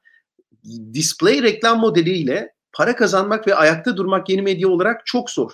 display 0.94 1.42
reklam 1.42 1.80
modeliyle 1.80 2.54
para 2.72 2.96
kazanmak 2.96 3.46
ve 3.46 3.54
ayakta 3.54 3.96
durmak 3.96 4.28
yeni 4.28 4.42
medya 4.42 4.68
olarak 4.68 5.06
çok 5.06 5.30
zor. 5.30 5.50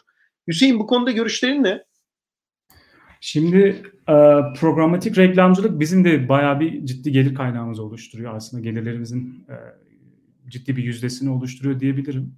Hüseyin 0.49 0.79
bu 0.79 0.87
konuda 0.87 1.11
görüşlerin 1.11 1.65
ne? 1.65 1.85
Şimdi 3.21 3.83
e, 4.09 4.15
programatik 4.61 5.19
reklamcılık 5.19 5.81
bizim 5.81 6.05
de 6.05 6.29
bayağı 6.29 6.61
bir 6.61 6.87
ciddi 6.87 7.13
gelir 7.13 7.35
kaynağımız 7.35 7.81
oluşturuyor 7.81 8.35
aslında 8.35 8.63
gelirlerimizin 8.63 9.47
e, 9.49 9.57
ciddi 10.49 10.77
bir 10.77 10.85
yüzdesini 10.85 11.31
oluşturuyor 11.31 11.81
diyebilirim. 11.81 12.35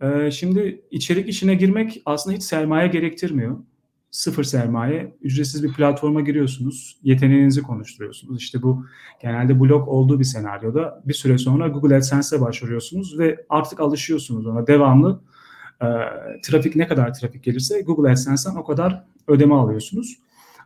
E, 0.00 0.30
şimdi 0.30 0.82
içerik 0.90 1.28
işine 1.28 1.54
girmek 1.54 2.02
aslında 2.06 2.36
hiç 2.36 2.42
sermaye 2.42 2.88
gerektirmiyor. 2.88 3.56
Sıfır 4.10 4.44
sermaye, 4.44 5.16
ücretsiz 5.22 5.62
bir 5.62 5.72
platforma 5.72 6.20
giriyorsunuz, 6.20 6.98
yeteneğinizi 7.02 7.62
konuşturuyorsunuz. 7.62 8.42
İşte 8.42 8.62
bu 8.62 8.86
genelde 9.22 9.60
blog 9.60 9.88
olduğu 9.88 10.18
bir 10.18 10.24
senaryoda 10.24 11.02
bir 11.04 11.14
süre 11.14 11.38
sonra 11.38 11.68
Google 11.68 11.96
AdSense'e 11.96 12.40
başvuruyorsunuz 12.40 13.18
ve 13.18 13.44
artık 13.48 13.80
alışıyorsunuz 13.80 14.46
ona 14.46 14.66
devamlı. 14.66 15.20
E, 15.82 15.86
trafik 16.42 16.76
ne 16.76 16.86
kadar 16.86 17.14
trafik 17.14 17.44
gelirse 17.44 17.80
Google 17.80 18.10
AdSense'den 18.10 18.56
o 18.56 18.64
kadar 18.64 19.04
ödeme 19.28 19.54
alıyorsunuz. 19.54 20.16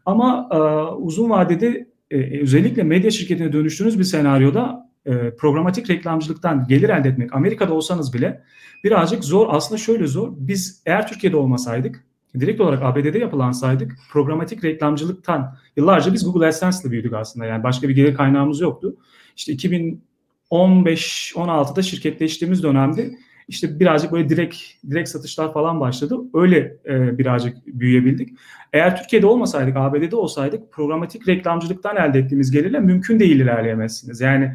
Ama 0.06 0.48
e, 0.52 0.58
uzun 0.94 1.30
vadede 1.30 1.88
e, 2.10 2.40
özellikle 2.40 2.82
medya 2.82 3.10
şirketine 3.10 3.52
dönüştüğünüz 3.52 3.98
bir 3.98 4.04
senaryoda 4.04 4.89
e, 5.06 5.36
programatik 5.36 5.90
reklamcılıktan 5.90 6.66
gelir 6.68 6.88
elde 6.88 7.08
etmek 7.08 7.34
Amerika'da 7.34 7.74
olsanız 7.74 8.14
bile 8.14 8.42
birazcık 8.84 9.24
zor. 9.24 9.46
Aslında 9.50 9.78
şöyle 9.78 10.06
zor. 10.06 10.32
Biz 10.36 10.82
eğer 10.86 11.08
Türkiye'de 11.08 11.36
olmasaydık 11.36 12.04
direkt 12.40 12.60
olarak 12.60 12.82
ABD'de 12.82 13.18
yapılansaydık 13.18 13.96
programatik 14.12 14.64
reklamcılıktan 14.64 15.56
yıllarca 15.76 16.12
biz 16.12 16.24
Google 16.24 16.46
AdSense 16.46 16.82
ile 16.82 16.92
büyüdük 16.92 17.12
aslında. 17.12 17.46
Yani 17.46 17.62
başka 17.62 17.88
bir 17.88 17.94
gelir 17.94 18.14
kaynağımız 18.14 18.60
yoktu. 18.60 18.96
İşte 19.36 19.52
2015-16'da 19.52 21.82
şirketleştiğimiz 21.82 22.62
dönemde 22.62 23.10
işte 23.50 23.80
birazcık 23.80 24.12
böyle 24.12 24.28
direkt 24.28 24.56
direkt 24.90 25.08
satışlar 25.08 25.52
falan 25.52 25.80
başladı. 25.80 26.16
Öyle 26.34 26.76
e, 26.86 27.18
birazcık 27.18 27.66
büyüyebildik. 27.66 28.38
Eğer 28.72 28.96
Türkiye'de 28.96 29.26
olmasaydık, 29.26 29.76
ABD'de 29.76 30.16
olsaydık 30.16 30.72
programatik 30.72 31.28
reklamcılıktan 31.28 31.96
elde 31.96 32.18
ettiğimiz 32.18 32.50
gelirle 32.50 32.80
mümkün 32.80 33.20
değil 33.20 33.40
ilerleyemezsiniz. 33.40 34.20
Yani 34.20 34.52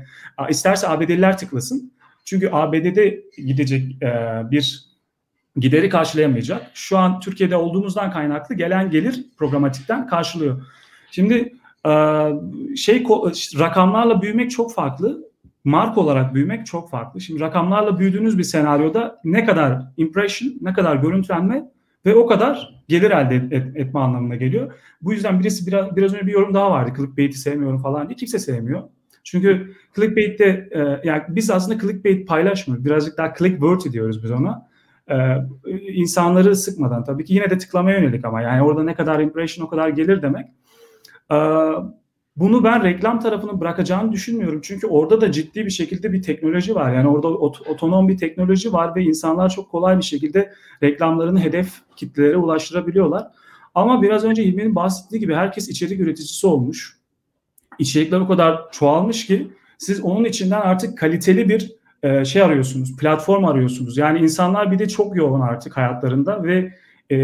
isterse 0.50 0.88
ABD'liler 0.88 1.38
tıklasın. 1.38 1.94
Çünkü 2.26 2.50
ABD'de 2.52 3.24
gidecek 3.38 4.04
e, 4.04 4.42
bir 4.52 4.86
gideri 5.56 5.90
karşılayamayacak. 5.90 6.72
Şu 6.74 6.98
an 6.98 7.20
Türkiye'de 7.20 7.56
olduğumuzdan 7.56 8.12
kaynaklı 8.12 8.56
gelen 8.56 8.90
gelir 8.90 9.26
programatikten 9.38 10.08
karşılıyor. 10.08 10.66
Şimdi 11.12 11.54
e, 11.86 11.92
şey 12.76 13.04
rakamlarla 13.60 14.22
büyümek 14.22 14.52
çok 14.52 14.74
farklı 14.74 15.35
marka 15.66 16.02
olarak 16.02 16.34
büyümek 16.34 16.66
çok 16.66 16.90
farklı. 16.90 17.22
Şimdi 17.22 17.40
rakamlarla 17.40 18.00
büyüdüğünüz 18.00 18.38
bir 18.38 18.44
senaryoda 18.44 19.20
ne 19.24 19.46
kadar 19.46 19.82
impression, 19.98 20.54
ne 20.62 20.74
kadar 20.74 20.96
görüntülenme 20.96 21.72
ve 22.06 22.16
o 22.16 22.28
kadar 22.28 22.84
gelir 22.88 23.12
elde 23.12 23.36
et, 23.36 23.54
et, 23.54 23.76
etme 23.76 24.00
anlamına 24.00 24.36
geliyor. 24.36 24.74
Bu 25.02 25.14
yüzden 25.14 25.40
birisi 25.40 25.68
biraz, 25.68 25.96
biraz 25.96 26.14
önce 26.14 26.28
bir 26.28 26.32
yorum 26.32 26.54
daha 26.54 26.72
vardı. 26.72 26.94
Clickbait'i 26.98 27.38
sevmiyorum 27.38 27.82
falan 27.82 28.10
diye. 28.10 28.16
Kimse 28.16 28.40
sevmiyor. 28.40 28.84
Çünkü 29.24 29.74
clickbait'te 29.96 30.70
e, 30.72 30.80
yani 31.04 31.24
biz 31.30 31.52
aslında 31.52 31.80
clickbait 31.80 32.28
paylaşmıyoruz. 32.28 32.86
Birazcık 32.86 33.18
daha 33.18 33.34
clickworthy 33.34 33.94
diyoruz 33.94 34.24
biz 34.24 34.32
ona. 34.32 34.70
E, 35.10 35.16
insanları 35.94 36.56
sıkmadan 36.56 37.04
tabii 37.04 37.26
ki 37.26 37.34
yine 37.34 37.50
de 37.50 37.58
tıklamaya 37.58 38.00
yönelik 38.00 38.26
ama 38.26 38.42
yani 38.42 38.62
orada 38.62 38.84
ne 38.84 38.96
kadar 38.96 39.20
impression 39.20 39.66
o 39.66 39.70
kadar 39.70 39.90
gelir 39.90 40.22
demek. 40.22 40.46
E, 41.32 41.38
bunu 42.36 42.64
ben 42.64 42.84
reklam 42.84 43.20
tarafını 43.20 43.60
bırakacağını 43.60 44.12
düşünmüyorum. 44.12 44.62
Çünkü 44.64 44.88
orada 44.88 45.22
da 45.22 45.32
ciddi 45.32 45.66
bir 45.66 45.72
şekilde 45.72 46.14
bir 46.14 46.22
teknoloji 46.22 46.76
var. 46.76 46.94
Yani 46.94 47.08
orada 47.08 47.28
ot- 47.28 47.68
otonom 47.68 48.08
bir 48.08 48.18
teknoloji 48.18 48.74
var 48.74 48.96
ve 48.96 49.04
insanlar 49.04 49.50
çok 49.50 49.72
kolay 49.72 49.98
bir 49.98 50.04
şekilde 50.04 50.54
reklamlarını 50.84 51.40
hedef 51.40 51.74
kitlelere 51.96 52.38
ulaştırabiliyorlar. 52.38 53.28
Ama 53.76 54.02
biraz 54.02 54.24
önce 54.24 54.44
İlmi'nin 54.44 54.76
bahsettiği 54.76 55.20
gibi 55.20 55.36
herkes 55.36 55.70
içerik 55.70 56.00
üreticisi 56.00 56.48
olmuş. 56.48 56.98
içerikler 57.80 58.20
o 58.20 58.28
kadar 58.28 58.72
çoğalmış 58.72 59.26
ki 59.28 59.48
siz 59.78 60.02
onun 60.02 60.26
içinden 60.26 60.62
artık 60.62 60.98
kaliteli 60.98 61.50
bir 61.50 61.76
e, 62.04 62.26
şey 62.26 62.42
arıyorsunuz, 62.42 62.98
platform 62.98 63.46
arıyorsunuz. 63.46 63.98
Yani 63.98 64.20
insanlar 64.20 64.72
bir 64.72 64.80
de 64.80 64.88
çok 64.88 65.16
yoğun 65.16 65.42
artık 65.42 65.78
hayatlarında 65.78 66.44
ve 66.44 66.74
e, 67.12 67.18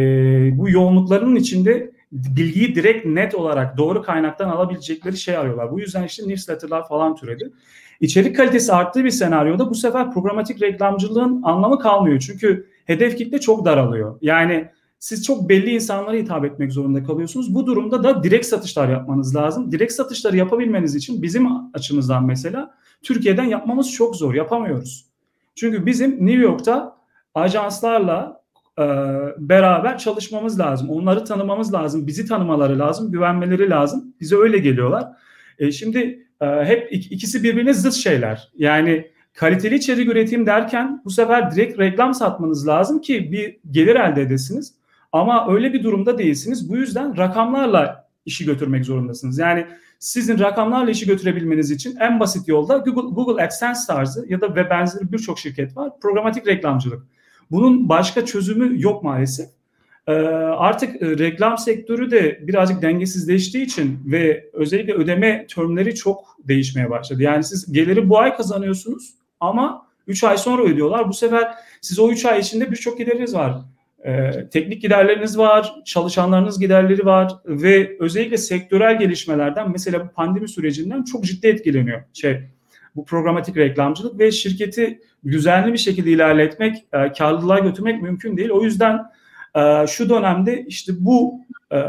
bu 0.57 0.70
yoğunluklarının 0.70 1.36
içinde 1.36 1.91
bilgiyi 2.12 2.76
direkt 2.76 3.05
net 3.05 3.36
olarak 3.36 3.78
doğru 3.78 4.01
kaynaktan 4.01 4.49
alabilecekleri 4.49 5.18
şey 5.18 5.38
arıyorlar. 5.38 5.72
Bu 5.72 5.80
yüzden 5.80 6.03
işte 6.03 6.28
newsletter'lar 6.28 6.88
falan 6.88 7.16
türedi. 7.16 7.51
İçerik 7.99 8.36
kalitesi 8.36 8.74
arttığı 8.74 9.03
bir 9.03 9.09
senaryoda 9.09 9.70
bu 9.70 9.76
sefer 9.76 10.12
programatik 10.12 10.62
reklamcılığın 10.62 11.41
anlamı 11.43 11.80
kalmıyor. 11.80 12.20
Çünkü 12.20 12.68
hedef 12.86 13.18
kitle 13.18 13.39
çok 13.39 13.66
daralıyor. 13.66 14.18
Yani 14.22 14.70
siz 14.99 15.26
çok 15.26 15.49
belli 15.49 15.70
insanlara 15.70 16.18
hitap 16.18 16.45
etmek 16.45 16.72
zorunda 16.72 17.03
kalıyorsunuz. 17.03 17.55
Bu 17.55 17.66
durumda 17.66 18.03
da 18.03 18.24
direkt 18.24 18.45
satışlar 18.45 18.89
yapmanız 18.89 19.36
lazım. 19.36 19.72
Direkt 19.72 19.93
satışları 19.93 20.38
yapabilmeniz 20.38 20.95
için 20.95 21.22
bizim 21.22 21.47
açımızdan 21.74 22.26
mesela 22.26 22.76
Türkiye'den 23.03 23.43
yapmamız 23.43 23.91
çok 23.91 24.16
zor. 24.16 24.34
Yapamıyoruz. 24.34 25.05
Çünkü 25.55 25.86
bizim 25.86 26.12
New 26.12 26.41
York'ta 26.41 26.97
ajanslarla 27.36 28.41
e, 28.80 28.84
beraber 29.38 29.98
çalışmamız 29.98 30.60
lazım. 30.60 30.90
Onları 30.90 31.26
tanımamız 31.26 31.74
lazım. 31.74 32.08
Bizi 32.08 32.26
tanımaları 32.26 32.80
lazım. 32.80 33.12
Güvenmeleri 33.12 33.70
lazım. 33.70 34.16
Bize 34.20 34.36
öyle 34.36 34.58
geliyorlar. 34.58 35.08
E, 35.60 35.72
şimdi 35.72 36.28
e, 36.42 36.46
hep 36.46 36.88
ikisi 36.92 37.44
birbirine 37.44 37.74
zıt 37.74 37.94
şeyler. 37.94 38.52
Yani 38.58 39.12
kaliteli 39.34 39.76
içerik 39.76 40.10
üretim 40.10 40.46
derken 40.46 41.02
bu 41.06 41.10
sefer 41.10 41.52
direkt 41.52 41.80
reklam 41.80 42.14
satmanız 42.14 42.68
lazım 42.68 43.02
ki 43.02 43.32
bir 43.32 43.58
gelir 43.72 43.96
elde 43.96 44.22
edesiniz. 44.22 44.74
Ama 45.12 45.54
öyle 45.54 45.74
bir 45.74 45.84
durumda 45.84 46.18
değilsiniz. 46.18 46.70
Bu 46.70 46.78
yüzden 46.78 47.18
rakamlarla 47.18 48.08
işi 48.26 48.46
götürmek 48.46 48.86
zorundasınız. 48.86 49.38
Yani 49.38 49.68
sizin 50.00 50.40
rakamlarla 50.40 50.92
işi 50.92 51.06
götürebilmeniz 51.06 51.72
için 51.72 51.96
en 52.00 52.20
basit 52.20 52.48
yolda 52.48 52.78
Google, 52.78 53.16
Google 53.16 53.44
AdSense 53.44 53.94
tarzı 53.94 54.26
ya 54.30 54.42
da 54.42 54.56
ve 54.56 54.70
benzeri 54.70 55.12
birçok 55.12 55.40
şirket 55.40 55.78
var. 55.78 55.92
Programatik 56.02 56.48
reklamcılık. 56.48 57.04
Bunun 57.52 57.89
başka 57.89 58.26
çözümü 58.26 58.82
yok 58.82 59.04
maalesef. 59.04 59.49
Ee, 60.08 60.12
artık 60.12 61.02
e, 61.02 61.18
reklam 61.18 61.58
sektörü 61.58 62.12
de 62.12 62.39
birazcık 62.41 62.82
dengesizleştiği 62.82 63.66
için 63.66 63.99
ve 64.06 64.49
özellikle 64.54 64.93
ödeme 64.93 65.47
termleri 65.56 65.95
çok 65.95 66.38
değişmeye 66.47 66.89
başladı. 66.89 67.24
Yani 67.24 67.43
siz 67.43 67.72
geliri 67.72 68.10
bu 68.10 68.20
ay 68.20 68.36
kazanıyorsunuz 68.38 69.14
ama 69.39 69.88
3 70.08 70.24
ay 70.24 70.38
sonra 70.38 70.64
ödüyorlar. 70.64 71.10
Bu 71.10 71.14
sefer 71.14 71.54
siz 71.82 71.99
o 71.99 72.12
3 72.12 72.26
ay 72.26 72.39
içinde 72.39 72.72
birçok 72.72 72.97
gideriniz 72.97 73.36
var. 73.36 73.56
Ee, 74.06 74.32
teknik 74.52 74.82
giderleriniz 74.82 75.38
var, 75.38 75.76
çalışanlarınız 75.86 76.60
giderleri 76.60 77.06
var 77.06 77.32
ve 77.45 77.97
özellikle 77.99 78.38
sektörel 78.38 78.99
gelişmelerden 78.99 79.72
mesela 79.72 80.06
bu 80.06 80.10
pandemi 80.14 80.49
sürecinden 80.49 81.04
çok 81.04 81.24
ciddi 81.24 81.47
etkileniyor 81.47 82.04
şey 82.14 82.41
bu 82.96 83.06
programatik 83.06 83.58
reklamcılık 83.58 84.20
ve 84.20 84.32
şirketi 84.32 85.02
düzenli 85.26 85.74
bir 85.74 85.78
şekilde 85.78 86.12
ilerletmek, 86.12 86.86
e, 86.94 87.12
karlılığa 87.12 87.60
götürmek 87.60 88.02
mümkün 88.02 88.38
değil. 88.38 88.50
O 88.50 88.64
yüzden 88.64 89.00
e, 89.56 89.88
şu 89.88 90.10
dönemde 90.10 90.66
işte 90.68 90.94
bu 91.00 91.42
e, 91.72 91.80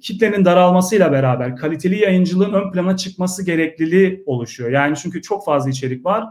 kitlenin 0.00 0.44
daralmasıyla 0.44 1.12
beraber 1.12 1.56
kaliteli 1.56 1.98
yayıncılığın 1.98 2.52
ön 2.52 2.72
plana 2.72 2.96
çıkması 2.96 3.44
gerekliliği 3.44 4.22
oluşuyor. 4.26 4.70
Yani 4.70 4.96
çünkü 4.96 5.22
çok 5.22 5.44
fazla 5.44 5.70
içerik 5.70 6.04
var. 6.04 6.24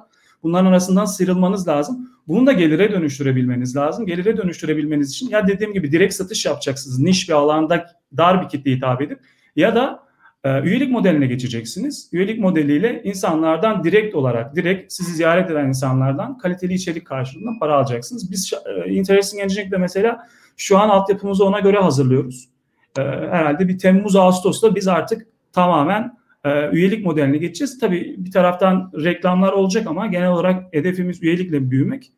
Bunların 0.43 0.65
arasından 0.65 1.05
sıyrılmanız 1.05 1.67
lazım. 1.67 2.09
Bunu 2.27 2.47
da 2.47 2.51
gelire 2.51 2.91
dönüştürebilmeniz 2.91 3.75
lazım. 3.75 4.05
Gelire 4.05 4.37
dönüştürebilmeniz 4.37 5.09
için 5.09 5.29
ya 5.29 5.47
dediğim 5.47 5.73
gibi 5.73 5.91
direkt 5.91 6.13
satış 6.13 6.45
yapacaksınız. 6.45 6.99
Niş 6.99 7.29
bir 7.29 7.33
alanda 7.33 7.85
dar 8.17 8.43
bir 8.43 8.49
kitle 8.49 8.71
hitap 8.71 9.01
edip 9.01 9.19
ya 9.55 9.75
da 9.75 10.08
e, 10.43 10.61
üyelik 10.61 10.91
modeline 10.91 11.27
geçeceksiniz. 11.27 12.09
Üyelik 12.11 12.39
modeliyle 12.39 13.01
insanlardan 13.03 13.83
direkt 13.83 14.15
olarak, 14.15 14.55
direkt 14.55 14.93
sizi 14.93 15.11
ziyaret 15.11 15.51
eden 15.51 15.67
insanlardan 15.67 16.37
kaliteli 16.37 16.73
içerik 16.73 17.05
karşılığında 17.05 17.59
para 17.59 17.75
alacaksınız. 17.75 18.31
Biz 18.31 18.53
e, 18.85 18.91
Interesting 18.91 19.43
Engineering'de 19.43 19.77
mesela 19.77 20.27
şu 20.57 20.77
an 20.77 20.89
altyapımızı 20.89 21.45
ona 21.45 21.59
göre 21.59 21.79
hazırlıyoruz. 21.79 22.49
E, 22.97 23.01
herhalde 23.01 23.67
bir 23.67 23.77
Temmuz 23.77 24.15
Ağustos'ta 24.15 24.75
biz 24.75 24.87
artık 24.87 25.27
tamamen 25.53 26.17
e, 26.45 26.69
üyelik 26.69 27.05
modeline 27.05 27.37
geçeceğiz. 27.37 27.79
Tabii 27.79 28.15
bir 28.17 28.31
taraftan 28.31 28.91
reklamlar 29.03 29.53
olacak 29.53 29.87
ama 29.87 30.07
genel 30.07 30.31
olarak 30.31 30.73
hedefimiz 30.73 31.23
üyelikle 31.23 31.71
büyümek. 31.71 32.11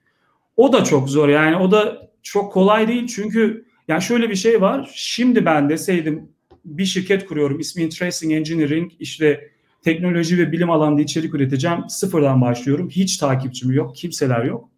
O 0.57 0.73
da 0.73 0.83
çok 0.83 1.09
zor 1.09 1.29
yani 1.29 1.55
o 1.55 1.71
da 1.71 2.09
çok 2.23 2.53
kolay 2.53 2.87
değil 2.87 3.07
çünkü 3.07 3.65
yani 3.87 4.01
şöyle 4.01 4.29
bir 4.29 4.35
şey 4.35 4.61
var. 4.61 4.91
Şimdi 4.93 5.45
ben 5.45 5.69
deseydim 5.69 6.29
bir 6.65 6.85
şirket 6.85 7.25
kuruyorum 7.25 7.59
ismi 7.59 7.89
Tracing 7.89 8.33
Engineering 8.33 8.91
işte 8.99 9.51
teknoloji 9.81 10.37
ve 10.37 10.51
bilim 10.51 10.69
alanında 10.69 11.01
içerik 11.01 11.35
üreteceğim. 11.35 11.79
Sıfırdan 11.89 12.41
başlıyorum. 12.41 12.89
Hiç 12.89 13.17
takipçim 13.17 13.71
yok. 13.71 13.95
Kimseler 13.95 14.43
yok. 14.43 14.69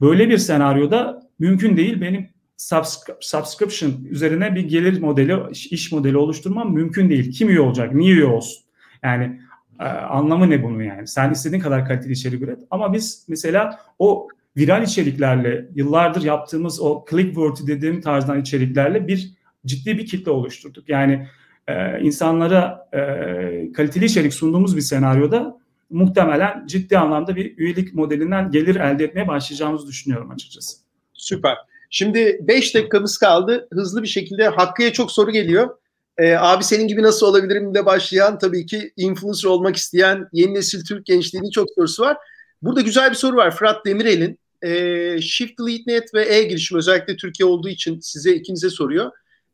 Böyle 0.00 0.28
bir 0.28 0.38
senaryoda 0.38 1.28
mümkün 1.38 1.76
değil. 1.76 2.00
Benim 2.00 2.28
subscription 3.20 3.92
üzerine 4.10 4.54
bir 4.54 4.64
gelir 4.68 5.00
modeli, 5.00 5.36
iş 5.50 5.92
modeli 5.92 6.16
oluşturmam 6.16 6.74
mümkün 6.74 7.10
değil. 7.10 7.32
Kim 7.32 7.48
üye 7.48 7.60
olacak? 7.60 7.94
Niye 7.94 8.14
üye 8.14 8.24
olsun? 8.24 8.64
Yani 9.02 9.40
e, 9.80 9.84
anlamı 9.84 10.50
ne 10.50 10.62
bunun 10.62 10.82
yani? 10.82 11.08
Sen 11.08 11.32
istediğin 11.32 11.62
kadar 11.62 11.88
kaliteli 11.88 12.12
içerik 12.12 12.42
üret. 12.42 12.58
Ama 12.70 12.92
biz 12.92 13.26
mesela 13.28 13.78
o 13.98 14.28
viral 14.56 14.82
içeriklerle 14.82 15.68
yıllardır 15.74 16.22
yaptığımız 16.22 16.80
o 16.80 17.04
clickworthy 17.10 17.66
dediğim 17.66 18.00
tarzdan 18.00 18.40
içeriklerle 18.40 19.08
bir 19.08 19.34
ciddi 19.66 19.98
bir 19.98 20.06
kitle 20.06 20.30
oluşturduk. 20.30 20.88
Yani 20.88 21.28
e, 21.68 22.00
insanlara 22.00 22.88
e, 22.92 23.72
kaliteli 23.72 24.04
içerik 24.04 24.34
sunduğumuz 24.34 24.76
bir 24.76 24.80
senaryoda 24.80 25.58
muhtemelen 25.90 26.66
ciddi 26.66 26.98
anlamda 26.98 27.36
bir 27.36 27.58
üyelik 27.58 27.94
modelinden 27.94 28.50
gelir 28.50 28.76
elde 28.76 29.04
etmeye 29.04 29.28
başlayacağımızı 29.28 29.86
düşünüyorum 29.86 30.30
açıkçası. 30.30 30.76
Süper. 31.14 31.56
Şimdi 31.90 32.38
5 32.42 32.74
dakikamız 32.74 33.18
kaldı. 33.18 33.68
Hızlı 33.72 34.02
bir 34.02 34.08
şekilde 34.08 34.48
Hakkı'ya 34.48 34.92
çok 34.92 35.12
soru 35.12 35.30
geliyor. 35.30 35.76
Ee, 36.18 36.34
abi 36.34 36.64
senin 36.64 36.88
gibi 36.88 37.02
nasıl 37.02 37.26
olabilirim 37.26 37.74
de 37.74 37.86
başlayan 37.86 38.38
tabii 38.38 38.66
ki 38.66 38.92
influencer 38.96 39.48
olmak 39.48 39.76
isteyen 39.76 40.28
yeni 40.32 40.54
nesil 40.54 40.84
Türk 40.84 41.06
gençliğinin 41.06 41.50
çok 41.50 41.68
sorusu 41.74 42.02
var. 42.02 42.16
Burada 42.62 42.80
güzel 42.80 43.10
bir 43.10 43.16
soru 43.16 43.36
var 43.36 43.56
Fırat 43.56 43.86
Demirel'in. 43.86 44.38
Ee, 44.62 45.20
Shift 45.20 45.60
Lead 45.60 45.80
Net 45.86 46.14
ve 46.14 46.36
e-girişim 46.36 46.78
özellikle 46.78 47.16
Türkiye 47.16 47.46
olduğu 47.46 47.68
için 47.68 48.00
size 48.00 48.34
ikinize 48.34 48.70
soruyor. 48.70 49.10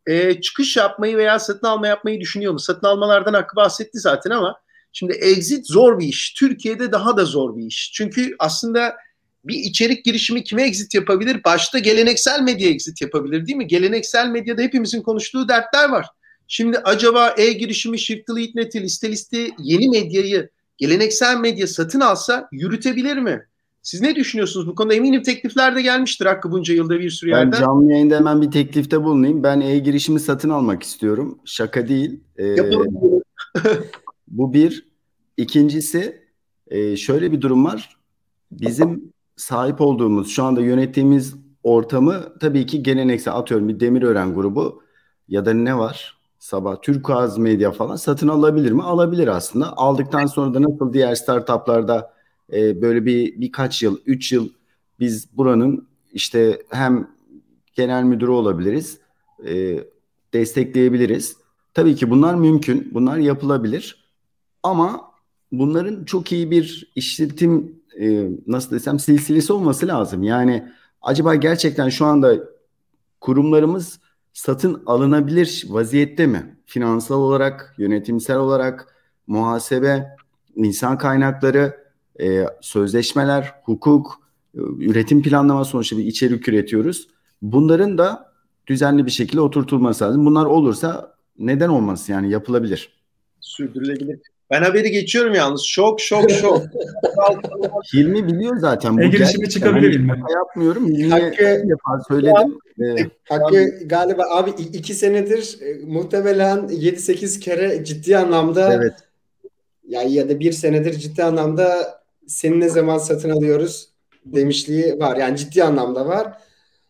Ee, 0.06 0.40
çıkış 0.40 0.76
yapmayı 0.76 1.16
veya 1.16 1.38
satın 1.38 1.66
alma 1.66 1.86
yapmayı 1.86 2.20
düşünüyor 2.20 2.52
mu? 2.52 2.58
Satın 2.58 2.86
almalardan 2.86 3.34
Hakkı 3.34 3.56
bahsetti 3.56 3.98
zaten 3.98 4.30
ama 4.30 4.60
şimdi 4.92 5.12
exit 5.12 5.66
zor 5.66 5.98
bir 5.98 6.06
iş. 6.06 6.34
Türkiye'de 6.34 6.92
daha 6.92 7.16
da 7.16 7.24
zor 7.24 7.56
bir 7.56 7.66
iş. 7.66 7.92
Çünkü 7.94 8.34
aslında 8.38 8.96
bir 9.44 9.54
içerik 9.54 10.04
girişimi 10.04 10.44
kime 10.44 10.62
exit 10.62 10.94
yapabilir? 10.94 11.44
Başta 11.44 11.78
geleneksel 11.78 12.40
medya 12.40 12.68
exit 12.68 13.02
yapabilir 13.02 13.46
değil 13.46 13.56
mi? 13.56 13.66
Geleneksel 13.66 14.28
medyada 14.28 14.62
hepimizin 14.62 15.02
konuştuğu 15.02 15.48
dertler 15.48 15.88
var. 15.88 16.06
Şimdi 16.48 16.78
acaba 16.78 17.34
e-girişimi 17.38 17.98
Shift 17.98 18.30
Lead 18.30 18.50
Net'i 18.54 18.82
liste 18.82 19.50
yeni 19.58 19.88
medyayı 19.88 20.50
geleneksel 20.76 21.36
medya 21.36 21.66
satın 21.66 22.00
alsa 22.00 22.48
yürütebilir 22.52 23.16
mi? 23.16 23.46
Siz 23.82 24.00
ne 24.00 24.16
düşünüyorsunuz 24.16 24.66
bu 24.66 24.74
konuda? 24.74 24.94
Eminim 24.94 25.22
teklifler 25.22 25.76
de 25.76 25.82
gelmiştir 25.82 26.26
Hakkı 26.26 26.50
bunca 26.50 26.74
yılda 26.74 27.00
bir 27.00 27.10
sürü 27.10 27.30
yerden. 27.30 27.52
Ben 27.52 27.58
canlı 27.58 27.92
yayında 27.92 28.16
hemen 28.16 28.42
bir 28.42 28.50
teklifte 28.50 29.04
bulunayım. 29.04 29.42
Ben 29.42 29.60
e-girişimi 29.60 30.20
satın 30.20 30.50
almak 30.50 30.82
istiyorum. 30.82 31.38
Şaka 31.44 31.88
değil. 31.88 32.20
Ee, 32.38 32.56
bu 34.28 34.52
bir. 34.54 34.90
İkincisi 35.36 36.22
e, 36.68 36.96
şöyle 36.96 37.32
bir 37.32 37.40
durum 37.40 37.64
var. 37.64 37.96
Bizim 38.50 39.12
sahip 39.36 39.80
olduğumuz 39.80 40.30
şu 40.30 40.44
anda 40.44 40.60
yönettiğimiz 40.60 41.34
ortamı 41.62 42.38
tabii 42.40 42.66
ki 42.66 42.82
geleneksel 42.82 43.34
atıyorum 43.34 43.68
bir 43.68 43.80
Demirören 43.80 44.34
grubu 44.34 44.82
ya 45.28 45.46
da 45.46 45.52
ne 45.52 45.78
var? 45.78 46.20
Sabah 46.38 46.82
Türkaz 46.82 47.38
Medya 47.38 47.72
falan 47.72 47.96
satın 47.96 48.28
alabilir 48.28 48.72
mi? 48.72 48.82
Alabilir 48.82 49.28
aslında. 49.28 49.76
Aldıktan 49.76 50.26
sonra 50.26 50.54
da 50.54 50.62
nasıl 50.62 50.92
diğer 50.92 51.14
startuplarda 51.14 52.19
e, 52.52 52.82
böyle 52.82 53.06
bir 53.06 53.40
birkaç 53.40 53.82
yıl, 53.82 53.98
üç 54.06 54.32
yıl 54.32 54.48
biz 55.00 55.36
buranın 55.36 55.88
işte 56.12 56.62
hem 56.70 57.08
genel 57.74 58.02
müdürü 58.02 58.30
olabiliriz, 58.30 58.98
e, 59.46 59.84
destekleyebiliriz. 60.32 61.36
Tabii 61.74 61.94
ki 61.94 62.10
bunlar 62.10 62.34
mümkün, 62.34 62.90
bunlar 62.94 63.16
yapılabilir. 63.16 64.04
Ama 64.62 65.10
bunların 65.52 66.04
çok 66.04 66.32
iyi 66.32 66.50
bir 66.50 66.92
işletim 66.94 67.80
e, 68.00 68.28
nasıl 68.46 68.70
desem 68.70 68.98
silsilesi 68.98 69.52
olması 69.52 69.86
lazım. 69.86 70.22
Yani 70.22 70.68
acaba 71.02 71.34
gerçekten 71.34 71.88
şu 71.88 72.06
anda 72.06 72.34
kurumlarımız 73.20 74.00
satın 74.32 74.82
alınabilir 74.86 75.66
vaziyette 75.68 76.26
mi? 76.26 76.56
Finansal 76.66 77.20
olarak, 77.20 77.74
yönetimsel 77.78 78.36
olarak, 78.36 78.94
muhasebe, 79.26 80.16
insan 80.54 80.98
kaynakları, 80.98 81.79
e, 82.22 82.46
sözleşmeler, 82.60 83.54
hukuk, 83.64 84.20
e, 84.54 84.58
üretim 84.58 85.22
planlama 85.22 85.64
sonuçta 85.64 85.96
bir 85.96 86.04
içerik 86.04 86.48
üretiyoruz. 86.48 87.08
Bunların 87.42 87.98
da 87.98 88.32
düzenli 88.66 89.06
bir 89.06 89.10
şekilde 89.10 89.40
oturtulması 89.40 90.04
lazım. 90.04 90.26
Bunlar 90.26 90.44
olursa 90.46 91.14
neden 91.38 91.68
olması 91.68 92.12
yani 92.12 92.30
yapılabilir. 92.30 92.92
Sürdürülebilir. 93.40 94.20
Ben 94.50 94.62
haberi 94.62 94.90
geçiyorum 94.90 95.34
yalnız. 95.34 95.62
Şok 95.62 96.00
şok 96.00 96.30
şok. 96.30 96.62
Hilmi 97.94 98.26
biliyor 98.26 98.56
zaten. 98.56 98.96
Bu 98.96 99.02
e-girişime 99.02 99.48
çıkabilir 99.48 99.92
Hilmi. 99.92 100.22
Yapmıyorum. 100.34 100.86
Hilmi'ye 100.86 101.62
bir 101.64 101.70
defa 101.70 102.00
söyledim. 102.08 102.58
Ee, 102.80 103.06
Hakkı 103.28 103.88
galiba 103.88 104.24
abi 104.30 104.50
iki 104.50 104.94
senedir 104.94 105.58
e, 105.62 105.84
muhtemelen 105.86 106.58
7-8 106.58 107.40
kere 107.40 107.84
ciddi 107.84 108.16
anlamda 108.16 108.74
evet. 108.74 108.94
ya 109.88 110.02
ya 110.02 110.28
da 110.28 110.40
bir 110.40 110.52
senedir 110.52 110.92
ciddi 110.92 111.24
anlamda 111.24 111.99
seni 112.30 112.60
ne 112.60 112.68
zaman 112.68 112.98
satın 112.98 113.30
alıyoruz 113.30 113.88
demişliği 114.24 114.98
var. 114.98 115.16
Yani 115.16 115.36
ciddi 115.36 115.64
anlamda 115.64 116.06
var. 116.06 116.38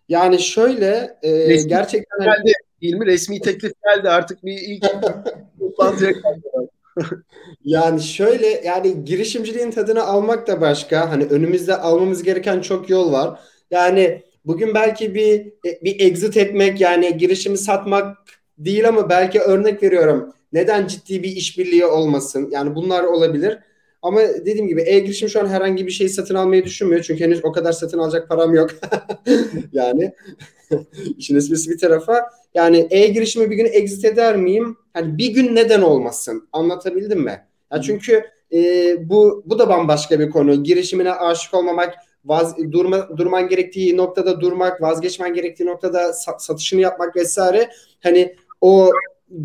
Yani 0.09 0.39
şöyle 0.39 1.19
e, 1.23 1.63
gerçekten 1.63 2.21
geldi. 2.21 2.53
Hilmi 2.83 3.07
resmi 3.07 3.41
teklif 3.41 3.73
geldi 3.85 4.09
artık 4.11 4.45
bir 4.45 4.59
ilk 4.59 4.83
toplantıya 5.59 6.13
yani 7.65 8.03
şöyle 8.03 8.47
yani 8.47 9.05
girişimciliğin 9.05 9.71
tadını 9.71 10.03
almak 10.03 10.47
da 10.47 10.61
başka. 10.61 11.11
Hani 11.11 11.25
önümüzde 11.25 11.77
almamız 11.77 12.23
gereken 12.23 12.61
çok 12.61 12.91
yol 12.91 13.13
var. 13.13 13.41
Yani 13.71 14.23
bugün 14.45 14.75
belki 14.75 15.15
bir 15.15 15.53
bir 15.65 16.01
exit 16.01 16.37
etmek 16.37 16.81
yani 16.81 17.17
girişimi 17.17 17.59
satmak 17.59 18.19
değil 18.59 18.89
ama 18.89 19.09
belki 19.09 19.41
örnek 19.41 19.83
veriyorum. 19.83 20.35
Neden 20.53 20.87
ciddi 20.87 21.23
bir 21.23 21.37
işbirliği 21.37 21.87
olmasın? 21.87 22.49
Yani 22.53 22.75
bunlar 22.75 23.05
olabilir. 23.05 23.59
Ama 24.03 24.21
dediğim 24.21 24.69
gibi 24.69 24.83
e-girişim 24.83 25.29
şu 25.29 25.41
an 25.41 25.47
herhangi 25.47 25.87
bir 25.87 25.91
şey 25.91 26.09
satın 26.09 26.35
almayı 26.35 26.65
düşünmüyor. 26.65 27.03
Çünkü 27.03 27.25
henüz 27.25 27.45
o 27.45 27.53
kadar 27.53 27.73
satın 27.73 27.99
alacak 27.99 28.29
param 28.29 28.55
yok. 28.55 28.71
yani 29.73 30.13
işin 31.19 31.37
esprisi 31.37 31.71
bir 31.71 31.79
tarafa. 31.79 32.31
Yani 32.55 32.87
e-girişimi 32.91 33.51
bir 33.51 33.57
gün 33.57 33.69
exit 33.73 34.05
eder 34.05 34.37
miyim? 34.37 34.77
Hani 34.93 35.19
bir 35.19 35.35
gün 35.35 35.55
neden 35.55 35.83
olmasın? 35.83 36.49
Anlatabildim 36.53 37.21
mi? 37.21 37.47
Ya 37.73 37.83
çünkü 37.83 38.25
e, 38.53 38.59
bu 39.09 39.43
bu 39.47 39.59
da 39.59 39.69
bambaşka 39.69 40.21
bir 40.21 40.31
konu. 40.31 40.63
Girişimine 40.63 41.13
aşık 41.13 41.55
olmamak, 41.55 41.95
vaz, 42.25 42.57
durma, 42.73 43.09
durman 43.17 43.49
gerektiği 43.49 43.97
noktada 43.97 44.41
durmak, 44.41 44.83
vazgeçmen 44.83 45.35
gerektiği 45.35 45.67
noktada 45.67 46.13
satışını 46.39 46.81
yapmak 46.81 47.17
vesaire. 47.17 47.71
Hani 48.01 48.37
o 48.61 48.91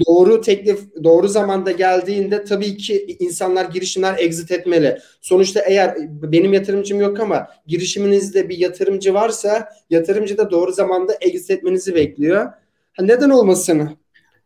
doğru 0.07 0.41
teklif 0.41 1.03
doğru 1.03 1.27
zamanda 1.27 1.71
geldiğinde 1.71 2.43
tabii 2.43 2.77
ki 2.77 3.17
insanlar 3.19 3.65
girişimler 3.65 4.15
exit 4.19 4.51
etmeli. 4.51 4.97
Sonuçta 5.21 5.59
eğer 5.59 5.95
benim 6.09 6.53
yatırımcım 6.53 7.01
yok 7.01 7.19
ama 7.19 7.47
girişiminizde 7.67 8.49
bir 8.49 8.57
yatırımcı 8.57 9.13
varsa 9.13 9.69
yatırımcı 9.89 10.37
da 10.37 10.51
doğru 10.51 10.71
zamanda 10.71 11.13
exit 11.21 11.51
etmenizi 11.51 11.95
bekliyor. 11.95 12.45
Ha, 12.93 13.03
neden 13.03 13.29
olmasın? 13.29 13.89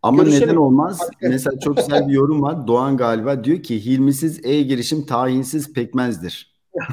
Ama 0.01 0.23
Görüşelim. 0.23 0.47
neden 0.47 0.55
olmaz? 0.55 0.99
Mesela 1.21 1.59
çok 1.59 1.77
güzel 1.77 2.07
bir 2.07 2.13
yorum 2.13 2.41
var. 2.41 2.67
Doğan 2.67 2.97
galiba 2.97 3.43
diyor 3.43 3.63
ki 3.63 3.85
Hilmisiz 3.85 4.45
e-girişim 4.45 5.05
tahinsiz 5.05 5.73
pekmezdir. 5.73 6.59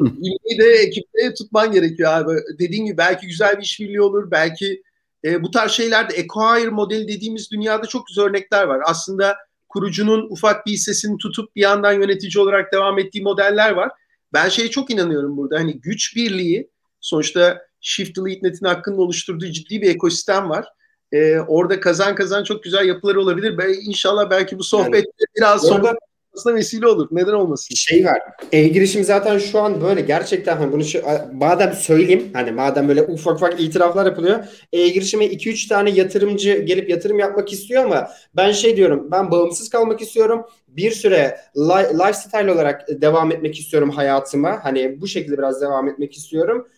Hilmi'yi 0.00 0.58
de 0.58 0.64
ekipte 0.64 1.34
tutman 1.34 1.72
gerekiyor 1.72 2.12
abi. 2.12 2.32
Dediğin 2.58 2.84
gibi 2.84 2.98
belki 2.98 3.26
güzel 3.26 3.56
bir 3.56 3.62
işbirliği 3.62 4.00
olur. 4.00 4.30
Belki 4.30 4.82
e, 5.24 5.42
bu 5.42 5.50
tarz 5.50 5.72
şeylerde 5.72 6.14
acquire 6.14 6.70
modeli 6.70 7.08
dediğimiz 7.08 7.50
dünyada 7.50 7.86
çok 7.86 8.06
güzel 8.06 8.24
örnekler 8.24 8.64
var. 8.64 8.80
Aslında 8.86 9.36
kurucunun 9.68 10.26
ufak 10.30 10.66
bir 10.66 10.72
hissesini 10.72 11.18
tutup 11.18 11.56
bir 11.56 11.60
yandan 11.60 11.92
yönetici 11.92 12.42
olarak 12.42 12.72
devam 12.72 12.98
ettiği 12.98 13.22
modeller 13.22 13.70
var. 13.70 13.90
Ben 14.32 14.48
şeye 14.48 14.70
çok 14.70 14.90
inanıyorum 14.90 15.36
burada. 15.36 15.58
Hani 15.58 15.80
güç 15.80 16.16
birliği 16.16 16.70
sonuçta 17.00 17.62
Shift 17.80 18.16
Delete 18.16 18.48
Net'in 18.48 18.66
hakkında 18.66 19.02
oluşturduğu 19.02 19.46
ciddi 19.46 19.82
bir 19.82 19.90
ekosistem 19.90 20.50
var. 20.50 20.66
Ee, 21.12 21.38
orada 21.38 21.80
kazan 21.80 22.14
kazan 22.14 22.44
çok 22.44 22.62
güzel 22.62 22.86
yapılar 22.86 23.14
olabilir. 23.14 23.58
Ben, 23.58 23.74
inşallah 23.88 24.30
belki 24.30 24.58
bu 24.58 24.64
sohbet 24.64 25.04
yani, 25.04 25.28
biraz 25.36 25.62
sonra 25.62 25.94
olmasına 26.34 26.54
vesile 26.54 26.86
olur. 26.86 27.08
Neden 27.10 27.32
olmasın? 27.32 27.74
Şey 27.74 28.04
var. 28.04 28.18
E-girişim 28.52 29.04
zaten 29.04 29.38
şu 29.38 29.60
an 29.60 29.80
böyle 29.80 30.00
gerçekten 30.00 30.56
hani 30.56 30.72
bunu 30.72 30.84
şu, 30.84 31.02
madem 31.32 31.72
söyleyeyim 31.72 32.30
hani 32.32 32.50
madem 32.50 32.88
böyle 32.88 33.02
ufak 33.02 33.34
ufak 33.36 33.60
itiraflar 33.60 34.06
yapılıyor. 34.06 34.44
E-girişime 34.72 35.24
2-3 35.24 35.68
tane 35.68 35.90
yatırımcı 35.90 36.62
gelip 36.62 36.90
yatırım 36.90 37.18
yapmak 37.18 37.52
istiyor 37.52 37.84
ama 37.84 38.08
ben 38.36 38.52
şey 38.52 38.76
diyorum 38.76 39.08
ben 39.10 39.30
bağımsız 39.30 39.68
kalmak 39.68 40.00
istiyorum. 40.00 40.44
Bir 40.68 40.90
süre 40.90 41.38
li- 41.56 41.98
lifestyle 41.98 42.52
olarak 42.52 42.88
devam 42.88 43.32
etmek 43.32 43.58
istiyorum 43.58 43.90
hayatıma. 43.90 44.58
Hani 44.62 45.00
bu 45.00 45.06
şekilde 45.06 45.38
biraz 45.38 45.60
devam 45.60 45.88
etmek 45.88 46.16
istiyorum. 46.16 46.68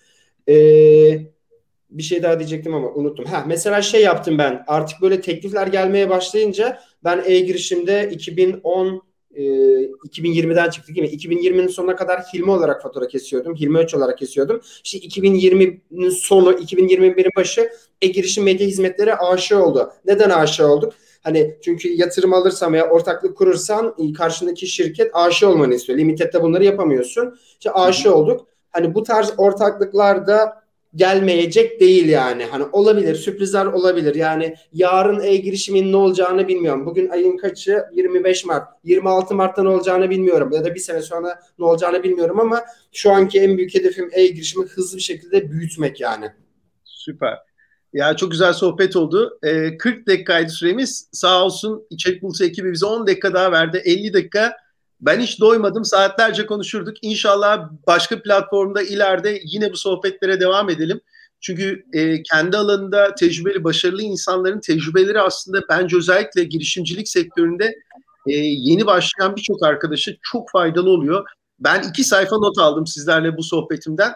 Eee 0.47 1.27
bir 1.91 2.03
şey 2.03 2.23
daha 2.23 2.39
diyecektim 2.39 2.75
ama 2.75 2.89
unuttum. 2.89 3.25
Ha 3.25 3.45
mesela 3.47 3.83
şey 3.83 4.03
yaptım 4.03 4.39
ben. 4.39 4.65
Artık 4.67 5.03
böyle 5.03 5.21
teklifler 5.21 5.67
gelmeye 5.67 6.11
başlayınca 6.11 6.81
ben 7.05 7.23
e-girişimde 7.27 8.11
2010 8.13 9.03
2020'den 9.37 10.71
çıktık 10.71 10.97
değil 10.97 11.13
mi? 11.13 11.17
2020'nin 11.17 11.67
sonuna 11.69 11.97
kadar 11.97 12.21
Hilmi 12.21 12.51
olarak 12.51 12.83
fatura 12.83 13.09
kesiyordum. 13.09 13.55
Hilmi 13.57 13.79
Öç 13.79 13.95
olarak 13.95 14.19
kesiyordum. 14.19 14.61
İşte 14.85 14.99
2020'nin 14.99 16.11
sonu, 16.11 16.53
2021'in 16.53 17.31
başı 17.37 17.71
e-girişim 18.03 18.45
medya 18.45 18.67
hizmetleri 18.67 19.15
aşı 19.15 19.63
oldu. 19.63 19.93
Neden 20.05 20.31
aşı 20.31 20.67
olduk? 20.67 20.93
Hani 21.23 21.57
çünkü 21.65 21.89
yatırım 21.89 22.33
alırsam 22.33 22.75
ya 22.75 22.91
ortaklık 22.91 23.37
kurursan 23.37 24.13
karşındaki 24.17 24.67
şirket 24.67 25.11
aşı 25.15 25.49
olmanı 25.49 25.75
istiyor. 25.75 25.99
Limited'de 25.99 26.43
bunları 26.43 26.65
yapamıyorsun. 26.65 27.39
İşte 27.59 27.71
aşı 27.71 28.15
olduk. 28.15 28.47
Hani 28.71 28.95
bu 28.95 29.03
tarz 29.03 29.33
ortaklıklarda 29.37 30.66
gelmeyecek 30.97 31.81
değil 31.81 32.09
yani. 32.09 32.45
Hani 32.45 32.65
olabilir, 32.73 33.15
sürprizler 33.15 33.67
olabilir. 33.67 34.15
Yani 34.15 34.55
yarın 34.73 35.21
e-girişimin 35.21 35.93
ne 35.93 35.97
olacağını 35.97 36.49
bilmiyorum. 36.49 36.87
Bugün 36.87 37.09
ayın 37.09 37.37
kaçı? 37.37 37.85
25 37.93 38.45
Mart. 38.45 38.69
26 38.85 39.35
Mart'ta 39.35 39.63
ne 39.63 39.69
olacağını 39.69 40.11
bilmiyorum. 40.11 40.51
Ya 40.53 40.65
da 40.65 40.75
bir 40.75 40.81
sene 40.81 41.03
sonra 41.03 41.41
ne 41.59 41.65
olacağını 41.65 42.03
bilmiyorum 42.03 42.41
ama 42.41 42.63
şu 42.93 43.11
anki 43.11 43.41
en 43.41 43.59
büyük 43.59 43.75
hedefim 43.75 44.11
e-girişimi 44.13 44.67
hızlı 44.67 44.97
bir 44.97 45.03
şekilde 45.03 45.51
büyütmek 45.51 46.01
yani. 46.01 46.33
Süper. 46.85 47.39
Ya 47.93 48.17
çok 48.17 48.31
güzel 48.31 48.53
sohbet 48.53 48.97
oldu. 48.97 49.39
Ee, 49.43 49.77
40 49.77 50.07
dakikaydı 50.09 50.51
süremiz. 50.51 51.09
Sağ 51.13 51.45
olsun 51.45 51.87
İçerik 51.91 52.23
Bulutu 52.23 52.45
ekibi 52.45 52.73
bize 52.73 52.87
10 52.87 53.07
dakika 53.07 53.35
daha 53.35 53.53
verdi. 53.53 53.83
50 53.85 54.13
dakika 54.13 54.57
ben 55.01 55.21
hiç 55.21 55.41
doymadım. 55.41 55.85
Saatlerce 55.85 56.47
konuşurduk. 56.47 56.97
İnşallah 57.03 57.71
başka 57.87 58.23
platformda 58.23 58.83
ileride 58.83 59.41
yine 59.45 59.73
bu 59.73 59.77
sohbetlere 59.77 60.41
devam 60.41 60.71
edelim. 60.71 61.01
Çünkü 61.41 61.85
e, 61.93 62.23
kendi 62.23 62.57
alanında 62.57 63.15
tecrübeli, 63.15 63.65
başarılı 63.65 64.03
insanların 64.03 64.61
tecrübeleri 64.61 65.21
aslında 65.21 65.61
bence 65.69 65.97
özellikle 65.97 66.45
girişimcilik 66.45 67.09
sektöründe 67.09 67.65
e, 68.27 68.33
yeni 68.37 68.87
başlayan 68.87 69.37
birçok 69.37 69.63
arkadaşa 69.63 70.13
çok 70.23 70.51
faydalı 70.51 70.91
oluyor. 70.91 71.27
Ben 71.61 71.83
iki 71.83 72.05
sayfa 72.05 72.37
not 72.37 72.59
aldım 72.59 72.87
sizlerle 72.87 73.37
bu 73.37 73.43
sohbetimden. 73.43 74.13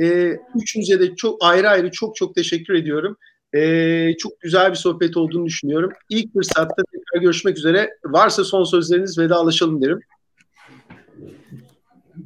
E, 0.00 0.36
üçünüze 0.62 1.00
de 1.00 1.16
çok 1.16 1.44
ayrı 1.44 1.68
ayrı 1.68 1.90
çok 1.90 2.16
çok 2.16 2.34
teşekkür 2.34 2.74
ediyorum. 2.74 3.16
E, 3.54 4.16
çok 4.16 4.40
güzel 4.40 4.70
bir 4.70 4.76
sohbet 4.76 5.16
olduğunu 5.16 5.46
düşünüyorum. 5.46 5.92
İlk 6.08 6.32
fırsatta 6.32 6.82
tekrar 6.92 7.22
görüşmek 7.22 7.58
üzere. 7.58 7.90
Varsa 8.04 8.44
son 8.44 8.64
sözleriniz 8.64 9.18
vedalaşalım 9.18 9.82
derim. 9.82 10.00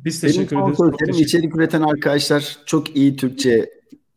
Biz 0.09 0.21
teşekkür 0.21 0.57
Benim 0.57 0.69
ederiz. 0.69 0.79
Benim 1.01 1.23
içerik 1.25 1.57
üreten 1.57 1.83
arkadaşlar 1.83 2.59
çok 2.67 2.97
iyi 2.97 3.17
Türkçe 3.17 3.71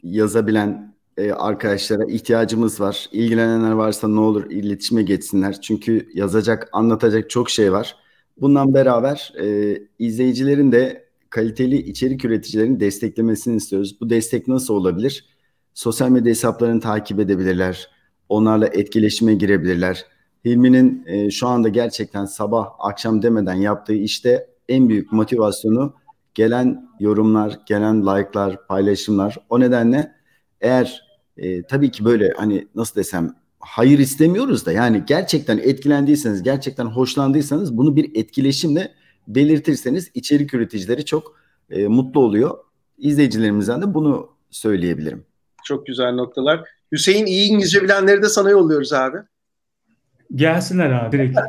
yazabilen 0.04 0.96
e, 1.18 1.32
arkadaşlara 1.32 2.06
ihtiyacımız 2.06 2.82
var. 2.82 3.10
İlgilenenler 3.12 3.72
varsa 3.72 4.08
ne 4.08 4.20
olur 4.20 4.52
iletişime 4.52 5.04
geçsinler. 5.04 5.62
Çünkü 5.62 6.10
yazacak, 6.14 6.70
anlatacak 6.72 7.30
çok 7.30 7.50
şey 7.50 7.72
var. 7.72 7.96
Bundan 8.38 8.74
beraber 8.74 9.34
e, 9.42 9.78
izleyicilerin 10.00 10.72
de 10.72 11.06
kaliteli 11.30 11.78
içerik 11.78 12.26
üreticilerini 12.26 12.80
desteklemesini 12.80 13.56
istiyoruz. 13.56 13.98
Bu 14.02 14.10
destek 14.10 14.48
nasıl 14.48 14.74
olabilir? 14.74 15.26
Sosyal 15.74 16.10
medya 16.10 16.30
hesaplarını 16.30 16.80
takip 16.80 17.20
edebilirler. 17.20 17.90
Onlarla 18.30 18.68
etkileşime 18.68 19.34
girebilirler. 19.34 20.06
Hilmi'nin 20.46 21.04
e, 21.06 21.32
şu 21.32 21.48
anda 21.48 21.70
gerçekten 21.70 22.26
sabah 22.26 22.68
akşam 22.80 23.22
demeden 23.22 23.54
yaptığı 23.54 23.94
işte 23.94 24.51
en 24.72 24.90
büyük 24.90 25.12
motivasyonu 25.12 25.94
gelen 26.34 26.90
yorumlar, 27.00 27.60
gelen 27.66 28.02
like'lar, 28.02 28.68
paylaşımlar. 28.68 29.38
O 29.50 29.60
nedenle 29.60 30.12
eğer 30.62 31.04
e, 31.38 31.64
tabii 31.64 31.92
ki 31.92 32.06
böyle 32.06 32.34
hani 32.38 32.68
nasıl 32.76 32.96
desem 32.96 33.36
hayır 33.60 34.00
istemiyoruz 34.00 34.66
da 34.66 34.72
yani 34.72 35.04
gerçekten 35.08 35.58
etkilendiyseniz, 35.58 36.44
gerçekten 36.44 36.86
hoşlandıysanız 36.86 37.78
bunu 37.78 37.96
bir 37.96 38.12
etkileşimle 38.16 38.92
belirtirseniz 39.28 40.12
içerik 40.14 40.54
üreticileri 40.54 41.06
çok 41.06 41.40
e, 41.70 41.88
mutlu 41.88 42.20
oluyor. 42.20 42.58
İzleyicilerimizden 42.98 43.82
de 43.82 43.94
bunu 43.94 44.30
söyleyebilirim. 44.50 45.26
Çok 45.64 45.86
güzel 45.86 46.14
noktalar. 46.14 46.64
Hüseyin 46.92 47.26
iyi 47.26 47.50
İngilizce 47.50 47.84
bilenleri 47.84 48.22
de 48.22 48.30
sana 48.30 48.50
yolluyoruz 48.50 48.94
abi. 48.94 49.18
Gelsinler 50.36 50.92
abi 50.92 51.18
direkt. 51.18 51.40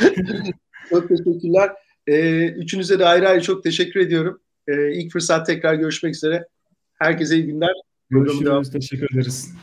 çok 0.90 1.08
teşekkürler. 1.08 1.70
E, 2.06 2.46
üçünüze 2.48 2.98
de 2.98 3.06
ayrı 3.06 3.28
ayrı 3.28 3.42
çok 3.42 3.62
teşekkür 3.62 4.00
ediyorum. 4.00 4.40
E, 4.68 4.92
ilk 4.92 5.12
fırsat 5.12 5.46
tekrar 5.46 5.74
görüşmek 5.74 6.14
üzere. 6.14 6.46
Herkese 6.94 7.36
iyi 7.36 7.46
günler. 7.46 7.72
Görüşürüz. 8.10 8.70
Teşekkür 8.70 9.14
ederiz. 9.14 9.54